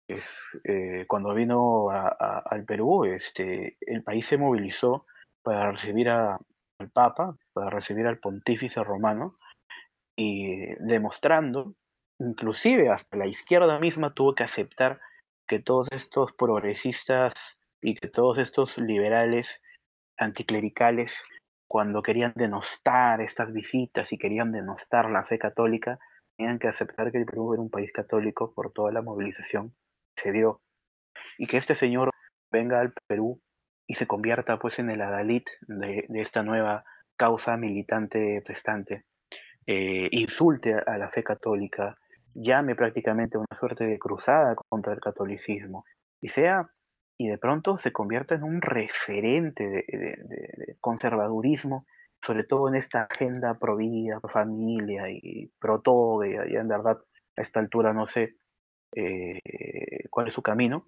eh, 0.08 1.06
cuando 1.08 1.34
vino 1.34 1.90
al 1.90 2.66
Perú, 2.66 3.06
este, 3.06 3.78
el 3.82 4.04
país 4.04 4.26
se 4.28 4.38
movilizó 4.38 5.06
para 5.42 5.72
recibir 5.72 6.10
al 6.10 6.40
Papa, 6.94 7.36
para 7.54 7.70
recibir 7.70 8.06
al 8.08 8.20
pontífice 8.20 8.84
romano, 8.84 9.38
y 10.16 10.74
demostrando, 10.80 11.76
inclusive 12.20 12.90
hasta 12.90 13.18
la 13.18 13.28
izquierda 13.28 13.80
misma 13.80 14.14
tuvo 14.14 14.34
que 14.36 14.44
aceptar 14.44 15.00
que 15.48 15.60
todos 15.60 15.88
estos 15.92 16.32
progresistas 16.34 17.34
y 17.82 17.96
que 17.96 18.08
todos 18.08 18.38
estos 18.38 18.78
liberales 18.78 19.62
anticlericales, 20.18 21.14
cuando 21.68 22.02
querían 22.02 22.34
denostar 22.36 23.22
estas 23.22 23.52
visitas 23.52 24.12
y 24.14 24.18
querían 24.18 24.52
denostar 24.52 25.10
la 25.10 25.24
fe 25.24 25.40
católica, 25.40 26.00
tenían 26.38 26.60
que 26.60 26.68
aceptar 26.68 27.12
que 27.12 27.18
el 27.18 27.26
Perú 27.26 27.54
era 27.54 27.62
un 27.62 27.70
país 27.70 27.92
católico 27.92 28.54
por 28.54 28.72
toda 28.72 28.92
la 28.92 29.02
movilización 29.02 29.74
se 30.16 30.32
dio. 30.32 30.62
Y 31.38 31.48
que 31.48 31.58
este 31.58 31.76
señor 31.76 32.10
venga 32.52 32.80
al 32.80 32.94
Perú 33.08 33.42
y 33.88 33.96
se 33.96 34.08
convierta 34.08 34.58
pues 34.58 34.80
en 34.80 34.90
el 34.90 35.02
adalid 35.02 35.44
de, 35.68 36.06
esta 36.16 36.44
nueva 36.44 36.84
causa 37.18 37.58
militante 37.58 38.42
prestante, 38.46 39.06
eh, 39.68 40.10
insulte 40.12 40.74
a 40.74 40.98
la 40.98 41.10
fe 41.10 41.24
católica, 41.24 41.98
llame 42.34 42.76
prácticamente 42.76 43.38
una 43.38 43.58
suerte 43.58 43.86
de 43.86 44.00
cruzada 44.00 44.56
contra 44.56 44.94
el 44.94 45.00
catolicismo 45.00 45.86
y 46.22 46.30
sea 46.30 46.70
y 47.18 47.28
de 47.28 47.38
pronto 47.38 47.78
se 47.78 47.92
convierta 47.92 48.36
en 48.36 48.44
un 48.44 48.62
referente 48.62 49.64
de, 49.88 50.76
conservadurismo, 50.82 51.86
sobre 52.22 52.44
todo 52.44 52.68
en 52.68 52.76
esta 52.76 53.04
agenda 53.04 53.54
pro 53.56 53.78
vida, 53.78 54.20
pro 54.20 54.30
familia 54.30 55.10
y 55.10 55.52
pro 55.60 55.82
todo, 55.82 56.26
y 56.26 56.56
en 56.56 56.68
verdad 56.68 57.00
a 57.38 57.42
esta 57.42 57.60
altura 57.60 57.94
no 57.94 58.08
sé 58.08 58.36
eh, 58.96 59.40
cuál 60.10 60.28
es 60.28 60.34
su 60.34 60.42
camino. 60.42 60.86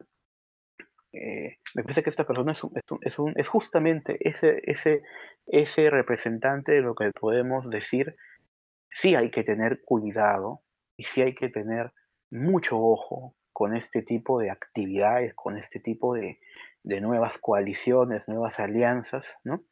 Eh, 1.14 1.58
me 1.74 1.84
parece 1.84 2.04
que 2.04 2.10
esta 2.10 2.26
persona 2.26 2.52
es, 2.52 2.62
es, 3.02 3.20
un, 3.20 3.34
es, 3.36 3.48
justamente 3.48 4.18
ese, 4.20 4.62
ese, 4.64 5.04
ese 5.46 5.90
representante 5.90 6.74
de 6.74 6.82
lo 6.82 6.96
que 6.96 7.12
podemos 7.12 7.70
decir, 7.70 8.16
sí 8.92 9.16
hay 9.16 9.32
que 9.32 9.44
tener 9.44 9.82
cuidado 9.84 10.62
y 10.98 11.04
sí 11.04 11.22
hay 11.22 11.34
que 11.34 11.50
tener 11.50 11.94
mucho 12.30 12.78
ojo 12.78 13.36
con 13.58 13.76
este 13.76 14.04
tipo 14.04 14.40
de 14.40 14.52
actividades, 14.52 15.34
con 15.34 15.58
este 15.58 15.80
tipo 15.80 16.14
de, 16.14 16.38
de 16.84 17.02
nuevas 17.02 17.40
coaliciones, 17.40 18.22
nuevas 18.28 18.60
alianzas, 18.60 19.26
¿no? 19.44 19.64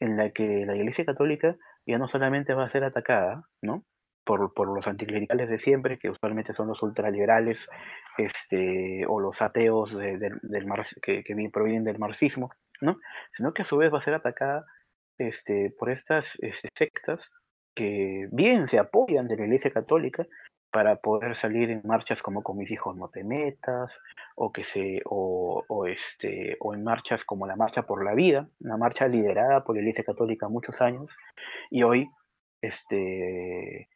En 0.00 0.16
la 0.16 0.30
que 0.30 0.64
la 0.64 0.74
Iglesia 0.74 1.04
Católica 1.04 1.54
ya 1.84 1.98
no 1.98 2.08
solamente 2.08 2.54
va 2.54 2.64
a 2.64 2.70
ser 2.70 2.84
atacada, 2.84 3.46
¿no? 3.60 3.84
por, 4.24 4.54
por, 4.54 4.74
los 4.74 4.86
anticlericales 4.86 5.50
de 5.50 5.58
siempre, 5.58 5.98
que 5.98 6.08
usualmente 6.08 6.54
son 6.54 6.68
los 6.68 6.82
ultraliberales 6.82 7.68
este, 8.16 9.04
o 9.06 9.20
los 9.20 9.42
ateos 9.42 9.94
del 9.94 10.40
que, 11.02 11.22
que, 11.22 11.50
provienen 11.52 11.84
del 11.84 11.98
marxismo, 11.98 12.50
¿no? 12.80 12.98
sino 13.32 13.52
que 13.52 13.60
a 13.60 13.66
su 13.66 13.76
vez 13.76 13.92
va 13.92 13.98
a 13.98 14.04
ser 14.04 14.14
atacada 14.14 14.64
este, 15.18 15.70
por 15.78 15.90
estas 15.90 16.24
este, 16.38 16.70
sectas 16.74 17.30
que 17.74 18.26
bien 18.32 18.68
se 18.68 18.78
apoyan 18.78 19.28
de 19.28 19.36
la 19.36 19.44
Iglesia 19.44 19.70
Católica 19.70 20.26
para 20.74 20.96
poder 20.96 21.36
salir 21.36 21.70
en 21.70 21.82
marchas 21.84 22.20
como 22.20 22.42
con 22.42 22.56
mis 22.56 22.68
hijos 22.72 22.96
no 22.96 23.08
te 23.08 23.22
metas 23.22 23.96
o 24.34 24.50
que 24.50 24.64
se 24.64 25.02
o, 25.04 25.86
este 25.86 26.56
o 26.58 26.74
en 26.74 26.82
marchas 26.82 27.24
como 27.24 27.46
la 27.46 27.54
marcha 27.54 27.82
por 27.82 28.04
la 28.04 28.12
vida 28.12 28.48
una 28.58 28.76
marcha 28.76 29.06
liderada 29.06 29.62
por 29.62 29.76
la 29.76 29.82
Iglesia 29.82 30.02
Católica 30.02 30.48
muchos 30.48 30.80
años 30.80 31.12
y 31.70 31.84
hoy 31.84 32.10
este 32.60 33.88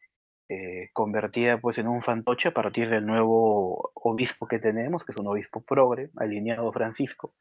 eh, 0.48 0.90
convertida 0.92 1.58
pues 1.58 1.78
en 1.78 1.88
un 1.88 2.00
fantoche 2.00 2.50
a 2.50 2.54
partir 2.54 2.88
del 2.88 3.04
nuevo 3.04 3.90
obispo 3.94 4.46
que 4.46 4.60
tenemos, 4.60 5.04
que 5.04 5.12
es 5.12 5.18
un 5.18 5.26
obispo 5.26 5.60
progre, 5.60 6.08
alineado 6.16 6.72
Francisco, 6.72 7.34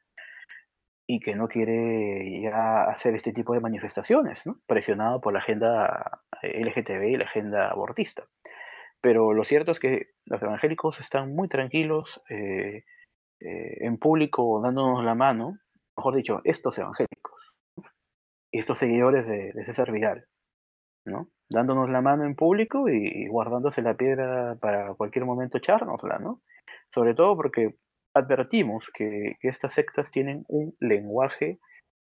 y 1.08 1.22
que 1.22 1.36
no 1.36 1.48
quiere 1.48 2.42
ya 2.42 2.84
hacer 2.84 3.16
este 3.16 3.32
tipo 3.32 3.54
de 3.54 3.62
manifestaciones, 3.62 4.44
presionado 4.66 5.22
por 5.22 5.32
la 5.32 5.40
agenda 5.40 6.20
LGTB 6.44 7.04
y 7.04 7.18
la 7.18 7.24
agenda 7.24 7.70
abortista. 7.70 8.26
Pero 9.08 9.32
lo 9.34 9.46
cierto 9.46 9.72
es 9.72 9.80
que 9.80 10.10
los 10.26 10.44
evangélicos 10.44 11.00
están 11.00 11.34
muy 11.34 11.48
tranquilos, 11.48 12.22
eh, 12.30 12.84
eh, 13.40 13.78
en 13.80 13.98
público 13.98 14.60
dándonos 14.62 15.02
la 15.02 15.16
mano, 15.16 15.60
mejor 15.96 16.14
dicho, 16.14 16.42
estos 16.44 16.78
evangélicos 16.78 17.54
y 18.52 18.60
estos 18.60 18.80
seguidores 18.80 19.26
de, 19.26 19.54
de 19.54 19.64
César 19.64 19.94
Vidal, 19.94 20.26
¿no? 21.06 21.30
Dándonos 21.50 21.90
la 21.90 22.02
mano 22.02 22.26
en 22.26 22.36
público 22.36 22.90
y, 22.90 23.30
guardándose 23.30 23.82
la 23.82 23.96
piedra 23.96 24.58
para 24.60 24.94
cualquier 24.96 25.24
momento 25.24 25.58
echárnosla, 25.58 26.20
¿no? 26.20 26.42
Sobre 26.94 27.14
todo 27.14 27.38
porque 27.38 27.78
advertimos 28.14 28.92
que, 28.94 29.38
estas 29.42 29.74
sectas 29.74 30.12
tienen 30.12 30.44
un 30.50 30.76
lenguaje 30.82 31.60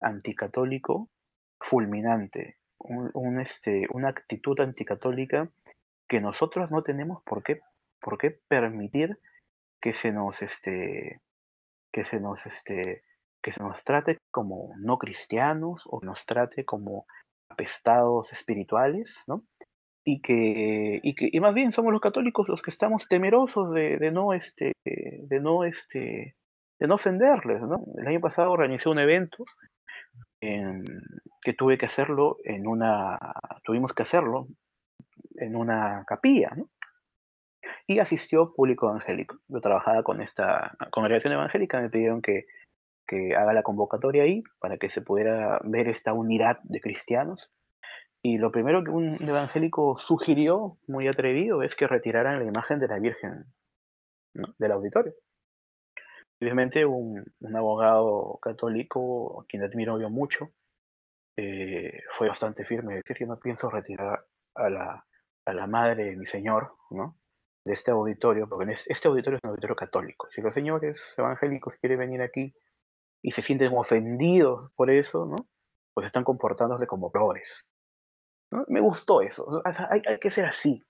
anticatólico 0.00 1.10
fulminante, 1.60 2.56
un, 2.80 3.40
este, 3.40 3.86
una 3.92 4.08
actitud 4.08 4.58
anticatólica 4.58 5.48
que 6.08 6.20
nosotros 6.20 6.70
no 6.70 6.82
tenemos 6.82 7.22
por 7.24 7.42
qué, 7.42 7.60
por 8.00 8.18
qué 8.18 8.38
permitir 8.48 9.18
que 9.80 9.94
se 9.94 10.10
nos 10.12 10.40
este 10.42 11.20
que 11.92 12.04
se 12.04 12.20
nos 12.20 12.44
este 12.46 13.02
que 13.42 13.52
se 13.52 13.62
nos 13.62 13.82
trate 13.84 14.18
como 14.30 14.74
no 14.78 14.98
cristianos 14.98 15.82
o 15.86 16.00
nos 16.02 16.24
trate 16.26 16.64
como 16.64 17.06
apestados 17.48 18.32
espirituales, 18.32 19.14
¿no? 19.26 19.44
Y 20.04 20.20
que, 20.20 21.00
y 21.02 21.14
que 21.14 21.28
y 21.30 21.40
más 21.40 21.54
bien 21.54 21.72
somos 21.72 21.92
los 21.92 22.00
católicos 22.00 22.48
los 22.48 22.62
que 22.62 22.70
estamos 22.70 23.06
temerosos 23.08 23.72
de, 23.72 23.98
de 23.98 24.10
no 24.10 24.32
este 24.32 24.72
de 24.84 25.40
no 25.40 25.64
este 25.64 26.34
de 26.80 26.86
no 26.86 26.94
ofenderles, 26.94 27.60
¿no? 27.62 27.84
El 27.98 28.06
año 28.06 28.20
pasado 28.20 28.52
organizé 28.52 28.88
un 28.88 28.98
evento 28.98 29.44
en, 30.40 30.84
que 31.42 31.52
tuve 31.52 31.78
que 31.78 31.86
hacerlo 31.86 32.36
en 32.44 32.66
una 32.66 33.18
tuvimos 33.64 33.92
que 33.92 34.02
hacerlo 34.02 34.46
en 35.40 35.56
una 35.56 36.04
capilla, 36.06 36.50
¿no? 36.56 36.68
y 37.86 37.98
asistió 37.98 38.52
público 38.52 38.88
evangélico. 38.88 39.38
Yo 39.48 39.60
trabajaba 39.60 40.02
con 40.02 40.20
esta 40.20 40.76
congregación 40.90 41.32
evangélica, 41.32 41.80
me 41.80 41.90
pidieron 41.90 42.22
que, 42.22 42.46
que 43.06 43.34
haga 43.34 43.52
la 43.52 43.62
convocatoria 43.62 44.24
ahí 44.24 44.42
para 44.60 44.76
que 44.76 44.90
se 44.90 45.00
pudiera 45.00 45.58
ver 45.64 45.88
esta 45.88 46.12
unidad 46.12 46.60
de 46.64 46.80
cristianos. 46.80 47.50
Y 48.22 48.38
lo 48.38 48.52
primero 48.52 48.84
que 48.84 48.90
un 48.90 49.16
evangélico 49.22 49.98
sugirió, 49.98 50.76
muy 50.86 51.08
atrevido, 51.08 51.62
es 51.62 51.74
que 51.74 51.86
retiraran 51.86 52.38
la 52.38 52.44
imagen 52.44 52.78
de 52.78 52.88
la 52.88 52.98
Virgen 52.98 53.44
¿no? 54.34 54.54
del 54.58 54.72
auditorio. 54.72 55.14
Obviamente 56.40 56.84
un, 56.84 57.24
un, 57.40 57.56
abogado 57.56 58.38
católico, 58.42 59.40
a 59.40 59.46
quien 59.46 59.62
admiro 59.62 59.98
yo 59.98 60.10
mucho, 60.10 60.50
eh, 61.36 62.02
fue 62.16 62.28
bastante 62.28 62.64
firme, 62.64 62.96
decir 62.96 63.16
que 63.16 63.26
no 63.26 63.38
pienso 63.38 63.70
retirar 63.70 64.24
a 64.54 64.70
la, 64.70 65.07
a 65.48 65.54
la 65.54 65.66
madre 65.66 66.04
de 66.04 66.16
mi 66.16 66.26
señor, 66.26 66.74
¿no? 66.90 67.16
de 67.64 67.74
este 67.74 67.90
auditorio, 67.90 68.48
porque 68.48 68.76
este 68.86 69.08
auditorio 69.08 69.36
es 69.36 69.44
un 69.44 69.50
auditorio 69.50 69.76
católico. 69.76 70.28
Si 70.30 70.40
los 70.40 70.54
señores 70.54 70.96
evangélicos 71.16 71.76
quieren 71.76 71.98
venir 71.98 72.22
aquí 72.22 72.54
y 73.22 73.32
se 73.32 73.42
sienten 73.42 73.76
ofendidos 73.76 74.72
por 74.74 74.90
eso, 74.90 75.26
¿no? 75.26 75.36
Pues 75.92 76.06
están 76.06 76.24
comportándose 76.24 76.86
como 76.86 77.12
pobres. 77.12 77.46
¿no? 78.50 78.64
Me 78.68 78.80
gustó 78.80 79.20
eso. 79.20 79.62
Hay, 79.90 80.18
que 80.18 80.30
ser 80.30 80.46
así. 80.46 80.82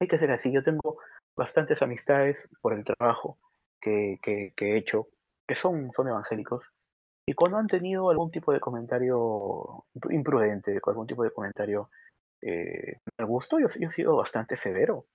Hay 0.00 0.06
que 0.06 0.18
ser 0.18 0.30
así. 0.30 0.52
Yo 0.52 0.62
tengo 0.62 0.98
bastantes 1.36 1.82
amistades 1.82 2.48
por 2.60 2.74
el 2.74 2.84
trabajo 2.84 3.38
que, 3.80 4.18
que, 4.22 4.52
que 4.56 4.74
he 4.74 4.76
hecho, 4.76 5.08
que 5.48 5.56
son, 5.56 5.90
son 5.96 6.08
evangélicos, 6.08 6.62
y 7.26 7.34
cuando 7.34 7.58
han 7.58 7.68
tenido 7.68 8.10
algún 8.10 8.30
tipo 8.30 8.52
de 8.52 8.60
comentario 8.60 9.86
imprudente, 10.10 10.80
algún 10.86 11.06
tipo 11.06 11.22
de 11.22 11.30
comentario 11.30 11.88
eh, 12.42 13.00
me 13.18 13.24
gustó, 13.24 13.58
yo, 13.58 13.66
yo 13.78 13.88
he 13.88 13.92
sido 13.92 14.16
bastante 14.16 14.56
severo 14.56 15.06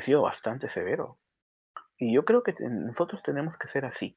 he 0.00 0.02
sido 0.02 0.22
bastante 0.22 0.68
severo. 0.68 1.18
Y 1.98 2.14
yo 2.14 2.24
creo 2.24 2.42
que 2.42 2.54
nosotros 2.60 3.22
tenemos 3.22 3.56
que 3.58 3.68
ser 3.68 3.84
así. 3.84 4.16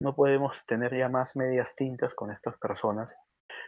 No 0.00 0.14
podemos 0.14 0.56
tener 0.66 0.96
ya 0.96 1.08
más 1.08 1.36
medias 1.36 1.74
tintas 1.76 2.14
con 2.14 2.30
estas 2.30 2.56
personas, 2.58 3.14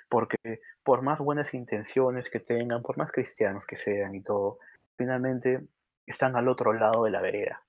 porque 0.08 0.36
por 0.82 1.02
más 1.02 1.18
buenas 1.18 1.52
intenciones 1.54 2.30
que 2.30 2.40
tengan, 2.40 2.82
por 2.82 2.96
más 2.96 3.12
cristianos 3.12 3.66
que 3.66 3.76
sean 3.76 4.14
y 4.14 4.22
todo, 4.22 4.58
finalmente 4.96 5.66
están 6.06 6.36
al 6.36 6.48
otro 6.48 6.72
lado 6.72 7.04
de 7.04 7.10
la 7.10 7.20
vereda. 7.20 7.62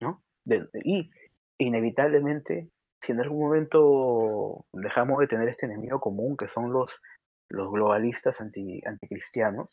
¿no? 0.00 0.22
De, 0.44 0.68
y 0.84 1.10
inevitablemente, 1.58 2.68
si 3.00 3.12
en 3.12 3.20
algún 3.20 3.40
momento 3.40 4.64
dejamos 4.72 5.20
de 5.20 5.28
tener 5.28 5.48
este 5.48 5.66
enemigo 5.66 6.00
común, 6.00 6.36
que 6.36 6.48
son 6.48 6.72
los, 6.72 6.90
los 7.50 7.70
globalistas 7.70 8.40
anti, 8.40 8.80
anticristianos, 8.84 9.68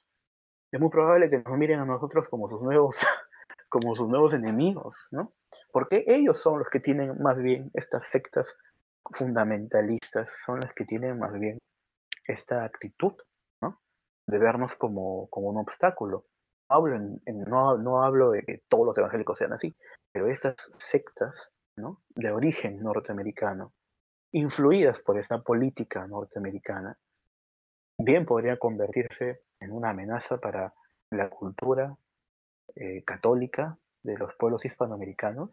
es 0.72 0.80
muy 0.80 0.89
probable 0.89 1.30
que 1.30 1.39
nos 1.39 1.57
miren 1.57 1.80
a 1.80 1.86
nosotros 1.86 2.28
como 2.30 2.49
sus 2.49 2.61
nuevos 2.61 2.95
como 3.70 3.95
sus 3.95 4.09
nuevos 4.09 4.34
enemigos, 4.34 5.07
¿no? 5.11 5.34
Porque 5.72 6.03
ellos 6.07 6.39
son 6.39 6.59
los 6.59 6.70
que 6.70 6.80
tienen 6.80 7.22
más 7.22 7.38
bien 7.38 7.70
estas 7.74 8.07
sectas 8.07 8.55
fundamentalistas, 9.11 10.32
son 10.45 10.59
las 10.59 10.74
que 10.74 10.86
tienen 10.86 11.20
más 11.20 11.34
bien 11.34 11.59
esta 12.26 12.63
actitud, 12.63 13.13
¿no? 13.61 13.80
De 14.28 14.38
vernos 14.39 14.76
como, 14.76 15.30
como 15.30 15.49
un 15.49 15.57
obstáculo. 15.57 16.26
Hablo 16.67 16.95
en, 16.95 17.22
no, 17.47 17.78
no 17.78 18.03
hablo 18.03 18.32
de 18.32 18.43
que 18.43 18.63
todos 18.67 18.88
los 18.88 18.97
evangélicos 18.97 19.38
sean 19.38 19.53
así, 19.53 19.76
pero 20.11 20.28
estas 20.28 20.55
sectas, 20.80 21.51
¿no? 21.76 22.01
De 22.09 22.32
origen 22.32 22.82
norteamericano, 22.82 23.74
influidas 24.32 25.01
por 25.01 25.20
esta 25.20 25.41
política 25.41 26.07
norteamericana, 26.07 26.97
bien 27.97 28.26
podrían 28.26 28.57
convertirse 28.57 29.41
en 29.60 29.72
una 29.72 29.89
amenaza 29.89 30.38
para 30.38 30.74
la 31.12 31.30
cultura 31.30 31.95
eh, 32.76 33.03
católica 33.03 33.78
de 34.03 34.18
los 34.18 34.34
pueblos 34.36 34.64
hispanoamericanos 34.66 35.49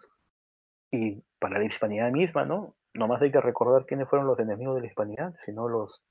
y 0.91 1.23
para 1.39 1.59
la 1.59 1.65
hispanidad 1.65 2.11
misma, 2.13 2.45
¿no? 2.45 2.77
No 2.95 3.09
más 3.09 3.21
hay 3.21 3.31
que 3.33 3.41
recordar 3.41 3.87
quiénes 3.87 4.09
fueron 4.09 4.29
los 4.29 4.39
enemigos 4.39 4.77
de 4.77 4.83
la 4.83 4.87
hispanidad, 4.87 5.35
sino 5.45 5.69
los, 5.69 6.03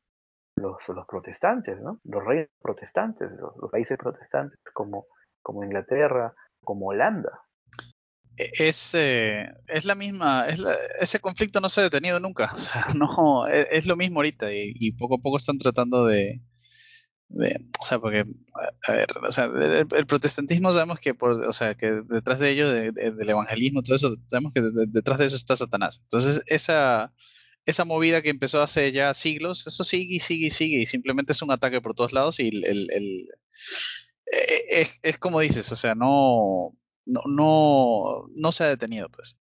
los, 0.56 0.78
protestantes, 1.08 1.80
¿no? 1.80 2.00
Los 2.04 2.24
reyes 2.24 2.50
protestantes, 2.62 3.32
los, 3.32 3.72
países 3.72 3.98
protestantes 3.98 4.60
como, 4.74 5.08
como 5.42 5.64
Inglaterra, 5.64 6.34
como 6.64 6.88
Holanda. 6.88 7.42
E, 8.38 8.68
es, 8.68 8.94
es 8.94 9.86
la 9.86 9.96
misma, 9.96 10.48
es 10.48 10.62
ese 11.00 11.20
conflicto 11.20 11.62
no 11.62 11.70
se 11.70 11.82
ha 11.82 11.86
detenido 11.86 12.20
nunca, 12.20 12.50
no, 12.96 13.48
es, 13.48 13.68
es 13.72 13.86
lo 13.88 13.96
mismo 13.96 14.20
ahorita 14.20 14.52
y, 14.52 14.92
poco 14.94 15.16
a 15.16 15.20
poco 15.20 15.38
están 15.38 15.58
tratando 15.58 16.06
de, 16.06 16.42
o 17.36 17.86
sea, 17.86 18.00
porque, 18.00 18.26
a 18.88 18.92
ver, 18.92 19.08
o 19.22 19.32
sea, 19.32 19.46
el, 19.46 20.06
protestantismo 20.08 20.72
sabemos 20.72 21.00
que, 21.00 21.14
por, 21.14 21.32
o 21.32 21.54
sea, 21.54 21.76
que 21.76 22.02
detrás 22.08 22.40
de 22.40 22.52
ello, 22.52 22.70
de, 22.70 22.92
de, 22.92 23.12
del 23.12 23.30
evangelismo, 23.30 23.84
todo 23.84 23.96
eso, 23.96 24.16
sabemos 24.26 24.54
que 24.54 24.62
detrás 24.88 25.20
de 25.20 25.26
eso 25.26 25.36
está 25.36 25.56
Satanás. 25.56 26.00
Entonces, 26.04 26.42
esa, 26.48 27.14
esa 27.66 27.86
movida 27.86 28.22
que 28.22 28.30
empezó 28.30 28.62
hace 28.62 28.92
ya 28.92 29.14
siglos, 29.14 29.68
eso 29.68 29.84
sigue 29.84 30.16
y 30.16 30.20
sigue 30.22 30.48
y 30.48 30.52
sigue, 30.52 30.82
y 30.82 30.86
simplemente 30.86 31.34
es 31.34 31.42
un 31.42 31.52
ataque 31.52 31.82
por 31.82 31.94
todos 31.94 32.14
lados 32.14 32.40
y 32.40 32.48
el, 32.48 32.90
el 32.92 33.30
e, 34.32 34.82
es, 34.82 35.00
es, 35.04 35.18
como 35.18 35.42
dices, 35.42 35.72
o 35.72 35.76
sea, 35.76 35.94
no, 35.94 36.74
no, 37.06 37.22
no, 37.28 38.28
no 38.34 38.52
se 38.52 38.64
ha 38.64 38.68
detenido, 38.68 39.10
pues. 39.10 39.38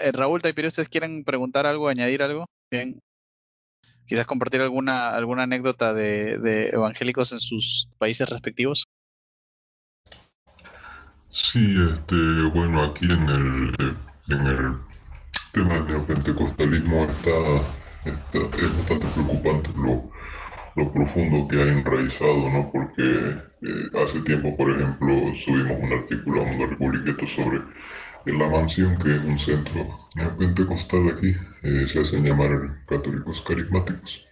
Eh, 0.00 0.12
Raúl, 0.12 0.42
Taipiri, 0.42 0.68
¿ustedes 0.68 0.88
quieren 0.88 1.24
preguntar 1.24 1.66
algo, 1.66 1.88
añadir 1.88 2.22
algo? 2.22 2.46
Bien 2.70 3.00
quizás 4.06 4.26
compartir 4.26 4.60
alguna, 4.60 5.10
alguna 5.10 5.44
anécdota 5.44 5.94
de, 5.94 6.38
de 6.38 6.68
evangélicos 6.68 7.32
en 7.32 7.40
sus 7.40 7.88
países 7.98 8.28
respectivos. 8.28 8.84
Sí, 11.30 11.76
este, 11.92 12.14
bueno, 12.54 12.84
aquí 12.84 13.06
en 13.06 13.28
el, 13.28 13.96
en 14.28 14.46
el 14.46 14.76
tema 15.52 15.74
del 15.74 15.86
neopentecostalismo 15.86 17.04
está, 17.04 17.30
está, 18.04 18.38
es 18.58 18.78
bastante 18.78 19.06
preocupante 19.14 19.70
lo, 19.76 20.10
lo 20.76 20.92
profundo 20.92 21.48
que 21.48 21.56
ha 21.56 21.72
enraizado, 21.72 22.50
¿no? 22.50 22.70
Porque 22.70 23.02
eh, 23.62 24.04
hace 24.04 24.20
tiempo, 24.22 24.54
por 24.56 24.70
ejemplo, 24.72 25.32
subimos 25.44 25.78
un 25.80 25.92
artículo 25.92 26.42
a 26.42 26.44
Mundo 26.44 26.66
Republiqueto 26.66 27.26
sobre 27.34 27.62
la 28.26 28.48
mansión, 28.48 28.96
que 28.98 29.16
es 29.16 29.24
un 29.24 29.38
centro 29.38 30.08
pentecostal 30.38 31.08
aquí, 31.16 31.34
eh, 31.62 31.86
se 31.92 32.00
hacen 32.00 32.24
llamar 32.24 32.84
católicos 32.86 33.42
carismáticos. 33.46 34.26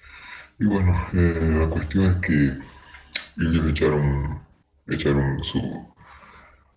Y 0.59 0.65
bueno, 0.67 0.93
eh, 1.13 1.57
la 1.59 1.69
cuestión 1.69 2.13
es 2.13 2.17
que 2.27 2.59
ellos 3.39 3.71
echaron, 3.71 4.41
echaron 4.89 5.43
su, 5.45 5.95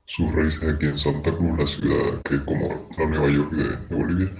sus 0.05 0.33
raíces 0.33 0.63
aquí 0.63 0.85
en 0.85 0.97
Santa 0.97 1.31
Cruz, 1.31 1.59
la 1.59 1.67
ciudad 1.67 2.21
que 2.23 2.35
es 2.35 2.41
como 2.41 2.89
la 2.97 3.05
Nueva 3.05 3.29
York 3.29 3.51
de, 3.51 3.77
de 3.77 3.95
Bolivia, 3.95 4.31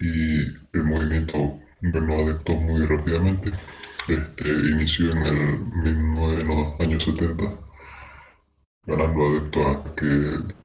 y 0.00 0.40
el 0.72 0.84
movimiento 0.84 1.58
ganó 1.80 2.14
adeptos 2.14 2.56
muy 2.56 2.86
rápidamente. 2.86 3.52
Este, 4.08 4.48
inició 4.48 5.12
en 5.12 5.18
el 5.18 5.72
19, 5.82 6.40
en 6.40 6.48
los 6.48 6.80
años 6.80 7.04
70, 7.04 7.44
ganando 8.86 9.26
adeptos 9.26 9.94
que 9.96 10.63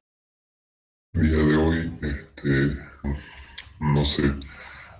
día 1.13 1.37
de 1.37 1.55
hoy 1.57 1.91
este, 2.01 2.77
no 3.79 4.05
se 4.05 4.33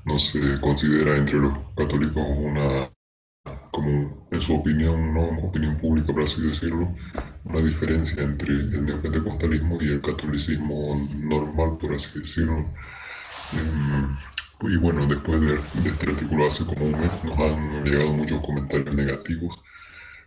no 0.05 0.19
se 0.19 0.59
considera 0.61 1.17
entre 1.17 1.39
los 1.39 1.57
católicos 1.75 2.23
una 2.37 2.89
como 3.71 4.27
en 4.31 4.41
su 4.41 4.55
opinión 4.55 5.13
no 5.13 5.47
opinión 5.47 5.77
pública 5.77 6.13
por 6.13 6.23
así 6.23 6.41
decirlo 6.41 6.95
una 7.45 7.61
diferencia 7.61 8.23
entre 8.23 8.53
el 8.53 8.85
neopentecostalismo 8.85 9.81
y 9.81 9.89
el 9.89 10.01
catolicismo 10.01 11.09
normal 11.13 11.77
por 11.79 11.93
así 11.93 12.19
decirlo 12.19 12.65
Em, 13.51 14.15
y 14.61 14.77
bueno, 14.77 15.07
después 15.07 15.41
de, 15.41 15.55
este 15.89 16.11
artículo 16.11 16.47
hace 16.47 16.63
como 16.65 16.85
un 16.85 16.91
mes 16.91 17.11
nos 17.23 17.39
han 17.39 17.83
llegado 17.83 18.13
muchos 18.13 18.41
comentarios 18.45 18.93
negativos, 18.95 19.55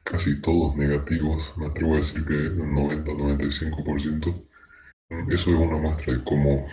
casi 0.03 0.41
todos 0.41 0.74
negativos, 0.76 1.41
me 1.57 1.66
atrevo 1.66 1.95
a 1.95 1.99
decir 1.99 2.24
que 2.24 2.35
el 2.35 2.59
90-95%. 2.59 4.51
Eso 5.28 5.50
es 5.50 5.56
una 5.56 5.78
muestra 5.78 6.14
de 6.14 6.24
cómo, 6.24 6.66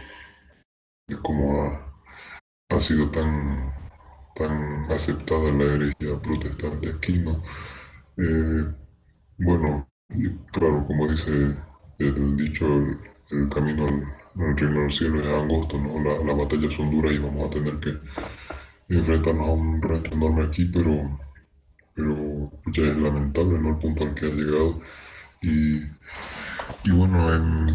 de 1.07 1.15
cómo 1.21 1.63
ha, 1.63 2.75
ha 2.75 2.79
sido 2.81 3.09
tan, 3.11 3.73
tan 4.35 4.91
aceptada 4.91 5.51
la 5.51 5.73
herejía 5.75 6.19
protestante 6.21 6.89
aquí. 6.89 7.23
Eh, 8.17 8.65
bueno, 9.37 9.87
claro, 10.51 10.85
como 10.87 11.07
dice 11.09 11.55
el 11.99 12.37
dicho, 12.37 12.65
el, 13.31 13.49
camino 13.49 13.87
al, 13.87 14.57
reino 14.57 14.81
del 14.81 14.93
cielo 14.93 15.19
es 15.21 15.27
angosto, 15.27 15.77
¿no? 15.77 16.01
La, 16.01 16.23
las 16.23 16.37
batallas 16.37 16.73
son 16.75 16.91
duras 16.91 17.13
y 17.13 17.17
vamos 17.17 17.47
a 17.47 17.53
tener 17.53 17.79
que 17.79 17.97
enfrentarnos 18.89 19.47
a 19.47 19.51
un 19.51 19.81
reto 19.81 20.11
enorme 20.13 20.45
aquí, 20.45 20.65
pero, 20.73 21.19
pero 21.93 22.51
ya 22.73 22.83
es 22.83 22.97
lamentable. 22.97 23.55
El 23.57 23.77
punto 23.77 24.03
al 24.03 24.15
que 24.15 24.25
ha 24.25 24.29
llegado. 24.29 24.81
Y, 25.41 25.77
y 26.83 26.91
bueno, 26.91 27.33
en 27.33 27.67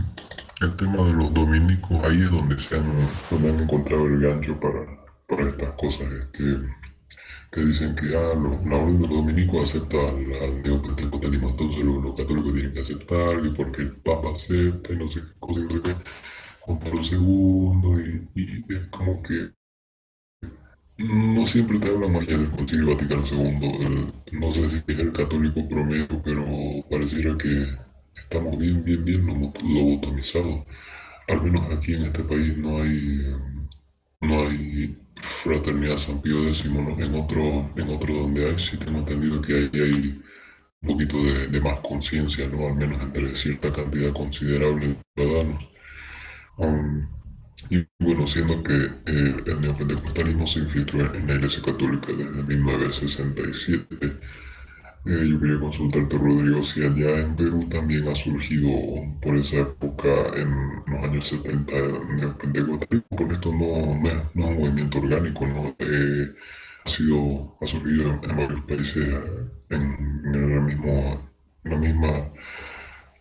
el 0.65 0.77
tema 0.77 1.05
de 1.05 1.13
los 1.13 1.35
dominicos, 1.35 2.05
ahí 2.05 2.23
es 2.23 2.31
donde 2.31 2.59
se 2.59 2.77
han, 2.77 3.09
donde 3.31 3.49
han 3.51 3.61
encontrado 3.61 4.07
el 4.07 4.21
gancho 4.21 4.59
para, 4.61 4.87
para 5.29 5.49
estas 5.49 5.73
cosas. 5.75 6.13
Este, 6.13 6.59
que 7.53 7.61
dicen 7.61 7.95
que 7.95 8.07
ah, 8.17 8.35
la 8.67 8.77
orden 8.77 9.01
de 9.01 9.09
los 9.09 9.17
dominicos 9.17 9.71
acepta 9.71 9.97
al, 9.97 10.33
al 10.43 10.63
neopentecostalismo, 10.63 11.51
entonces 11.51 11.85
los, 11.85 12.03
los, 12.03 12.17
católicos 12.17 12.53
tienen 12.53 12.73
que 12.73 12.81
aceptar, 12.81 13.47
y 13.47 13.51
porque 13.51 13.83
el 13.83 13.93
Papa 14.03 14.31
acepta, 14.35 14.93
y 14.93 14.97
no 14.97 15.09
sé 15.11 15.21
qué 15.21 15.39
cosa, 15.39 15.61
y 15.61 15.63
no 15.63 15.71
sé 15.71 15.83
qué, 15.83 15.95
Juan 16.61 16.79
Pablo 16.81 17.01
II, 17.03 18.29
y, 18.35 18.75
es 18.75 18.87
como 18.89 19.23
que 19.23 19.51
no 20.99 21.47
siempre 21.47 21.79
te 21.79 21.89
hablan 21.89 22.17
allá 22.17 22.39
del 22.39 22.51
Concilio 22.51 22.95
Vaticano 22.95 23.25
II, 23.27 24.13
no 24.33 24.55
sé 24.55 24.71
si 24.71 24.77
es 24.93 24.99
el 24.99 25.13
católico 25.13 25.69
promedio, 25.69 26.23
pero 26.25 26.45
pareciera 26.91 27.37
que 27.39 27.84
estamos 28.25 28.59
bien, 28.59 28.85
bien, 28.85 29.05
bien 29.05 29.27
lobotomizados. 29.27 30.65
Al 31.29 31.43
menos 31.43 31.79
aquí 31.79 31.95
en 31.95 32.05
este 32.05 32.23
país 32.25 32.57
no 32.59 32.83
hay, 32.83 33.35
no 34.21 34.47
hay 34.47 34.97
Fraternidad 35.43 35.99
San 35.99 36.21
Pío 36.21 36.49
X. 36.49 36.65
En 36.65 37.15
otro, 37.15 37.71
en 37.77 37.89
otro 37.89 38.15
donde 38.15 38.47
hay, 38.47 38.59
sí 38.59 38.77
tengo 38.79 38.99
entendido 38.99 39.41
que 39.41 39.55
hay, 39.55 39.71
hay 39.73 40.23
un 40.83 40.89
poquito 40.89 41.23
de, 41.25 41.49
de 41.49 41.61
más 41.61 41.81
conciencia, 41.81 42.49
¿no? 42.49 42.67
Al 42.69 42.77
menos 42.77 43.01
entre 43.03 43.35
cierta 43.37 43.73
cantidad 43.73 44.13
considerable 44.13 44.89
de 44.89 44.97
ciudadanos. 45.15 45.65
Um, 46.59 47.07
y 47.71 47.87
bueno, 47.99 48.27
siendo 48.29 48.63
que 48.63 48.75
eh, 48.75 49.43
el 49.47 49.61
neopentecostalismo 49.61 50.47
se 50.47 50.59
infiltró 50.61 51.15
en 51.15 51.27
la 51.27 51.35
Iglesia 51.35 51.63
Católica 51.63 52.13
desde 52.13 52.43
1967, 52.43 54.13
eh, 55.07 55.29
yo 55.29 55.39
quería 55.39 55.61
consultarte, 55.61 56.17
Rodrigo, 56.17 56.65
si 56.65 56.83
allá 56.83 57.19
en 57.21 57.37
Perú 57.37 57.69
también 57.69 58.09
ha 58.09 58.15
surgido 58.15 58.71
por 59.21 59.37
esa 59.37 59.59
época, 59.59 60.09
en 60.35 60.51
los 60.87 61.05
años 61.05 61.29
70, 61.29 61.73
neopentecostalismo, 62.17 63.17
porque 63.17 63.35
esto 63.35 63.53
no, 63.53 63.97
no, 64.01 64.09
es, 64.09 64.35
no, 64.35 64.45
es, 64.45 64.51
un 64.51 64.61
movimiento 64.61 64.99
orgánico, 64.99 65.47
¿no? 65.47 65.77
Eh, 65.79 66.35
ha, 66.87 66.91
sido, 66.91 67.55
ha 67.61 67.67
surgido 67.67 68.19
en, 68.23 68.37
varios 68.37 68.65
países 68.65 69.15
en, 69.69 70.31
en, 70.35 70.55
la, 70.55 70.61
mismo, 70.63 71.31
la 71.65 71.77
misma 71.77 72.29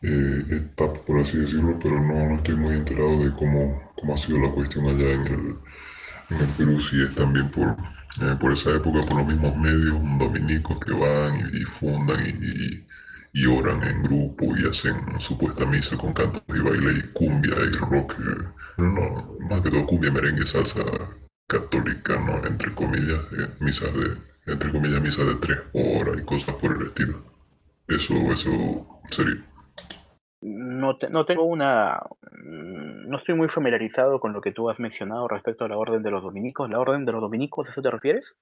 eh, 0.04 0.44
etapa, 0.52 1.02
por 1.06 1.20
así 1.20 1.38
decirlo, 1.38 1.78
pero 1.84 2.00
no, 2.00 2.30
no, 2.30 2.36
estoy 2.36 2.56
muy 2.56 2.76
enterado 2.76 3.26
de 3.26 3.32
cómo, 3.34 3.92
cómo 3.98 4.16
ha 4.16 4.18
sido 4.20 4.40
la 4.40 4.52
cuestión 4.52 4.88
allá 4.88 5.12
en 5.12 5.28
el, 5.28 5.56
en 6.30 6.38
el 6.38 6.56
Perú, 6.58 6.80
si 6.90 7.02
es 7.02 7.14
también 7.16 7.52
por 7.52 7.76
eh, 8.22 8.36
por 8.40 8.54
esa 8.54 8.72
época, 8.72 9.00
por 9.08 9.18
los 9.18 9.28
mismos 9.28 9.56
medios 9.58 10.00
dominicos 10.20 10.78
que 10.86 10.94
van 10.94 11.36
y, 11.36 11.58
y 11.58 11.64
fundan 11.80 12.26
y, 12.26 12.86
y, 13.34 13.46
oran 13.48 13.84
en 13.84 14.04
grupo 14.04 14.46
y 14.56 14.68
hacen 14.70 15.20
supuesta 15.22 15.66
misa 15.66 15.98
con 15.98 16.14
cantos 16.14 16.44
y 16.48 16.60
baile 16.60 17.00
y 17.00 17.14
cumbia 17.14 17.56
y 17.56 17.78
rock. 17.78 18.14
Eh, 18.20 18.44
no, 18.78 19.38
más 19.50 19.62
que 19.62 19.72
todo 19.72 19.86
cumbia, 19.88 20.12
merengue, 20.12 20.46
salsa 20.46 20.84
católica, 21.48 22.20
¿no? 22.20 22.46
Entre 22.46 22.74
comillas, 22.76 23.26
eh, 23.32 23.50
misas 23.60 23.94
de, 23.94 24.52
entre 24.54 24.72
comillas, 24.72 25.02
misas 25.02 25.26
de 25.26 25.36
tres 25.36 25.60
horas 25.74 26.20
y 26.20 26.26
cosas 26.26 26.56
por 26.56 26.76
el 26.76 26.88
estilo. 26.88 27.24
Eso, 27.88 28.14
eso 28.32 29.02
sería. 29.12 29.53
No, 30.44 30.98
te, 30.98 31.10
no 31.10 31.26
tengo 31.26 31.44
una. 31.44 32.02
Mm, 32.32 33.10
no 33.10 33.18
estoy 33.18 33.36
muy 33.36 33.48
familiarizado 33.48 34.20
con 34.20 34.34
lo 34.34 34.42
que 34.42 34.52
tú 34.52 34.70
has 34.70 34.80
mencionado 34.80 35.28
respecto 35.28 35.64
a 35.64 35.70
la 35.70 35.78
Orden 35.78 36.04
de 36.04 36.12
los 36.12 36.22
Dominicos. 36.22 36.70
¿La 36.70 36.80
Orden 36.80 37.06
de 37.06 37.14
los 37.14 37.22
Dominicos, 37.22 37.68
a 37.68 37.72
eso 37.72 37.82
te 37.82 37.90
refieres? 37.90 38.36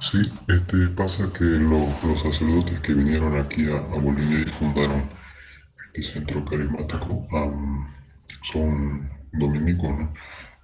Sí, 0.00 0.18
este, 0.48 0.88
pasa 0.96 1.32
que 1.32 1.44
los, 1.44 2.02
los 2.04 2.22
sacerdotes 2.22 2.80
que 2.80 2.94
vinieron 2.94 3.38
aquí 3.38 3.70
a, 3.70 3.76
a, 3.76 4.00
Bolivia 4.00 4.40
y 4.40 4.50
fundaron 4.58 5.08
este 5.94 6.12
centro 6.12 6.44
carismático 6.44 7.26
son 8.52 9.08
dominicos, 9.32 9.90
¿no? 9.90 10.12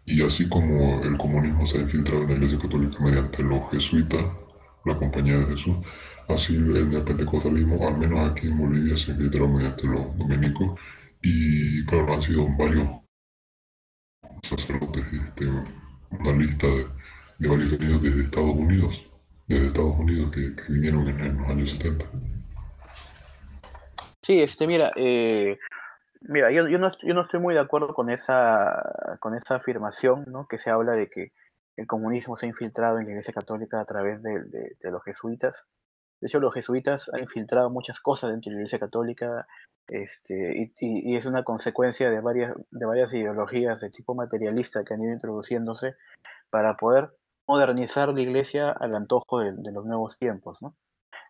Y 0.04 0.22
así 0.22 0.48
como 0.48 1.02
el 1.02 1.16
comunismo 1.16 1.66
se 1.66 1.78
ha 1.78 1.82
infiltrado 1.82 2.22
en 2.22 2.28
la 2.28 2.34
Iglesia 2.34 2.58
Católica 2.58 2.96
mediante 3.00 3.42
los 3.42 3.70
jesuitas, 3.70 4.24
la 4.84 4.96
Compañía 4.96 5.38
de 5.38 5.46
Jesús, 5.54 5.76
Así 6.28 6.54
el 6.54 6.90
neopentecostalismo, 6.90 7.86
al 7.86 7.98
menos 7.98 8.30
aquí 8.30 8.46
en 8.46 8.58
Bolivia, 8.58 8.96
se 8.96 9.10
infiltró 9.10 9.48
mediante 9.48 9.86
los 9.86 10.16
dominicos 10.16 10.78
y 11.22 11.84
claro, 11.86 12.14
han 12.14 12.22
sido 12.22 12.46
varios 12.58 12.88
sacerdotes, 14.42 15.04
este, 15.12 15.46
una 15.46 16.32
lista 16.32 16.66
de, 16.66 16.86
de, 17.38 17.48
varios 17.48 17.78
venidos 17.78 18.02
desde 18.02 18.24
Estados 18.24 18.54
Unidos, 18.54 19.10
desde 19.46 19.66
Estados 19.68 19.98
Unidos 19.98 20.32
que, 20.32 20.56
que 20.56 20.72
vinieron 20.72 21.08
en, 21.08 21.20
en, 21.20 21.38
los 21.38 21.48
años 21.48 21.70
70. 21.70 22.04
Sí, 24.22 24.40
este, 24.40 24.66
mira, 24.66 24.90
eh, 24.96 25.58
mira, 26.22 26.50
yo, 26.50 26.68
yo, 26.68 26.78
no, 26.78 26.90
yo 27.02 27.14
no 27.14 27.22
estoy 27.22 27.40
muy 27.40 27.54
de 27.54 27.60
acuerdo 27.60 27.94
con 27.94 28.10
esa, 28.10 29.16
con 29.20 29.34
esa 29.34 29.56
afirmación, 29.56 30.24
¿no? 30.28 30.46
Que 30.46 30.58
se 30.58 30.70
habla 30.70 30.92
de 30.92 31.08
que 31.08 31.32
el 31.76 31.86
comunismo 31.86 32.36
se 32.36 32.46
ha 32.46 32.48
infiltrado 32.48 32.98
en 32.98 33.06
la 33.06 33.10
Iglesia 33.12 33.34
Católica 33.34 33.80
a 33.80 33.84
través 33.84 34.22
de, 34.22 34.44
de, 34.44 34.76
de 34.80 34.90
los 34.90 35.02
jesuitas. 35.04 35.64
De 36.22 36.28
hecho, 36.28 36.38
los 36.38 36.54
jesuitas 36.54 37.10
han 37.12 37.18
infiltrado 37.18 37.68
muchas 37.68 37.98
cosas 37.98 38.30
dentro 38.30 38.50
de 38.50 38.54
la 38.54 38.60
Iglesia 38.60 38.78
Católica 38.78 39.44
este, 39.88 40.72
y, 40.78 41.16
es 41.16 41.26
una 41.26 41.42
consecuencia 41.42 42.10
de 42.10 42.20
varias, 42.20 42.54
de 42.70 42.86
varias 42.86 43.12
ideologías 43.12 43.80
de 43.80 43.90
tipo 43.90 44.14
materialista 44.14 44.84
que 44.84 44.94
han 44.94 45.02
ido 45.02 45.12
introduciéndose 45.12 45.96
para 46.48 46.76
poder 46.76 47.10
modernizar 47.48 48.14
la 48.14 48.20
Iglesia 48.20 48.70
al 48.70 48.94
antojo 48.94 49.40
de, 49.40 49.72
los 49.72 49.84
nuevos 49.84 50.16
tiempos. 50.16 50.62
¿no? 50.62 50.76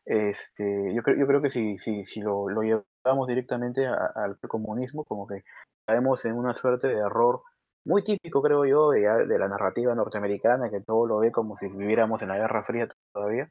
Este, 0.05 0.93
yo, 0.95 1.03
creo, 1.03 1.16
yo 1.16 1.26
creo 1.26 1.40
que 1.40 1.49
si, 1.49 1.78
si, 1.78 2.05
si 2.05 2.20
lo, 2.20 2.49
llevamos 2.61 3.26
directamente 3.26 3.86
al 3.86 4.38
comunismo, 4.47 5.05
como 5.05 5.26
que 5.26 5.43
caemos 5.86 6.22
en 6.26 6.34
una 6.34 6.53
suerte 6.53 6.88
de 6.88 6.99
error 6.99 7.40
muy 7.86 8.05
típico, 8.05 8.43
creo 8.43 8.66
yo, 8.66 8.90
de, 8.90 9.01
de 9.26 9.38
la 9.38 9.49
narrativa 9.49 9.95
norteamericana, 9.95 10.68
que 10.68 10.82
todo 10.82 11.07
lo 11.07 11.18
ve 11.20 11.32
como 11.32 11.57
si 11.57 11.68
viviéramos 11.68 12.20
en 12.20 12.28
la 12.28 12.36
Guerra 12.36 12.64
Fría 12.64 12.88
todavía 13.14 13.49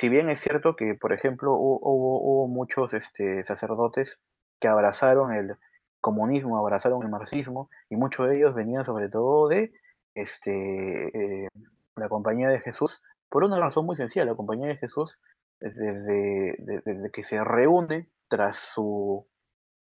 si 0.00 0.08
bien 0.08 0.30
es 0.30 0.40
cierto 0.40 0.76
que, 0.76 0.94
por 0.94 1.12
ejemplo, 1.12 1.52
hubo, 1.52 2.48
muchos 2.48 2.94
este, 2.94 3.44
sacerdotes 3.44 4.18
que 4.58 4.66
abrazaron 4.66 5.34
el 5.34 5.56
comunismo, 6.00 6.56
abrazaron 6.56 7.02
el 7.02 7.10
marxismo, 7.10 7.68
y 7.90 7.96
muchos 7.96 8.26
de 8.26 8.38
ellos 8.38 8.54
venían 8.54 8.86
sobre 8.86 9.10
todo 9.10 9.48
de 9.48 9.74
este, 10.14 11.44
eh, 11.44 11.48
la 11.96 12.08
Compañía 12.08 12.48
de 12.48 12.60
Jesús, 12.60 13.02
por 13.28 13.44
una 13.44 13.60
razón 13.60 13.84
muy 13.84 13.94
sencilla, 13.94 14.24
la 14.24 14.34
Compañía 14.34 14.68
de 14.68 14.78
Jesús, 14.78 15.18
desde, 15.60 16.56
desde, 16.58 17.10
que 17.10 17.22
se 17.22 17.44
reúne 17.44 18.08
tras 18.28 18.56
su, 18.56 19.26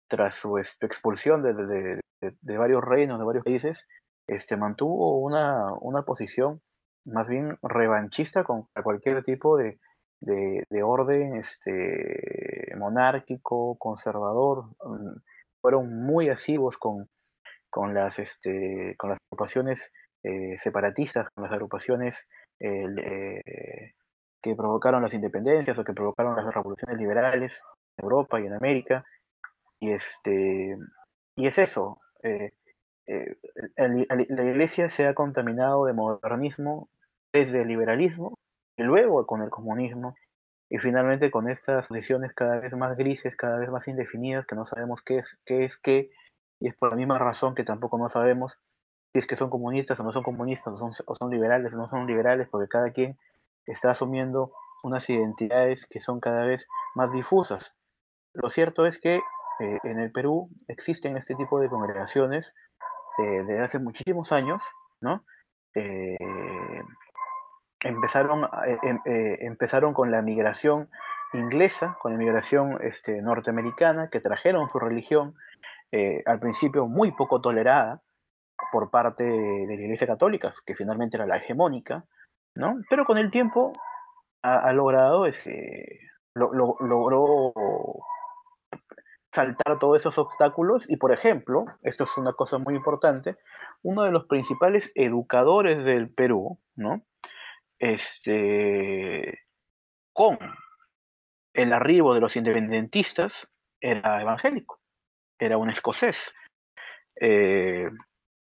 tras 0.10 0.36
su 0.36 0.58
este, 0.58 0.86
expulsión 0.86 1.42
de, 1.42 2.02
de, 2.42 2.58
varios 2.58 2.84
reinos, 2.84 3.20
de 3.20 3.26
varios 3.26 3.46
países, 3.46 3.88
este, 4.28 4.58
mantuvo 4.58 5.20
una, 5.20 5.72
una 5.80 6.02
posición 6.02 6.62
más 7.06 7.30
bien 7.30 7.58
revanchista 7.62 8.44
contra 8.44 8.84
cualquier 8.84 9.24
tipo 9.24 9.58
de, 9.58 9.80
de, 10.24 10.66
de 10.70 10.84
orden 10.84 11.38
este, 11.38 12.74
monárquico, 12.78 13.78
conservador, 13.78 14.66
mm, 14.84 15.18
fueron 15.62 16.04
muy 16.06 16.30
asiduos 16.30 16.78
con, 16.78 17.10
con, 17.70 17.94
las, 17.94 18.18
este, 18.20 18.96
con 18.98 19.12
las 19.12 19.20
agrupaciones 19.30 19.92
eh, 20.24 20.58
separatistas, 20.60 21.30
con 21.30 21.44
las 21.44 21.54
agrupaciones 21.54 22.16
eh, 22.60 22.86
eh, 22.98 23.92
que 24.42 24.56
provocaron 24.56 25.04
las 25.04 25.14
independencias 25.14 25.78
o 25.78 25.84
que 25.84 25.94
provocaron 25.94 26.36
las 26.36 26.54
revoluciones 26.54 26.98
liberales 26.98 27.62
en 27.98 28.04
Europa 28.04 28.40
y 28.40 28.48
en 28.48 28.54
América. 28.54 29.06
Y, 29.80 29.92
este, 29.92 30.78
y 31.36 31.48
es 31.48 31.58
eso. 31.58 32.00
Eh, 32.24 32.52
eh, 33.08 33.36
la 33.76 34.44
iglesia 34.44 34.90
se 34.90 35.06
ha 35.06 35.14
contaminado 35.14 35.86
de 35.86 35.94
modernismo 35.94 36.90
desde 37.34 37.64
el 37.64 37.68
liberalismo 37.68 38.38
y 38.78 38.84
luego 38.84 39.26
con 39.26 39.42
el 39.42 39.50
comunismo 39.50 40.16
y 40.70 40.80
finalmente 40.80 41.30
con 41.32 41.50
estas 41.50 41.90
decisiones 41.90 42.34
cada 42.34 42.60
vez 42.60 42.74
más 42.74 42.98
grises, 42.98 43.36
cada 43.36 43.60
vez 43.60 43.70
más 43.70 43.88
indefinidas, 43.88 44.46
que 44.46 44.56
no 44.56 44.66
sabemos 44.66 45.02
qué 45.02 45.20
es 45.20 45.38
qué, 45.46 45.66
es 45.66 45.78
qué 45.78 46.10
y 46.60 46.70
es 46.70 46.76
por 46.76 46.90
la 46.90 46.96
misma 46.96 47.20
razón 47.20 47.56
que 47.56 47.64
tampoco 47.64 47.98
no 47.98 48.10
sabemos 48.10 48.58
si 49.12 49.20
es 49.20 49.28
que 49.28 49.36
son 49.36 49.50
comunistas 49.52 50.00
o 50.00 50.04
no 50.04 50.12
son 50.12 50.24
comunistas, 50.24 50.74
o 50.74 50.78
son, 50.78 50.92
o 51.06 51.16
son 51.16 51.30
liberales 51.30 51.72
o 51.74 51.78
no 51.78 51.88
son 51.88 52.08
liberales, 52.08 52.48
porque 52.50 52.68
cada 52.68 52.92
quien 52.92 53.18
está 53.68 53.92
asumiendo 53.92 54.52
unas 54.84 55.08
identidades 55.10 55.86
que 55.86 56.00
son 56.00 56.20
cada 56.20 56.46
vez 56.46 56.68
más 56.96 57.12
difusas. 57.12 57.78
Lo 58.34 58.50
cierto 58.50 58.88
es 58.88 59.00
que 59.00 59.18
eh, 59.18 59.80
en 59.84 60.00
el 60.00 60.12
Perú 60.12 60.50
existen 60.68 61.16
este 61.16 61.36
tipo 61.36 61.60
de 61.60 61.70
congregaciones 61.70 62.54
eh, 63.20 63.44
desde 63.46 63.60
hace 63.60 63.80
muchísimos 63.80 64.32
años, 64.32 64.64
¿no? 65.00 65.24
Eh, 65.76 66.18
empezaron, 67.84 68.46
eh, 68.66 68.78
em, 68.84 69.00
eh, 69.06 69.38
empezaron 69.42 69.94
con 69.94 70.12
la 70.12 70.22
migración 70.22 70.90
inglesa, 71.34 71.98
con 72.02 72.14
la 72.14 72.18
migración 72.18 72.78
este, 72.82 73.22
norteamericana, 73.22 74.10
que 74.10 74.20
trajeron 74.22 74.70
su 74.70 74.80
religión, 74.80 75.36
eh, 75.92 76.24
al 76.26 76.40
principio 76.40 76.88
muy 76.88 77.12
poco 77.12 77.42
tolerada 77.42 78.02
por 78.72 78.90
parte 78.90 79.24
de 79.24 79.66
la 79.68 79.74
Iglesia 79.74 80.08
Católica, 80.08 80.52
que 80.66 80.76
finalmente 80.76 81.18
era 81.18 81.26
la 81.26 81.38
hegemónica, 81.38 82.06
¿no? 82.56 82.76
Pero 82.90 83.06
con 83.06 83.18
el 83.18 83.32
tiempo 83.32 83.74
ha, 84.44 84.72
logrado 84.74 85.26
ese, 85.26 86.00
lo- 86.36 86.52
logró 86.80 87.54
saltar 89.32 89.80
todos 89.80 90.00
esos 90.02 90.18
obstáculos 90.18 90.88
y, 90.90 90.98
por 90.98 91.12
ejemplo, 91.12 91.66
esto 91.82 92.04
es 92.04 92.18
una 92.18 92.34
cosa 92.34 92.58
muy 92.60 92.76
importante, 92.76 93.38
uno 93.82 94.04
de 94.04 94.12
los 94.12 94.26
principales 94.26 94.92
educadores 94.96 95.84
del 95.86 96.14
Perú, 96.14 96.60
¿no? 96.76 97.02
Este, 97.84 99.42
con 100.14 100.38
el 101.54 101.74
arribo 101.74 102.14
de 102.14 102.22
los 102.22 102.38
independentistas, 102.38 103.46
era 103.82 104.22
evangélico, 104.22 104.80
era 105.38 105.58
un 105.58 105.70
escocés. 105.70 106.18
Eh, 107.20 107.90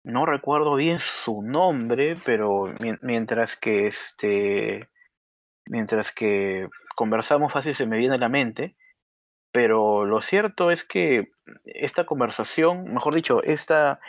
no 0.04 0.26
recuerdo 0.26 0.76
bien 0.76 1.00
su 1.00 1.42
nombre, 1.42 2.18
pero 2.26 2.66
mien- 2.82 3.00
mientras 3.02 3.56
que 3.56 3.88
este, 3.88 4.90
mientras 5.68 6.12
que 6.12 6.68
conversamos 6.98 7.54
fácil 7.54 7.76
se 7.78 7.86
me 7.86 7.98
viene 7.98 8.16
a 8.16 8.20
la 8.20 8.28
mente, 8.28 8.76
pero 9.54 10.04
lo 10.06 10.22
cierto 10.22 10.70
es 10.70 10.84
que 10.84 11.32
esta 11.64 12.06
conversación, 12.06 12.94
mejor 12.94 13.16
dicho, 13.16 13.42
esta, 13.42 14.02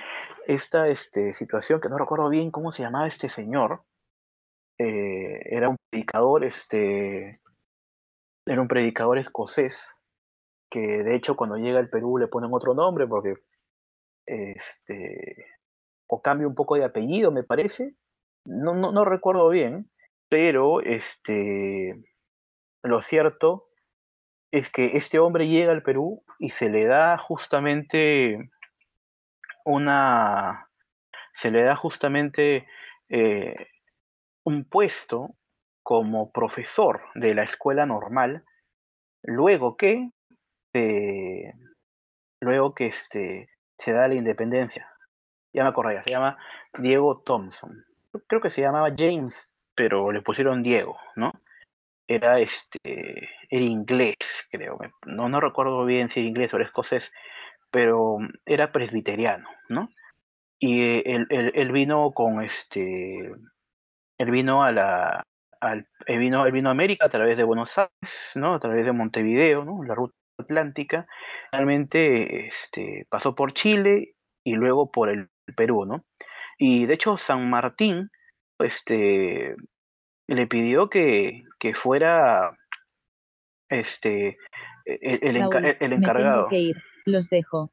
esta 0.49 0.89
este, 0.89 1.35
situación, 1.35 1.81
que 1.81 1.89
no 1.89 1.99
recuerdo 1.99 2.29
bien 2.31 2.51
cómo 2.51 2.73
se 2.73 2.83
llamaba 2.83 3.07
este 3.07 3.29
señor, 3.29 3.85
eh, 4.79 5.41
era 5.45 5.69
un 5.69 5.77
predicador, 5.91 6.45
este, 6.45 7.41
era 8.47 8.61
un 8.61 8.69
predicador 8.69 9.19
escocés, 9.19 9.97
que 10.71 10.81
de 10.81 11.15
hecho 11.15 11.37
cuando 11.37 11.57
llega 11.57 11.79
al 11.79 11.91
Perú 11.91 12.19
le 12.19 12.27
ponen 12.27 12.53
otro 12.53 12.75
nombre 12.75 13.07
porque 13.07 13.35
este 14.27 15.47
o 16.07 16.21
cambia 16.21 16.49
un 16.49 16.55
poco 16.55 16.77
de 16.77 16.85
apellido, 16.85 17.31
me 17.31 17.45
parece. 17.45 17.95
No, 18.45 18.75
no, 18.75 18.93
no 18.93 19.05
recuerdo 19.05 19.49
bien, 19.49 19.91
pero 20.29 20.81
este 20.81 21.95
lo 22.83 23.01
cierto 23.01 23.69
es 24.51 24.71
que 24.71 24.97
este 24.97 25.19
hombre 25.19 25.49
llega 25.49 25.73
al 25.73 25.83
Perú 25.83 26.23
y 26.39 26.51
se 26.51 26.69
le 26.69 26.85
da 26.85 27.19
justamente 27.19 28.51
una 29.65 30.69
se 31.35 31.51
le 31.51 31.63
da 31.63 31.75
justamente 31.77 32.67
eh, 33.09 33.69
un 34.45 34.65
puesto 34.65 35.35
como 35.83 36.31
profesor 36.31 37.03
de 37.15 37.35
la 37.35 37.43
escuela 37.43 37.87
normal 37.87 38.45
luego 39.23 39.77
que 39.77 40.11
luego 42.41 42.75
que 42.75 42.87
este 42.87 43.49
se 43.79 43.93
da 43.93 44.09
la 44.09 44.15
independencia 44.15 44.95
ya 45.55 45.63
me 45.63 45.71
acordé, 45.71 46.03
se 46.03 46.11
llama 46.11 46.37
Diego 46.79 47.23
Thompson. 47.25 47.85
Creo 48.27 48.43
que 48.43 48.51
se 48.51 48.61
llamaba 48.61 48.93
James, 48.97 49.49
pero 49.77 50.11
le 50.11 50.21
pusieron 50.21 50.65
Diego, 50.65 50.99
¿no? 51.15 51.33
Era 52.09 52.41
este, 52.41 53.31
era 53.49 53.65
inglés, 53.65 54.17
creo. 54.51 54.79
No, 55.07 55.29
no 55.29 55.41
recuerdo 55.41 55.85
bien 55.85 56.11
si 56.11 56.21
era 56.21 56.29
inglés 56.29 56.53
o 56.53 56.59
escocés, 56.59 57.13
pero 57.71 58.19
era 58.45 58.73
presbiteriano, 58.73 59.49
¿no? 59.69 59.89
Y 60.59 60.83
eh, 60.83 61.27
él 61.31 61.73
vino 61.73 62.13
con 62.13 62.43
este, 62.43 63.31
él 64.25 64.31
vino 64.31 64.65
a 64.65 64.73
la, 64.73 65.23
al, 65.61 65.87
él 66.07 66.19
vino, 66.19 66.47
él 66.47 66.53
vino 66.53 66.69
a 66.69 66.73
América 66.73 67.07
a 67.07 67.09
través 67.11 67.37
de 67.37 67.45
Buenos 67.45 67.77
Aires, 67.79 68.33
¿no? 68.35 68.55
A 68.55 68.61
través 68.61 68.85
de 68.85 68.93
Montevideo, 68.93 69.65
¿no? 69.65 69.83
La 69.85 69.95
ruta 69.95 70.15
atlántica. 70.39 71.07
Realmente, 71.53 72.47
este, 72.49 73.07
pasó 73.09 73.35
por 73.35 73.53
Chile 73.53 74.15
y 74.45 74.55
luego 74.55 74.91
por 74.91 75.09
el 75.09 75.29
Perú, 75.57 75.85
¿no? 75.87 76.05
Y 76.59 76.87
de 76.87 76.95
hecho 76.95 77.17
San 77.17 77.49
Martín 77.51 78.11
este, 78.61 79.55
le 80.29 80.47
pidió 80.47 80.89
que, 80.89 81.43
que 81.59 81.75
fuera 81.75 82.57
este, 83.69 84.39
el, 84.85 85.19
el 85.23 85.37
enca- 85.37 85.61
Raúl, 85.61 85.77
el 85.81 85.91
me 85.91 85.97
encargado. 85.97 86.37
tengo 86.37 86.49
que 86.51 86.59
ir. 86.59 86.77
Los 87.07 87.29
dejo. 87.29 87.71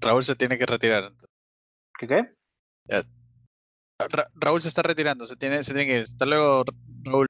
Raúl 0.00 0.22
se 0.22 0.36
tiene 0.36 0.58
que 0.58 0.66
retirar. 0.66 1.10
¿Qué 1.98 2.06
qué? 2.06 2.28
Ra- 3.98 4.28
Raúl 4.34 4.60
se 4.60 4.68
está 4.68 4.82
retirando, 4.82 5.26
se 5.26 5.36
tiene, 5.36 5.62
se 5.62 5.72
tiene 5.72 5.86
que 5.86 5.96
ir. 5.98 6.02
Hasta 6.02 6.26
luego, 6.26 6.64
Raúl. 7.04 7.26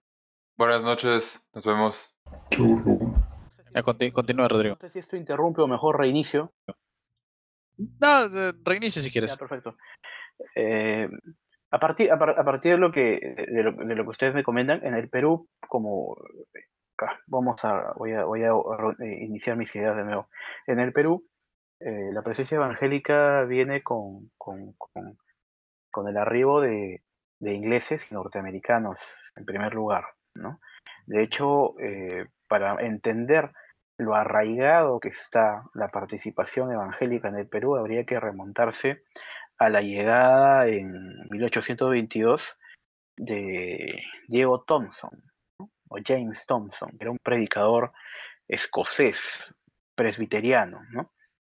Buenas 0.56 0.82
noches, 0.82 1.42
nos 1.54 1.64
vemos. 1.64 2.14
Ya, 3.74 3.82
conti- 3.82 4.12
continúa, 4.12 4.48
Rodrigo. 4.48 4.76
No 4.80 4.88
sé 4.88 4.92
si 4.92 4.98
esto 5.00 5.16
interrumpe 5.16 5.60
o 5.62 5.66
mejor 5.66 5.98
reinicio. 5.98 6.52
No, 7.76 8.24
eh, 8.26 8.52
reinicia 8.64 9.02
si 9.02 9.08
Ya, 9.08 9.12
quieres. 9.12 9.36
perfecto. 9.36 9.76
Eh, 10.54 11.08
a, 11.70 11.78
partir, 11.78 12.10
a, 12.10 12.18
par- 12.18 12.38
a 12.38 12.44
partir 12.44 12.72
de 12.72 12.78
lo, 12.78 12.92
que, 12.92 13.34
de, 13.50 13.62
lo, 13.62 13.72
de 13.72 13.94
lo 13.94 14.04
que 14.04 14.10
ustedes 14.10 14.34
me 14.34 14.44
comentan, 14.44 14.84
en 14.86 14.94
el 14.94 15.08
Perú, 15.08 15.48
como 15.68 16.16
vamos 17.26 17.64
a, 17.64 17.92
voy 17.96 18.12
a, 18.12 18.24
voy 18.24 18.42
a 18.44 18.52
eh, 19.04 19.24
iniciar 19.24 19.56
mis 19.56 19.74
ideas 19.74 19.96
de 19.96 20.04
nuevo. 20.04 20.28
En 20.66 20.78
el 20.78 20.92
Perú, 20.92 21.26
eh, 21.80 22.10
la 22.12 22.22
presencia 22.22 22.54
evangélica 22.56 23.42
viene 23.44 23.82
con, 23.82 24.30
con, 24.38 24.72
con, 24.74 25.18
con 25.94 26.08
el 26.08 26.16
arribo 26.16 26.60
de, 26.60 27.02
ingleses 27.40 28.04
y 28.10 28.14
norteamericanos, 28.14 28.98
en 29.36 29.44
primer 29.44 29.74
lugar, 29.74 30.04
¿no? 30.34 30.58
De 31.06 31.22
hecho, 31.22 31.78
eh, 31.78 32.26
para 32.48 32.74
entender 32.84 33.52
lo 33.96 34.16
arraigado 34.16 34.98
que 34.98 35.10
está 35.10 35.62
la 35.72 35.88
participación 35.88 36.72
evangélica 36.72 37.28
en 37.28 37.36
el 37.36 37.46
Perú, 37.46 37.76
habría 37.76 38.04
que 38.04 38.18
remontarse 38.18 39.04
a 39.56 39.68
la 39.68 39.82
llegada 39.82 40.66
en 40.66 41.28
1822 41.30 42.42
de 43.16 44.02
Diego 44.26 44.62
Thompson, 44.62 45.22
o 45.60 45.98
James 46.04 46.44
Thompson, 46.44 46.90
que 46.98 47.04
era 47.04 47.12
un 47.12 47.18
predicador 47.22 47.92
escocés, 48.48 49.20
presbiteriano, 49.94 50.80
¿no? 50.90 51.12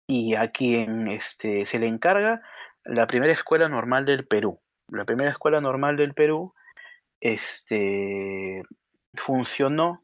y 0.08 0.34
a 0.36 0.50
quien 0.52 1.08
este, 1.08 1.66
se 1.66 1.78
le 1.78 1.88
encarga 1.88 2.42
la 2.86 3.08
primera 3.08 3.34
escuela 3.34 3.70
normal 3.70 4.06
del 4.06 4.26
Perú. 4.28 4.60
La 4.90 5.06
primera 5.06 5.32
escuela 5.32 5.62
normal 5.62 5.98
del 5.98 6.14
Perú 6.14 6.54
este, 7.22 8.64
funcionó 9.16 10.02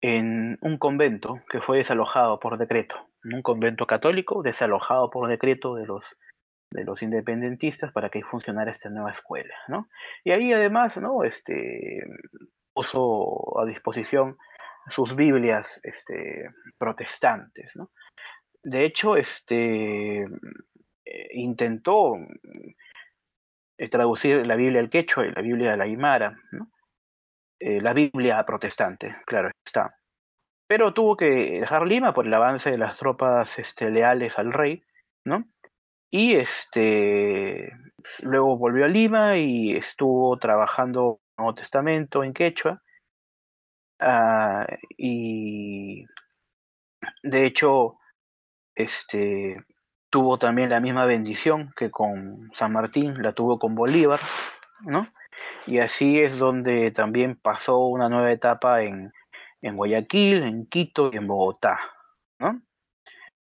en 0.00 0.58
un 0.60 0.78
convento 0.78 1.40
que 1.48 1.60
fue 1.60 1.78
desalojado 1.78 2.38
por 2.38 2.58
decreto, 2.58 2.94
un 3.24 3.42
convento 3.42 3.86
católico 3.86 4.42
desalojado 4.42 5.10
por 5.10 5.28
decreto 5.28 5.74
de 5.74 5.86
los 5.86 6.04
de 6.70 6.84
los 6.84 7.02
independentistas 7.02 7.92
para 7.92 8.10
que 8.10 8.22
funcionara 8.22 8.72
esta 8.72 8.90
nueva 8.90 9.12
escuela, 9.12 9.54
¿no? 9.68 9.88
Y 10.24 10.32
ahí 10.32 10.52
además, 10.52 10.96
¿no? 10.96 11.22
Este 11.22 12.02
puso 12.74 13.60
a 13.60 13.64
disposición 13.64 14.36
sus 14.90 15.14
Biblias 15.14 15.80
este, 15.84 16.50
protestantes, 16.76 17.76
¿no? 17.76 17.90
De 18.62 18.84
hecho, 18.84 19.16
este 19.16 20.26
intentó 21.32 22.16
eh, 23.76 23.88
traducir 23.88 24.46
la 24.46 24.56
Biblia 24.56 24.80
al 24.80 24.90
quechua 24.90 25.26
y 25.26 25.32
la 25.32 25.42
Biblia 25.42 25.72
al 25.72 25.80
aymara, 25.80 26.38
¿no? 26.52 26.70
Eh, 27.60 27.80
la 27.80 27.92
Biblia 27.92 28.44
protestante, 28.44 29.16
claro 29.26 29.50
está. 29.64 29.96
Pero 30.68 30.94
tuvo 30.94 31.16
que 31.16 31.60
dejar 31.60 31.86
Lima 31.86 32.14
por 32.14 32.26
el 32.26 32.34
avance 32.34 32.70
de 32.70 32.78
las 32.78 32.96
tropas 32.98 33.58
este, 33.58 33.90
leales 33.90 34.38
al 34.38 34.52
rey, 34.52 34.82
¿no? 35.24 35.44
Y 36.10 36.34
este 36.34 37.72
luego 38.20 38.56
volvió 38.56 38.84
a 38.84 38.88
Lima 38.88 39.36
y 39.36 39.76
estuvo 39.76 40.36
trabajando 40.38 41.20
en 41.20 41.42
el 41.42 41.44
Nuevo 41.44 41.54
Testamento 41.54 42.22
en 42.24 42.32
quechua. 42.34 42.82
ah, 44.00 44.66
y 44.96 46.04
de 47.22 47.46
hecho, 47.46 47.98
este 48.74 49.64
tuvo 50.14 50.38
también 50.38 50.70
la 50.70 50.78
misma 50.78 51.06
bendición 51.06 51.72
que 51.76 51.90
con 51.90 52.48
San 52.54 52.72
Martín, 52.72 53.20
la 53.20 53.32
tuvo 53.32 53.58
con 53.58 53.74
Bolívar, 53.74 54.20
¿no? 54.82 55.08
Y 55.66 55.80
así 55.80 56.20
es 56.20 56.38
donde 56.38 56.92
también 56.92 57.34
pasó 57.34 57.80
una 57.80 58.08
nueva 58.08 58.30
etapa 58.30 58.84
en, 58.84 59.12
en 59.60 59.76
Guayaquil, 59.76 60.44
en 60.44 60.66
Quito 60.66 61.10
y 61.12 61.16
en 61.16 61.26
Bogotá, 61.26 61.80
¿no? 62.38 62.62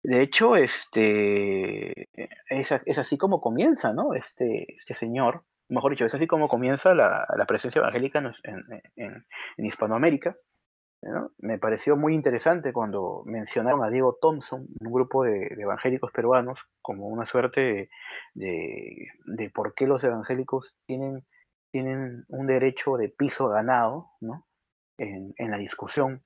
De 0.02 0.22
hecho, 0.22 0.56
este 0.56 2.08
es, 2.48 2.72
es 2.86 2.98
así 2.98 3.18
como 3.18 3.42
comienza, 3.42 3.92
¿no? 3.92 4.14
Este, 4.14 4.74
este 4.74 4.94
señor, 4.94 5.44
mejor 5.68 5.90
dicho, 5.90 6.06
es 6.06 6.14
así 6.14 6.26
como 6.26 6.48
comienza 6.48 6.94
la, 6.94 7.26
la 7.36 7.44
presencia 7.44 7.80
evangélica 7.80 8.18
en, 8.18 8.32
en, 8.96 9.26
en, 9.58 9.66
Hispanoamérica. 9.66 10.34
Me 11.38 11.58
pareció 11.58 11.96
muy 11.96 12.14
interesante 12.14 12.72
cuando 12.72 13.22
mencionaron 13.26 13.82
a 13.82 13.90
Diego 13.90 14.18
Thompson, 14.20 14.68
un 14.80 14.92
grupo 14.92 15.24
de, 15.24 15.48
evangélicos 15.58 16.12
peruanos, 16.12 16.60
como 16.80 17.08
una 17.08 17.26
suerte 17.26 17.60
de, 17.60 17.90
de, 18.34 19.08
de, 19.26 19.50
por 19.50 19.74
qué 19.74 19.88
los 19.88 20.04
evangélicos 20.04 20.76
tienen, 20.86 21.24
tienen 21.72 22.24
un 22.28 22.46
derecho 22.46 22.96
de 22.96 23.08
piso 23.08 23.48
ganado 23.48 24.10
¿no? 24.20 24.46
en, 24.96 25.34
en 25.38 25.50
la 25.50 25.58
discusión 25.58 26.22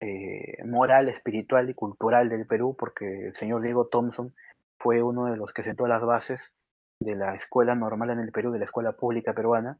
eh, 0.00 0.64
moral, 0.64 1.08
espiritual 1.08 1.68
y 1.68 1.74
cultural 1.74 2.28
del 2.30 2.46
Perú, 2.46 2.74
porque 2.78 3.28
el 3.28 3.36
señor 3.36 3.62
Diego 3.62 3.88
Thompson 3.88 4.34
fue 4.78 5.02
uno 5.02 5.26
de 5.26 5.36
los 5.36 5.52
que 5.52 5.62
sentó 5.62 5.86
las 5.86 6.02
bases 6.02 6.52
de 7.00 7.14
la 7.14 7.34
escuela 7.34 7.74
normal 7.74 8.10
en 8.10 8.20
el 8.20 8.32
Perú, 8.32 8.52
de 8.52 8.58
la 8.58 8.64
escuela 8.64 8.92
pública 8.92 9.34
peruana, 9.34 9.78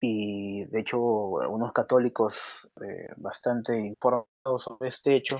y 0.00 0.64
de 0.66 0.80
hecho 0.80 1.00
unos 1.00 1.72
católicos 1.72 2.36
eh, 2.82 3.08
bastante 3.16 3.78
informados 3.78 4.62
sobre 4.62 4.90
este 4.90 5.16
hecho 5.16 5.38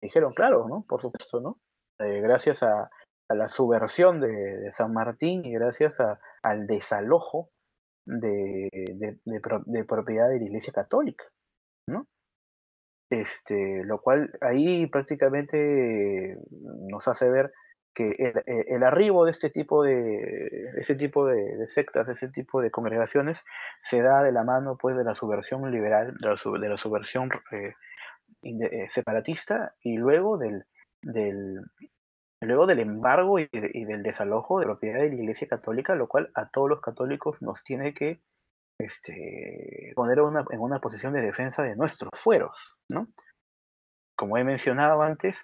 dijeron, 0.00 0.32
claro, 0.32 0.66
¿no? 0.68 0.84
Por 0.88 1.00
supuesto, 1.00 1.40
¿no? 1.40 1.58
Eh, 1.98 2.20
gracias 2.20 2.62
a, 2.62 2.88
la 3.30 3.50
subversión 3.50 4.20
de, 4.20 4.28
de, 4.28 4.72
San 4.72 4.94
Martín 4.94 5.44
y 5.44 5.52
gracias 5.52 6.00
a, 6.00 6.18
al 6.42 6.66
desalojo 6.66 7.50
de, 8.06 8.70
de, 8.72 9.18
de, 9.22 9.84
propiedad 9.84 10.30
de 10.30 10.38
la 10.38 10.44
Iglesia 10.46 10.72
Católica, 10.72 11.24
¿no? 11.88 12.06
Este, 13.10 13.84
lo 13.84 14.00
cual 14.00 14.32
ahí 14.40 14.86
prácticamente 14.86 16.38
nos 16.90 17.06
hace 17.06 17.28
ver 17.28 17.52
que 17.98 18.14
el, 18.46 18.64
el 18.68 18.82
arribo 18.84 19.24
de 19.24 19.32
este 19.32 19.50
tipo 19.50 19.82
de 19.82 20.70
este 20.76 20.94
tipo 20.94 21.26
de, 21.26 21.66
sectas, 21.66 22.06
de 22.06 22.12
ese 22.12 22.28
tipo 22.28 22.60
de 22.60 22.70
congregaciones, 22.70 23.38
se 23.82 24.00
da 24.00 24.22
de 24.22 24.30
la 24.30 24.44
mano 24.44 24.78
pues 24.80 24.96
de 24.96 25.02
la 25.02 25.16
subversión 25.16 25.68
liberal, 25.72 26.14
de 26.16 26.68
la, 26.68 26.76
subversión 26.76 27.28
eh, 27.50 27.74
de, 28.42 28.88
separatista 28.94 29.74
y 29.82 29.96
luego 29.96 30.38
del, 30.38 30.64
luego 32.40 32.66
del 32.66 32.78
embargo 32.78 33.40
y, 33.40 33.48
del 33.48 34.04
desalojo 34.04 34.60
de 34.60 34.66
propiedad 34.66 35.00
de 35.00 35.08
la 35.08 35.14
Iglesia 35.16 35.48
Católica, 35.48 35.96
lo 35.96 36.06
cual 36.06 36.30
a 36.34 36.48
todos 36.50 36.68
los 36.68 36.80
católicos 36.80 37.42
nos 37.42 37.64
tiene 37.64 37.94
que 37.94 38.20
este, 38.78 39.92
poner 39.96 40.18
en 40.18 40.60
una 40.60 40.78
posición 40.78 41.14
de 41.14 41.22
defensa 41.22 41.64
de 41.64 41.74
nuestros 41.74 42.10
fueros, 42.14 42.56
¿no? 42.88 43.08
Como 44.16 44.38
he 44.38 44.44
mencionado 44.44 45.02
antes, 45.02 45.36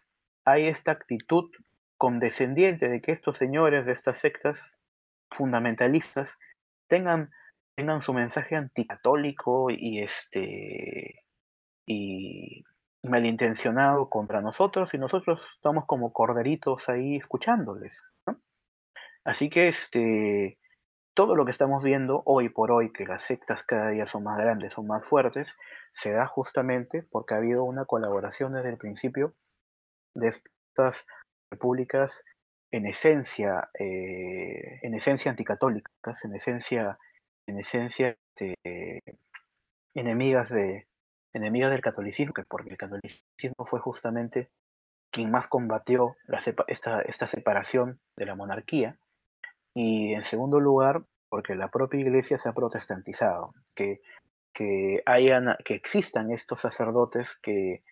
hay 0.45 0.69
esta 0.69 0.93
actitud 0.93 1.51
condescendiente 2.05 2.91
de 2.91 3.01
que 3.01 3.13
estos 3.13 3.39
señores 3.39 3.87
de 3.87 3.93
estas 3.93 4.19
sectas 4.19 4.61
fundamentalistas 5.31 6.31
tengan, 6.87 7.31
tengan 7.75 8.03
su 8.03 8.13
mensaje 8.13 8.57
anticatólico 8.57 9.71
y 9.71 10.03
este 10.03 11.25
y 11.87 12.63
malintencionado 13.03 14.11
contra 14.11 14.43
nosotros 14.43 14.93
y 14.93 14.99
nosotros 14.99 15.41
estamos 15.57 15.87
como 15.87 16.13
corderitos 16.13 16.91
ahí 16.91 17.17
escuchándoles. 17.17 18.03
Así 19.25 19.49
que 19.49 19.69
este 19.69 20.59
todo 21.15 21.35
lo 21.35 21.47
que 21.47 21.53
estamos 21.53 21.83
viendo 21.83 22.23
hoy 22.27 22.51
por 22.51 22.71
hoy, 22.71 22.93
que 22.93 23.07
las 23.07 23.23
sectas 23.23 23.63
cada 23.63 23.89
día 23.89 24.07
son 24.07 24.25
más 24.25 24.37
grandes, 24.37 24.75
son 24.75 24.87
más 24.87 25.07
fuertes, 25.07 25.49
se 26.03 26.11
da 26.11 26.27
justamente 26.27 27.03
porque 27.11 27.33
ha 27.33 27.39
habido 27.39 27.65
una 27.65 27.87
colaboración 27.87 28.53
desde 28.53 28.69
el 28.69 28.77
principio 28.77 29.33
de 30.15 30.29
estas 30.29 31.07
repúblicas 31.55 32.23
en 32.71 32.87
esencia, 32.87 33.71
eh, 33.79 34.81
en 34.83 34.95
esencia 34.95 35.31
anticatólicas, 35.31 36.25
en 36.25 36.35
esencia, 36.35 36.99
en 37.47 37.61
esencia 37.61 38.17
de, 38.37 39.01
enemigas 39.95 40.49
de 40.51 40.87
enemigas 41.33 41.71
del 41.71 41.81
catolicismo, 41.81 42.35
que 42.35 42.43
porque 42.43 42.71
el 42.71 42.77
catolicismo 42.77 43.65
fue 43.65 43.81
justamente 43.81 44.51
quien 45.13 45.31
más 45.31 45.47
combatió 45.47 46.17
esta, 46.67 47.01
esta 47.03 47.27
separación 47.27 48.01
de 48.17 48.27
la 48.27 48.35
monarquía, 48.35 48.99
y 49.75 50.13
en 50.15 50.25
segundo 50.25 50.59
lugar, 50.61 51.03
porque 51.29 51.55
la 51.55 51.69
propia 51.69 52.01
iglesia 52.01 52.39
se 52.39 52.49
ha 52.49 52.53
protestantizado, 52.53 53.55
que, 53.75 54.01
que, 54.53 55.03
hayan, 55.07 55.57
que 55.65 55.75
existan 55.75 56.33
estos 56.33 56.61
sacerdotes 56.61 57.37
que, 57.43 57.83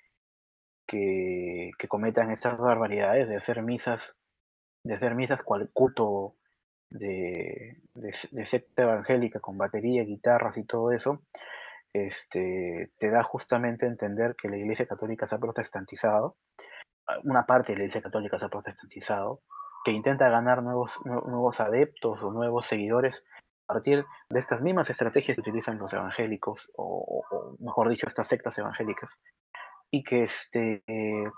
que, 0.92 1.70
que, 1.78 1.88
cometan 1.88 2.30
estas 2.30 2.58
barbaridades 2.58 3.26
de 3.26 3.36
hacer 3.36 3.62
misas, 3.62 4.14
de 4.84 4.94
hacer 4.94 5.14
misas 5.14 5.42
cual 5.42 5.70
culto 5.72 6.34
de, 6.90 7.80
de, 7.94 8.46
secta 8.46 8.82
evangélica 8.82 9.40
con 9.40 9.56
batería, 9.56 10.04
guitarras 10.04 10.58
y 10.58 10.64
todo 10.64 10.92
eso, 10.92 11.22
este, 11.94 12.90
te 12.98 13.10
da 13.10 13.22
justamente 13.22 13.86
a 13.86 13.88
entender 13.88 14.36
que 14.36 14.50
la 14.50 14.58
iglesia 14.58 14.86
católica 14.86 15.26
se 15.26 15.34
ha 15.34 15.38
protestantizado, 15.38 16.36
una 17.24 17.46
parte 17.46 17.72
de 17.72 17.78
la 17.78 17.84
iglesia 17.84 18.02
católica 18.02 18.38
se 18.38 18.44
ha 18.44 18.50
protestantizado, 18.50 19.40
que 19.86 19.92
intenta 19.92 20.28
ganar 20.28 20.62
nuevos, 20.62 20.92
nuevos 21.06 21.58
adeptos 21.58 22.22
o 22.22 22.30
nuevos 22.30 22.66
seguidores 22.66 23.24
a 23.66 23.72
partir 23.72 24.04
de 24.28 24.38
estas 24.38 24.60
mismas 24.60 24.90
estrategias 24.90 25.36
que 25.36 25.40
utilizan 25.40 25.78
los 25.78 25.90
evangélicos, 25.92 26.68
o 26.76 27.24
mejor 27.60 27.88
dicho, 27.88 28.06
estas 28.06 28.28
sectas 28.28 28.58
evangélicas, 28.58 29.10
y 29.92 30.02
que 30.02 30.24
este 30.24 30.82
eh, 30.86 31.30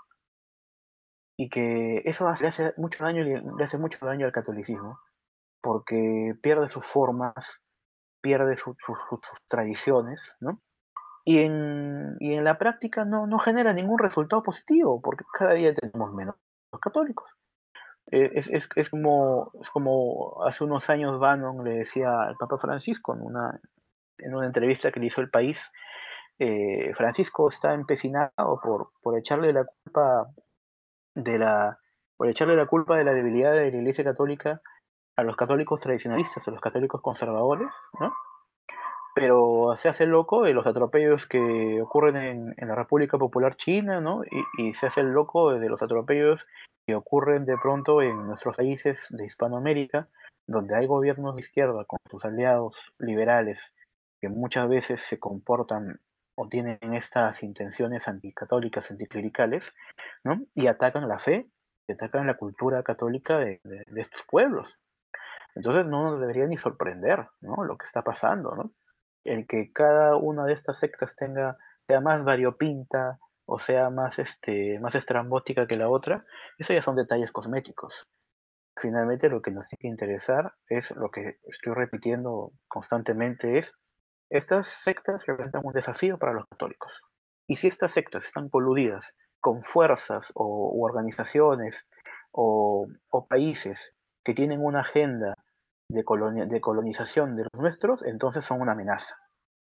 y 1.37 1.49
que 1.49 2.01
eso 2.05 2.27
hace, 2.27 2.43
le 2.43 2.47
hace 2.47 2.73
mucho 2.77 3.03
daño 3.03 3.23
le 3.23 3.63
hace 3.63 3.77
mucho 3.77 4.03
daño 4.03 4.25
al 4.25 4.31
catolicismo 4.31 4.99
porque 5.61 6.33
pierde 6.41 6.69
sus 6.69 6.85
formas 6.85 7.61
pierde 8.21 8.57
su, 8.57 8.75
su, 8.85 8.95
su, 9.09 9.17
sus 9.17 9.45
tradiciones 9.47 10.35
¿no? 10.39 10.61
y 11.25 11.39
en, 11.39 12.15
y 12.19 12.33
en 12.33 12.43
la 12.43 12.57
práctica 12.57 13.03
no, 13.03 13.27
no 13.27 13.37
genera 13.39 13.73
ningún 13.73 13.99
resultado 13.99 14.41
positivo 14.41 15.01
porque 15.01 15.25
cada 15.37 15.53
día 15.53 15.73
tenemos 15.73 16.13
menos 16.13 16.35
católicos 16.81 17.29
es, 18.07 18.47
es, 18.49 18.69
es, 18.75 18.89
como, 18.89 19.51
es 19.61 19.69
como 19.69 20.43
hace 20.45 20.63
unos 20.63 20.89
años 20.89 21.19
Bannon 21.19 21.63
le 21.63 21.79
decía 21.79 22.21
al 22.21 22.35
Papa 22.37 22.57
Francisco 22.57 23.15
en 23.15 23.21
una, 23.21 23.59
en 24.19 24.35
una 24.35 24.45
entrevista 24.45 24.91
que 24.91 24.99
le 24.99 25.07
hizo 25.07 25.21
el 25.21 25.29
país, 25.29 25.59
eh, 26.39 26.93
Francisco 26.95 27.49
está 27.49 27.73
empecinado 27.73 28.59
por, 28.61 28.89
por 29.01 29.17
echarle 29.17 29.53
la 29.53 29.65
culpa 29.65 30.27
de 31.15 31.39
la 31.39 31.79
por 32.17 32.29
echarle 32.29 32.55
la 32.55 32.65
culpa 32.65 32.97
de 32.97 33.03
la 33.03 33.13
debilidad 33.13 33.51
de 33.51 33.71
la 33.71 33.77
Iglesia 33.77 34.03
Católica 34.03 34.61
a 35.17 35.23
los 35.23 35.35
católicos 35.35 35.79
tradicionalistas, 35.79 36.47
a 36.47 36.51
los 36.51 36.61
católicos 36.61 37.01
conservadores, 37.01 37.69
¿no? 37.99 38.13
Pero 39.13 39.75
se 39.77 39.87
hace 39.87 40.05
loco 40.05 40.43
de 40.43 40.53
los 40.53 40.67
atropellos 40.67 41.25
que 41.25 41.81
ocurren 41.81 42.53
en, 42.57 42.67
la 42.67 42.75
República 42.75 43.17
Popular 43.17 43.55
China, 43.55 44.01
¿no? 44.01 44.23
Y, 44.57 44.73
se 44.75 44.87
hace 44.87 45.03
loco 45.03 45.53
de 45.53 45.69
los 45.69 45.81
atropellos 45.81 46.45
que 46.85 46.95
ocurren 46.95 47.45
de 47.45 47.57
pronto 47.57 48.01
en 48.01 48.27
nuestros 48.27 48.57
países 48.57 49.07
de 49.09 49.25
Hispanoamérica, 49.25 50.09
donde 50.47 50.75
hay 50.75 50.85
gobiernos 50.85 51.35
de 51.35 51.41
izquierda 51.41 51.85
con 51.85 51.99
sus 52.09 52.23
aliados 52.25 52.75
liberales 52.99 53.73
que 54.21 54.27
muchas 54.29 54.67
veces 54.67 55.01
se 55.01 55.17
comportan 55.17 55.99
o 56.35 56.47
tienen 56.49 56.93
estas 56.93 57.41
intenciones 57.43 58.07
anticatólicas, 58.07 58.89
anticlericales, 58.91 59.65
¿no? 60.23 60.41
Y 60.53 60.67
atacan 60.67 61.07
la 61.07 61.19
fe, 61.19 61.47
y 61.87 61.93
atacan 61.93 62.27
la 62.27 62.35
cultura 62.35 62.83
católica 62.83 63.37
de, 63.39 63.61
de, 63.63 64.01
estos 64.01 64.21
pueblos. 64.29 64.77
Entonces 65.55 65.85
no 65.85 66.11
nos 66.11 66.19
debería 66.19 66.45
ni 66.47 66.57
sorprender, 66.57 67.27
¿no? 67.41 67.63
Lo 67.63 67.77
que 67.77 67.85
está 67.85 68.01
pasando, 68.01 68.55
¿no? 68.55 68.71
El 69.23 69.47
que 69.47 69.71
cada 69.71 70.15
una 70.17 70.45
de 70.45 70.53
estas 70.53 70.79
sectas 70.79 71.15
tenga, 71.15 71.57
sea 71.87 72.01
más 72.01 72.23
variopinta 72.23 73.19
o 73.45 73.59
sea 73.59 73.89
más, 73.89 74.17
este, 74.19 74.79
más 74.79 74.95
estrambótica 74.95 75.67
que 75.67 75.77
la 75.77 75.89
otra, 75.89 76.25
eso 76.57 76.73
ya 76.73 76.81
son 76.81 76.95
detalles 76.95 77.31
cosméticos. 77.31 78.07
Finalmente 78.77 79.29
lo 79.29 79.41
que 79.41 79.51
nos 79.51 79.69
tiene 79.69 79.79
que 79.79 79.87
interesar 79.87 80.53
es 80.67 80.91
lo 80.91 81.09
que 81.09 81.37
estoy 81.43 81.73
repitiendo 81.73 82.51
constantemente 82.67 83.59
es 83.59 83.73
estas 84.29 84.67
sectas 84.67 85.25
representan 85.25 85.61
un 85.65 85.73
desafío 85.73 86.17
para 86.17 86.33
los 86.33 86.45
católicos. 86.47 86.91
Y 87.47 87.55
si 87.55 87.67
estas 87.67 87.91
sectas 87.91 88.25
están 88.25 88.49
coludidas 88.49 89.13
con 89.39 89.61
fuerzas 89.61 90.31
o 90.33 90.83
organizaciones 90.83 91.85
o, 92.31 92.87
países 93.29 93.95
que 94.23 94.33
tienen 94.33 94.63
una 94.63 94.81
agenda 94.81 95.35
de, 95.89 96.03
de, 96.47 96.61
colonización 96.61 97.35
de 97.35 97.43
los 97.43 97.61
nuestros, 97.61 98.03
entonces 98.03 98.43
son 98.43 98.61
una 98.61 98.73
amenaza. 98.73 99.15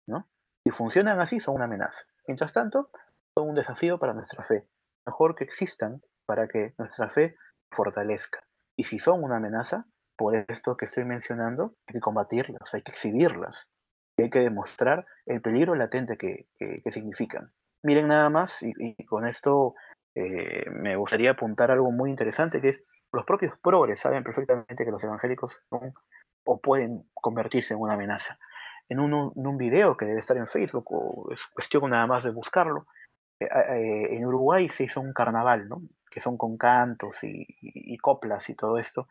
¿no? 0.07 0.29
Si 0.65 0.71
funcionan 0.71 1.21
así, 1.21 1.41
son 1.41 1.57
una 1.57 1.65
amenaza. 1.65 2.03
Mientras 2.27 2.53
tanto, 2.53 2.91
son 3.37 3.49
un 3.49 3.55
desafío 3.55 3.99
para 3.99 4.13
nuestra 4.13 4.45
fe. 4.45 4.67
Mejor 5.07 5.35
que 5.35 5.45
existan 5.45 6.03
para 6.27 6.47
que 6.47 6.75
nuestra 6.79 7.09
fe 7.09 7.37
fortalezca. 7.71 8.45
Y 8.77 8.85
si 8.85 8.99
son 8.99 9.25
una 9.25 9.37
amenaza, 9.37 9.87
por 10.17 10.37
esto 10.37 10.77
que 10.77 10.85
estoy 10.85 11.05
mencionando, 11.05 11.75
hay 11.87 11.95
que 11.95 12.01
combatirlas, 12.01 12.73
hay 12.75 12.83
que 12.83 12.93
exhibirlas, 12.93 13.69
hay 14.19 14.31
que 14.31 14.41
demostrar 14.41 15.07
el 15.27 15.41
peligro 15.41 15.75
latente 15.75 16.17
que, 16.17 16.47
que, 16.59 16.83
que 16.83 16.93
significan. 16.93 17.51
Miren 17.83 18.09
nada 18.09 18.31
más, 18.31 18.63
y, 18.63 18.95
con 19.07 19.27
esto 19.27 19.75
eh, 20.15 20.65
me 20.71 20.97
gustaría 20.97 21.33
apuntar 21.33 21.71
algo 21.71 21.91
muy 21.91 22.11
interesante 22.11 22.61
que 22.61 22.71
es 22.71 22.83
los 23.13 23.25
propios 23.25 23.55
progres 23.63 24.01
saben 24.01 24.25
perfectamente 24.25 24.85
que 24.85 24.91
los 24.91 25.05
evangélicos 25.05 25.61
son 25.69 25.93
o 26.45 26.61
pueden 26.61 27.05
convertirse 27.15 27.75
en 27.75 27.81
una 27.81 27.95
amenaza. 27.95 28.39
En 28.89 29.01
un, 29.01 29.33
en 29.37 29.57
video 29.59 29.97
que 29.97 30.07
debe 30.07 30.19
estar 30.19 30.37
en 30.37 30.47
Facebook, 30.47 30.87
o 30.91 31.33
es 31.33 31.41
cuestión 31.55 31.89
nada 31.91 32.07
más 32.07 32.25
de 32.25 32.31
buscarlo, 32.31 32.87
eh, 33.39 33.47
eh, 33.47 34.17
en 34.17 34.27
Uruguay 34.27 34.69
se 34.69 34.85
hizo 34.85 35.01
un 35.01 35.13
carnaval, 35.13 35.69
¿no? 35.69 35.83
que 36.11 36.21
son 36.21 36.37
con 36.37 36.59
cantos 36.59 37.17
y, 37.23 37.97
coplas 37.99 38.49
y 38.51 38.55
todo 38.55 38.79
esto, 38.79 39.09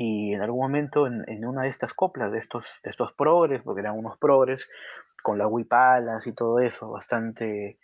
y 0.00 0.32
en 0.32 0.42
algún 0.42 0.60
momento 0.60 1.08
en, 1.08 1.44
una 1.44 1.62
de 1.62 1.70
estas 1.70 1.92
coplas 1.92 2.30
de 2.30 2.38
estos, 2.38 2.64
de 2.84 2.90
estos 2.90 3.12
progres, 3.14 3.62
porque 3.62 3.80
eran 3.80 3.98
unos 3.98 4.16
progres, 4.16 4.64
con 5.24 5.38
las 5.38 5.48
huipalas 5.50 6.24
y 6.28 6.32
todo 6.32 6.60
eso, 6.60 6.88
bastante 6.88 7.80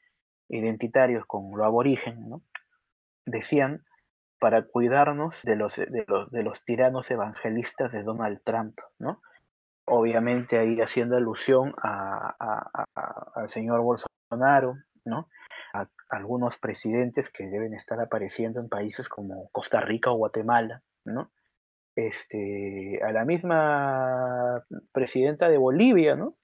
identitarios 0.49 1.27
con 1.27 1.51
lo 1.57 1.65
aborigen, 1.65 2.29
¿no? 2.29 2.43
decían 3.27 3.85
para 4.39 4.63
cuidarnos 4.63 5.43
de 5.43 5.57
los, 5.57 5.75
de 5.75 6.05
los, 6.07 6.31
de 6.31 6.45
los 6.45 6.65
tiranos 6.65 7.11
evangelistas 7.11 7.91
de 7.91 8.05
Donald 8.05 8.41
Trump, 8.45 8.79
¿no? 9.01 9.21
Obviamente 9.85 10.57
ahí 10.57 10.81
haciendo 10.81 11.17
alusión 11.17 11.75
a, 11.83 12.77
al 13.35 13.51
señor 13.51 13.81
Bolsonaro, 13.81 14.77
¿no? 15.05 15.29
A, 15.73 15.89
algunos 16.11 16.59
presidentes 16.59 17.29
que 17.29 17.49
deben 17.49 17.75
estar 17.75 18.01
apareciendo 18.01 18.61
en 18.61 18.69
países 18.69 19.09
como 19.09 19.49
Costa 19.51 19.81
Rica 19.81 20.13
o 20.13 20.17
Guatemala, 20.17 20.81
¿no? 21.05 21.33
Este, 21.97 23.01
a 23.05 23.13
la 23.13 23.25
misma 23.25 24.65
presidenta 24.93 25.49
de 25.49 25.59
Bolivia, 25.59 26.17
¿no? 26.17 26.37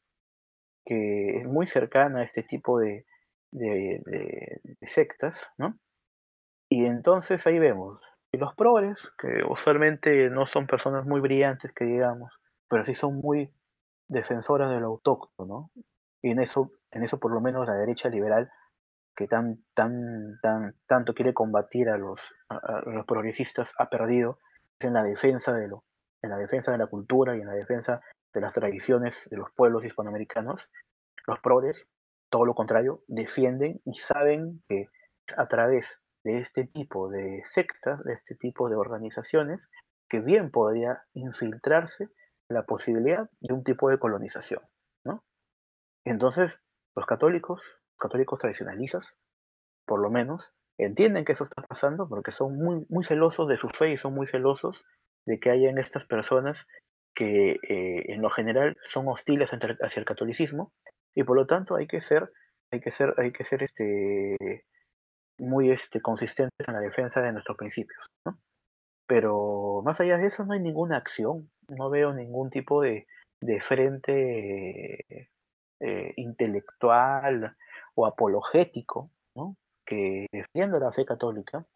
Que 0.85 1.39
es 1.39 1.47
muy 1.47 1.67
cercana 1.67 2.21
a 2.21 2.25
este 2.25 2.45
tipo 2.45 2.79
de, 2.79 3.05
de, 3.51 4.61
sectas, 4.87 5.45
¿no? 5.59 5.77
Y 6.69 6.85
entonces 6.85 7.45
ahí 7.49 7.59
vemos, 7.59 8.01
y 8.33 8.39
los 8.39 8.55
progres, 8.55 9.11
que 9.19 9.43
usualmente 9.49 10.31
no 10.31 10.47
son 10.47 10.69
personas 10.69 11.05
muy 11.05 11.21
brillantes, 11.21 11.73
que 11.73 11.85
digamos, 11.85 12.33
pero 12.69 12.85
sí 12.85 12.95
son 12.95 13.17
muy 13.17 13.53
defensoras 14.09 14.71
del 14.71 14.85
autóctono, 14.85 15.71
¿no? 15.75 15.83
Y 16.23 16.31
en 16.31 16.41
eso, 16.41 16.71
en 16.93 17.03
eso 17.03 17.19
por 17.19 17.33
lo 17.33 17.41
menos 17.41 17.67
la 17.67 17.75
derecha 17.75 18.09
liberal, 18.09 18.51
que 19.17 19.27
tan, 19.27 19.65
tan, 19.75 19.99
tan, 20.43 20.77
tanto 20.87 21.13
quiere 21.13 21.35
combatir 21.35 21.89
a 21.89 21.99
los, 21.99 22.21
a 22.49 22.83
los 22.87 23.05
progresistas, 23.05 23.69
ha 23.79 23.91
perdido 23.91 24.39
en 24.81 24.95
la 24.95 25.03
defensa 25.03 25.53
de 25.53 25.69
lo, 25.69 25.85
en 26.23 26.31
la 26.31 26.37
defensa 26.37 26.73
de 26.73 26.79
la 26.79 26.87
cultura 26.87 27.37
y 27.37 27.41
en 27.41 27.47
la 27.47 27.55
defensa 27.55 28.01
de 28.33 28.41
las 28.41 28.53
tradiciones 28.53 29.29
de 29.31 29.37
los 29.37 29.51
pueblos 29.53 29.85
hispanoamericanos. 29.85 30.69
Los 31.27 31.41
progres, 31.41 31.87
todo 32.31 32.45
lo 32.45 32.55
contrario, 32.55 33.03
defienden 33.09 33.81
y 33.85 33.95
saben 33.95 34.63
que 34.69 34.87
a 35.37 35.47
través 35.47 35.99
de 36.25 36.39
este 36.39 36.67
tipo 36.67 37.09
de 37.09 37.43
sectas, 37.47 38.03
de 38.05 38.15
este 38.15 38.35
tipo 38.35 38.69
de 38.69 38.77
organizaciones, 38.77 39.69
que 40.09 40.21
bien 40.21 40.51
podría 40.51 41.03
infiltrarse 41.15 42.09
la 42.49 42.65
posibilidad 42.65 43.31
de 43.41 43.55
un 43.55 43.63
tipo 43.63 43.89
de 43.91 43.99
colonización. 43.99 44.61
¿no? 45.05 45.23
Entonces, 46.05 46.59
los 46.97 47.07
católicos, 47.07 47.63
católicos 47.97 48.41
tradicionalistas, 48.41 49.15
por 49.87 50.01
lo 50.01 50.11
menos, 50.11 50.53
entienden 50.85 51.25
que 51.25 51.33
eso 51.33 51.45
está 51.45 51.63
pasando 51.63 52.09
porque 52.09 52.33
son 52.33 52.57
muy, 52.57 52.87
muy 52.89 53.05
celosos 53.05 53.49
de 53.49 53.57
su 53.57 53.69
fe 53.69 53.93
y 53.93 53.99
son 53.99 54.15
muy 54.15 54.27
celosos 54.27 54.83
de 55.27 55.39
que 55.39 55.51
hayan 55.51 55.79
estas 55.79 56.07
personas 56.07 56.59
que 57.15 57.53
eh, 57.69 58.13
en 58.13 58.23
lo 58.23 58.31
general 58.31 58.77
son 58.89 59.09
hostiles 59.09 59.51
hacia 59.51 60.01
el 60.01 60.07
catolicismo 60.07 60.73
y 61.15 61.25
por 61.25 61.37
lo 61.37 61.47
tanto 61.47 61.75
hay 61.75 61.87
que 61.87 62.01
ser 62.01 62.31
hay 62.73 62.81
que 62.81 62.91
ser 62.91 63.15
hay 63.19 63.33
que 63.33 63.45
ser 63.45 63.63
este 63.63 64.65
muy 65.39 65.71
este, 65.71 66.01
consistentes 66.01 66.69
en 66.69 66.75
la 66.75 66.81
defensa 66.81 67.21
de 67.21 67.33
nuestros 67.33 67.57
principios. 67.57 68.07
¿no? 68.27 68.39
Pero 69.07 69.83
más 69.85 70.01
allá 70.01 70.19
de 70.19 70.27
eso 70.27 70.45
no 70.45 70.53
hay 70.53 70.61
ninguna 70.61 70.97
acción, 70.97 71.51
no 71.69 71.91
veo 71.91 72.13
ningún 72.13 72.51
tipo 72.51 72.83
de, 72.83 73.07
de 73.41 73.61
frente 73.61 75.29
eh, 75.81 76.13
intelectual 76.17 77.57
o 77.95 78.07
apologético 78.07 79.11
¿no? 79.35 79.57
Que 79.91 80.27
defienda 80.33 80.79
la 80.79 80.93
fe 80.93 81.05
católica 81.05 81.67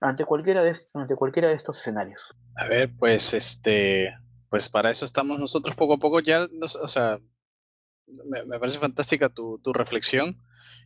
ante 0.00 0.24
cualquiera 0.24 0.62
de 0.62 0.70
estos, 0.70 1.78
escenarios. 1.78 2.20
A 2.56 2.68
ver, 2.68 2.90
pues 2.96 3.34
este, 3.34 4.14
pues 4.48 4.68
para 4.68 4.90
eso 4.90 5.04
estamos 5.04 5.38
nosotros 5.38 5.76
poco 5.76 5.94
a 5.94 5.98
poco 5.98 6.20
ya, 6.20 6.48
o 6.82 6.88
sea, 6.88 7.18
me, 8.06 8.58
parece 8.58 8.78
fantástica 8.78 9.28
tu 9.28 9.72
reflexión. 9.74 10.36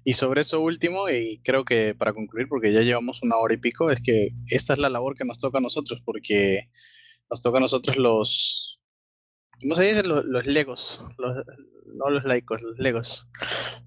Y 0.07 0.15
sobre 0.15 0.43
eso 0.43 0.61
último, 0.61 1.09
y 1.09 1.41
creo 1.43 1.65
que 1.65 1.95
para 1.95 2.12
concluir, 2.12 2.47
porque 2.49 2.73
ya 2.73 2.82
llevamos 2.82 3.23
una 3.23 3.36
hora 3.39 3.55
y 3.55 3.57
pico, 3.57 3.91
es 3.91 4.03
que 4.03 4.31
esta 4.49 4.74
es 4.74 4.78
la 4.78 4.91
labor 4.91 5.16
que 5.16 5.24
nos 5.24 5.39
toca 5.39 5.59
a 5.59 5.62
nosotros, 5.62 6.03
porque 6.05 6.69
nos 7.31 7.41
toca 7.41 7.57
a 7.57 7.62
nosotros 7.62 7.97
los, 7.97 8.74
¿cómo 9.60 9.74
se 9.74 9.85
dice? 9.85 10.02
Los, 10.02 10.24
los 10.24 10.47
legos, 10.47 11.06
los, 11.18 11.44
no 11.86 12.10
los 12.10 12.24
laicos, 12.24 12.62
los 12.62 12.78
legos. 12.78 13.28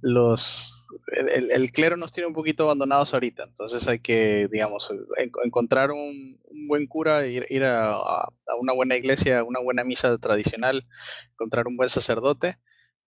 Los, 0.02 0.88
el, 1.08 1.52
el, 1.52 1.72
clero 1.72 1.98
nos 1.98 2.12
tiene 2.12 2.28
un 2.28 2.34
poquito 2.34 2.64
abandonados 2.64 3.14
ahorita, 3.14 3.44
entonces 3.44 3.88
hay 3.88 4.00
que, 4.00 4.48
digamos, 4.52 4.90
en, 5.18 5.32
encontrar 5.44 5.92
un, 5.92 6.40
un, 6.44 6.68
buen 6.68 6.88
cura, 6.88 7.26
ir, 7.28 7.46
ir 7.50 7.64
a, 7.64 7.94
a, 7.94 8.30
una 8.60 8.74
buena 8.74 8.96
iglesia, 8.96 9.44
una 9.44 9.60
buena 9.60 9.84
misa 9.84 10.18
tradicional, 10.18 10.86
encontrar 11.32 11.68
un 11.68 11.78
buen 11.78 11.90
sacerdote 11.90 12.58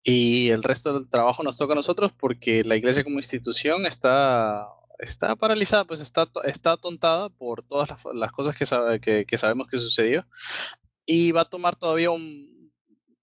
y 0.06 0.50
el 0.50 0.62
resto 0.62 0.92
del 0.92 1.08
trabajo 1.08 1.42
nos 1.42 1.56
toca 1.56 1.72
a 1.72 1.76
nosotros 1.76 2.12
porque 2.12 2.62
la 2.62 2.76
iglesia 2.76 3.02
como 3.02 3.16
institución 3.16 3.86
está, 3.86 4.68
está 4.98 5.34
paralizada, 5.34 5.86
pues 5.86 6.00
está, 6.00 6.28
está 6.44 6.72
atontada 6.72 7.30
por 7.30 7.62
todas 7.62 7.88
las, 7.88 8.00
las 8.14 8.32
cosas 8.32 8.54
que, 8.54 8.66
sabe, 8.66 9.00
que, 9.00 9.24
que, 9.24 9.38
sabemos 9.38 9.66
que 9.66 9.78
sucedió. 9.78 10.26
Y 11.06 11.32
va 11.32 11.42
a 11.42 11.50
tomar 11.50 11.76
todavía 11.76 12.10
un, 12.10 12.72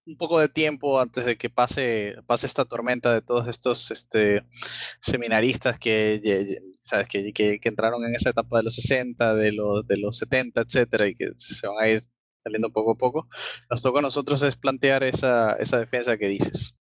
un, 0.06 0.16
poco 0.16 0.38
de 0.40 0.48
tiempo 0.48 1.00
antes 1.00 1.24
de 1.24 1.36
que 1.36 1.50
pase, 1.50 2.14
pase 2.26 2.46
esta 2.46 2.64
tormenta 2.64 3.12
de 3.12 3.22
todos 3.22 3.48
estos 3.48 3.90
este, 3.90 4.44
seminaristas 5.00 5.78
que, 5.78 6.60
¿sabes? 6.80 7.08
Que, 7.08 7.32
que, 7.32 7.58
que, 7.60 7.68
entraron 7.68 8.04
en 8.04 8.14
esa 8.14 8.30
etapa 8.30 8.58
de 8.58 8.64
los 8.64 8.74
60, 8.76 9.34
de 9.34 9.52
los, 9.52 9.86
de 9.86 9.96
los 9.98 10.18
70, 10.18 10.60
etcétera, 10.62 11.08
y 11.08 11.14
que 11.14 11.32
se 11.36 11.66
van 11.66 11.78
a 11.84 11.88
ir 11.88 12.06
saliendo 12.44 12.70
poco 12.70 12.92
a 12.92 12.96
poco, 12.96 13.28
nos 13.70 13.82
toca 13.82 14.00
a 14.00 14.02
nosotros 14.02 14.42
es 14.42 14.56
plantear 14.56 15.04
esa, 15.04 15.54
esa 15.54 15.78
defensa 15.78 16.16
que 16.16 16.28
dices. 16.28 16.76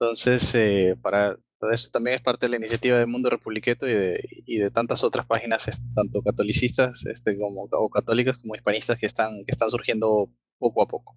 Entonces, 0.00 0.54
eh, 0.54 0.96
para 1.00 1.36
eso 1.70 1.90
también 1.90 2.16
es 2.16 2.22
parte 2.22 2.46
de 2.46 2.50
la 2.50 2.56
iniciativa 2.56 2.98
de 2.98 3.06
Mundo 3.06 3.28
Republiqueto 3.28 3.86
y 3.86 3.92
de, 3.92 4.28
y 4.46 4.58
de 4.58 4.70
tantas 4.70 5.04
otras 5.04 5.26
páginas, 5.26 5.68
este, 5.68 5.88
tanto 5.94 6.22
catolicistas 6.22 7.04
este, 7.06 7.36
como, 7.38 7.68
o 7.70 7.90
católicas 7.90 8.38
como 8.38 8.54
hispanistas 8.54 8.98
que 8.98 9.06
están, 9.06 9.44
que 9.44 9.52
están 9.52 9.70
surgiendo 9.70 10.30
poco 10.58 10.82
a 10.82 10.88
poco. 10.88 11.16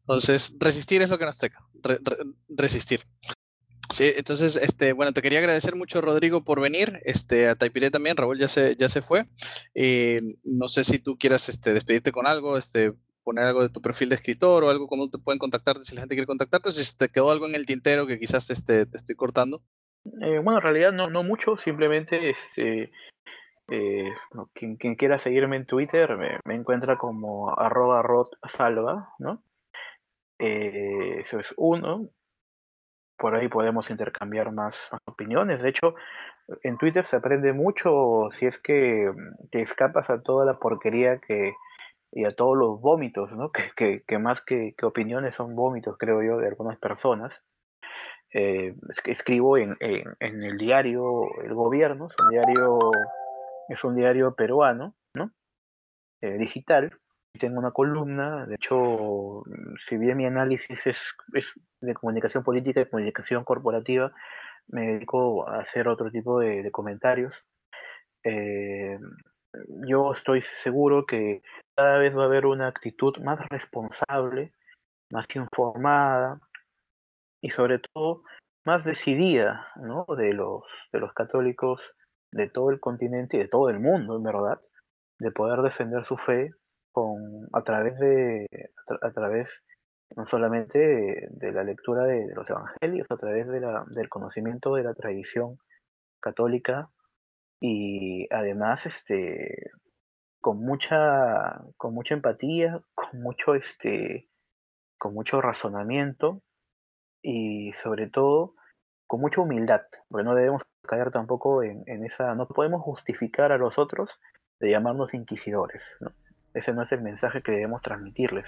Entonces, 0.00 0.54
resistir 0.58 1.02
es 1.02 1.10
lo 1.10 1.18
que 1.18 1.26
nos 1.26 1.38
toca, 1.38 1.58
re, 1.82 1.98
re, 2.02 2.16
resistir. 2.48 3.00
Sí, 3.92 4.10
entonces, 4.16 4.56
este, 4.56 4.94
bueno, 4.94 5.12
te 5.12 5.20
quería 5.20 5.38
agradecer 5.38 5.76
mucho, 5.76 6.00
Rodrigo, 6.00 6.42
por 6.44 6.60
venir. 6.60 7.00
Este, 7.04 7.48
a 7.48 7.56
Taipiré 7.56 7.90
también, 7.90 8.16
Raúl 8.16 8.38
ya 8.38 8.48
se, 8.48 8.74
ya 8.76 8.88
se 8.88 9.02
fue. 9.02 9.26
Eh, 9.74 10.20
no 10.44 10.66
sé 10.68 10.82
si 10.82 10.98
tú 10.98 11.18
quieras 11.18 11.48
este, 11.50 11.74
despedirte 11.74 12.10
con 12.10 12.26
algo, 12.26 12.56
este, 12.56 12.94
poner 13.22 13.44
algo 13.44 13.62
de 13.62 13.68
tu 13.68 13.80
perfil 13.80 14.08
de 14.08 14.16
escritor 14.16 14.64
o 14.64 14.70
algo, 14.70 14.88
cómo 14.88 15.08
te 15.08 15.18
pueden 15.18 15.38
contactarte 15.38 15.82
si 15.82 15.94
la 15.94 16.02
gente 16.02 16.14
quiere 16.14 16.26
contactarte, 16.26 16.70
si 16.70 16.96
te 16.96 17.08
quedó 17.08 17.30
algo 17.30 17.46
en 17.46 17.54
el 17.54 17.66
tintero 17.66 18.06
que 18.06 18.18
quizás 18.18 18.50
este, 18.50 18.86
te 18.86 18.96
estoy 18.96 19.16
cortando. 19.16 19.62
Eh, 20.04 20.38
bueno, 20.38 20.56
en 20.56 20.62
realidad 20.62 20.92
no, 20.92 21.08
no 21.08 21.22
mucho, 21.22 21.56
simplemente 21.56 22.30
este, 22.30 22.90
eh, 23.68 24.12
quien, 24.52 24.76
quien, 24.76 24.96
quiera 24.96 25.18
seguirme 25.18 25.56
en 25.56 25.66
Twitter 25.66 26.16
me, 26.16 26.40
me 26.44 26.54
encuentra 26.54 26.98
como 26.98 27.56
arroba 27.56 28.02
salva, 28.48 29.14
¿no? 29.18 29.42
Eh, 30.38 31.20
eso 31.20 31.38
es 31.38 31.54
uno, 31.56 32.08
por 33.16 33.36
ahí 33.36 33.46
podemos 33.46 33.88
intercambiar 33.90 34.50
más, 34.50 34.74
más, 34.90 35.00
opiniones. 35.04 35.62
De 35.62 35.68
hecho, 35.68 35.94
en 36.64 36.76
Twitter 36.78 37.04
se 37.04 37.16
aprende 37.16 37.52
mucho 37.52 38.28
si 38.32 38.46
es 38.46 38.58
que 38.58 39.12
te 39.52 39.62
escapas 39.62 40.10
a 40.10 40.20
toda 40.20 40.44
la 40.44 40.58
porquería 40.58 41.18
que 41.18 41.54
y 42.12 42.24
a 42.24 42.32
todos 42.32 42.56
los 42.56 42.80
vómitos, 42.80 43.32
¿no? 43.32 43.50
Que, 43.50 43.70
que, 43.74 44.02
que 44.06 44.18
más 44.18 44.42
que, 44.42 44.74
que, 44.76 44.86
opiniones 44.86 45.34
son 45.34 45.56
vómitos, 45.56 45.96
creo 45.98 46.22
yo, 46.22 46.38
de 46.38 46.48
algunas 46.48 46.78
personas. 46.78 47.32
Eh, 48.34 48.74
escribo 49.04 49.58
en, 49.58 49.76
en, 49.80 50.04
en, 50.20 50.42
el 50.42 50.56
diario 50.56 51.28
El 51.42 51.54
Gobierno, 51.54 52.08
es 52.08 52.14
un 52.18 52.30
diario, 52.30 52.78
es 53.68 53.84
un 53.84 53.96
diario 53.96 54.34
peruano, 54.34 54.94
¿no? 55.14 55.30
Eh, 56.22 56.38
digital, 56.38 56.92
tengo 57.38 57.58
una 57.58 57.72
columna, 57.72 58.46
de 58.46 58.54
hecho, 58.54 59.42
si 59.88 59.96
bien 59.96 60.18
mi 60.18 60.26
análisis 60.26 60.86
es, 60.86 60.98
es, 61.34 61.46
de 61.80 61.94
comunicación 61.94 62.44
política 62.44 62.80
y 62.80 62.86
comunicación 62.86 63.44
corporativa, 63.44 64.12
me 64.68 64.92
dedico 64.92 65.48
a 65.48 65.60
hacer 65.60 65.88
otro 65.88 66.10
tipo 66.10 66.38
de, 66.40 66.62
de 66.62 66.70
comentarios. 66.70 67.34
Eh, 68.24 68.98
yo 69.86 70.12
estoy 70.12 70.42
seguro 70.42 71.06
que 71.06 71.42
cada 71.76 71.98
vez 71.98 72.16
va 72.16 72.22
a 72.22 72.26
haber 72.26 72.46
una 72.46 72.68
actitud 72.68 73.16
más 73.18 73.38
responsable, 73.48 74.52
más 75.10 75.26
informada 75.34 76.40
y 77.40 77.50
sobre 77.50 77.78
todo 77.78 78.22
más 78.64 78.84
decidida 78.84 79.66
¿no? 79.76 80.06
de, 80.16 80.32
los, 80.32 80.64
de 80.92 81.00
los 81.00 81.12
católicos 81.12 81.80
de 82.30 82.48
todo 82.48 82.70
el 82.70 82.80
continente 82.80 83.36
y 83.36 83.40
de 83.40 83.48
todo 83.48 83.68
el 83.68 83.80
mundo, 83.80 84.16
en 84.16 84.22
verdad, 84.22 84.60
de 85.18 85.30
poder 85.30 85.60
defender 85.60 86.04
su 86.06 86.16
fe 86.16 86.50
con, 86.92 87.48
a 87.52 87.62
través 87.62 87.98
de, 87.98 88.46
a, 89.02 89.10
través 89.10 89.62
no 90.16 90.26
solamente 90.26 91.28
de, 91.30 91.52
la 91.52 91.64
lectura 91.64 92.04
de, 92.04 92.32
los 92.34 92.48
evangelios, 92.48 93.06
a 93.10 93.16
través 93.16 93.48
de 93.48 93.60
la, 93.60 93.84
del 93.88 94.08
conocimiento 94.08 94.74
de 94.74 94.84
la 94.84 94.94
tradición 94.94 95.58
católica 96.20 96.88
y 97.62 98.26
además 98.34 98.84
este 98.86 99.70
con 100.40 100.58
mucha 100.64 101.62
con 101.76 101.94
mucha 101.94 102.14
empatía, 102.14 102.82
con 102.94 103.22
mucho 103.22 103.54
este 103.54 104.28
con 104.98 105.14
mucho 105.14 105.40
razonamiento 105.40 106.42
y 107.22 107.72
sobre 107.74 108.08
todo 108.10 108.54
con 109.06 109.20
mucha 109.20 109.40
humildad, 109.40 109.82
porque 110.08 110.24
no 110.24 110.34
debemos 110.34 110.62
caer 110.82 111.12
tampoco 111.12 111.62
en, 111.62 111.84
en 111.86 112.04
esa, 112.04 112.34
no 112.34 112.48
podemos 112.48 112.82
justificar 112.82 113.52
a 113.52 113.58
los 113.58 113.78
otros 113.78 114.10
de 114.58 114.70
llamarnos 114.70 115.14
inquisidores, 115.14 115.84
¿no? 116.00 116.10
Ese 116.54 116.72
no 116.72 116.82
es 116.82 116.92
el 116.92 117.00
mensaje 117.00 117.42
que 117.42 117.52
debemos 117.52 117.80
transmitirles, 117.80 118.46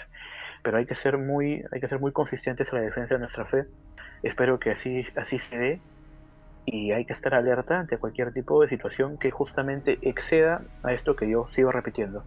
pero 0.62 0.78
hay 0.78 0.86
que 0.86 0.94
ser 0.94 1.18
muy, 1.18 1.64
hay 1.70 1.80
que 1.80 1.88
ser 1.88 2.00
muy 2.00 2.12
consistentes 2.12 2.70
en 2.72 2.78
la 2.80 2.84
defensa 2.84 3.14
de 3.14 3.20
nuestra 3.20 3.46
fe. 3.46 3.66
Espero 4.22 4.58
que 4.58 4.72
así, 4.72 5.06
así 5.16 5.38
se 5.38 5.56
dé 5.56 5.80
y 6.66 6.92
hay 6.92 7.04
que 7.04 7.12
estar 7.12 7.34
alerta 7.34 7.78
ante 7.78 7.98
cualquier 7.98 8.32
tipo 8.32 8.62
de 8.62 8.68
situación 8.68 9.18
que 9.18 9.30
justamente 9.30 9.98
exceda 10.02 10.62
a 10.82 10.92
esto 10.92 11.16
que 11.16 11.28
yo 11.28 11.48
sigo 11.52 11.72
repitiendo. 11.72 12.24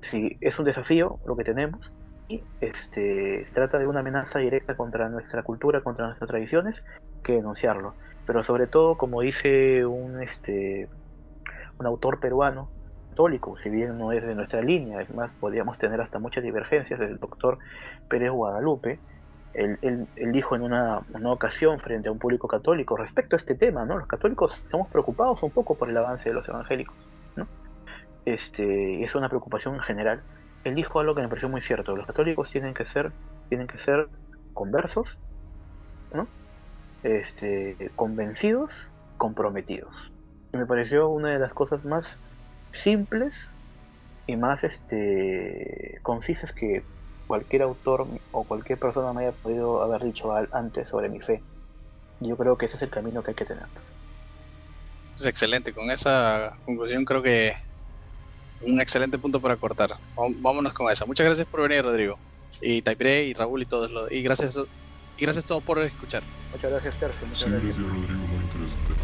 Si 0.00 0.36
es 0.40 0.58
un 0.58 0.64
desafío 0.64 1.18
lo 1.26 1.36
que 1.36 1.44
tenemos, 1.44 1.92
y 2.28 2.42
este, 2.60 3.44
se 3.44 3.52
trata 3.52 3.78
de 3.78 3.86
una 3.86 4.00
amenaza 4.00 4.38
directa 4.38 4.76
contra 4.76 5.08
nuestra 5.08 5.42
cultura, 5.42 5.82
contra 5.82 6.06
nuestras 6.06 6.28
tradiciones, 6.28 6.82
que 7.22 7.34
denunciarlo. 7.34 7.94
Pero 8.26 8.42
sobre 8.42 8.66
todo, 8.66 8.96
como 8.96 9.20
dice 9.20 9.84
un, 9.84 10.22
este, 10.22 10.88
un 11.78 11.86
autor 11.86 12.20
peruano, 12.20 12.70
católico, 13.12 13.58
si 13.58 13.68
bien 13.68 13.98
no 13.98 14.12
es 14.12 14.24
de 14.24 14.34
nuestra 14.34 14.62
línea, 14.62 15.02
es 15.02 15.14
más, 15.14 15.30
podríamos 15.38 15.76
tener 15.76 16.00
hasta 16.00 16.18
muchas 16.18 16.42
divergencias, 16.42 16.98
del 16.98 17.18
doctor 17.18 17.58
Pérez 18.08 18.30
Guadalupe, 18.30 18.98
él, 19.54 20.08
dijo 20.32 20.56
en 20.56 20.62
una, 20.62 21.02
ocasión 21.24 21.78
frente 21.78 22.08
a 22.08 22.12
un 22.12 22.18
público 22.18 22.48
católico 22.48 22.96
respecto 22.96 23.36
a 23.36 23.38
este 23.38 23.54
tema, 23.54 23.84
¿no? 23.84 23.98
Los 23.98 24.06
católicos 24.06 24.58
estamos 24.64 24.88
preocupados 24.88 25.42
un 25.42 25.50
poco 25.50 25.74
por 25.74 25.90
el 25.90 25.96
avance 25.96 26.28
de 26.28 26.34
los 26.34 26.48
evangélicos, 26.48 26.96
¿no? 27.36 27.46
Este, 28.24 29.04
es 29.04 29.14
una 29.14 29.28
preocupación 29.28 29.78
general. 29.80 30.22
Él 30.64 30.74
dijo 30.74 31.00
algo 31.00 31.14
que 31.14 31.22
me 31.22 31.28
pareció 31.28 31.48
muy 31.48 31.60
cierto, 31.60 31.96
los 31.96 32.06
católicos 32.06 32.50
tienen 32.50 32.74
que 32.74 32.84
ser, 32.86 33.12
tienen 33.48 33.66
que 33.66 33.78
ser 33.78 34.08
conversos, 34.54 35.18
¿no? 36.14 36.26
Este, 37.02 37.90
convencidos, 37.96 38.72
comprometidos. 39.18 40.12
Me 40.52 40.66
pareció 40.66 41.08
una 41.08 41.30
de 41.30 41.38
las 41.38 41.52
cosas 41.52 41.84
más 41.84 42.16
simples 42.72 43.50
y 44.26 44.36
más 44.36 44.62
este, 44.64 45.98
concisas 46.02 46.52
que 46.52 46.82
cualquier 47.32 47.62
autor 47.62 48.06
o 48.30 48.44
cualquier 48.44 48.78
persona 48.78 49.14
me 49.14 49.22
haya 49.22 49.32
podido 49.32 49.82
haber 49.82 50.04
dicho 50.04 50.34
antes 50.52 50.86
sobre 50.86 51.08
mi 51.08 51.18
fe. 51.18 51.40
Yo 52.20 52.36
creo 52.36 52.58
que 52.58 52.66
ese 52.66 52.76
es 52.76 52.82
el 52.82 52.90
camino 52.90 53.22
que 53.22 53.30
hay 53.30 53.34
que 53.34 53.46
tener. 53.46 53.64
Es 55.18 55.24
excelente, 55.24 55.72
con 55.72 55.90
esa 55.90 56.52
conclusión 56.66 57.06
creo 57.06 57.22
que 57.22 57.56
un 58.60 58.82
excelente 58.82 59.16
punto 59.16 59.40
para 59.40 59.56
cortar. 59.56 59.96
Vámonos 60.14 60.74
con 60.74 60.92
eso. 60.92 61.06
Muchas 61.06 61.24
gracias 61.24 61.48
por 61.48 61.62
venir, 61.62 61.82
Rodrigo. 61.82 62.18
Y 62.60 62.82
Taipre 62.82 63.24
y 63.24 63.32
Raúl 63.32 63.62
y 63.62 63.64
todos 63.64 63.90
los 63.90 64.12
y 64.12 64.20
gracias 64.20 64.54
y 65.16 65.22
gracias 65.22 65.46
a 65.46 65.48
todos 65.48 65.62
por 65.62 65.78
escuchar. 65.78 66.22
Muchas 66.52 66.70
gracias, 66.70 67.00
Tercio. 67.00 67.26
Muchas 67.28 67.50
gracias. 67.50 67.78
Rodrigo, 67.78 67.94
muy 67.94 68.44
interesante. 68.44 69.01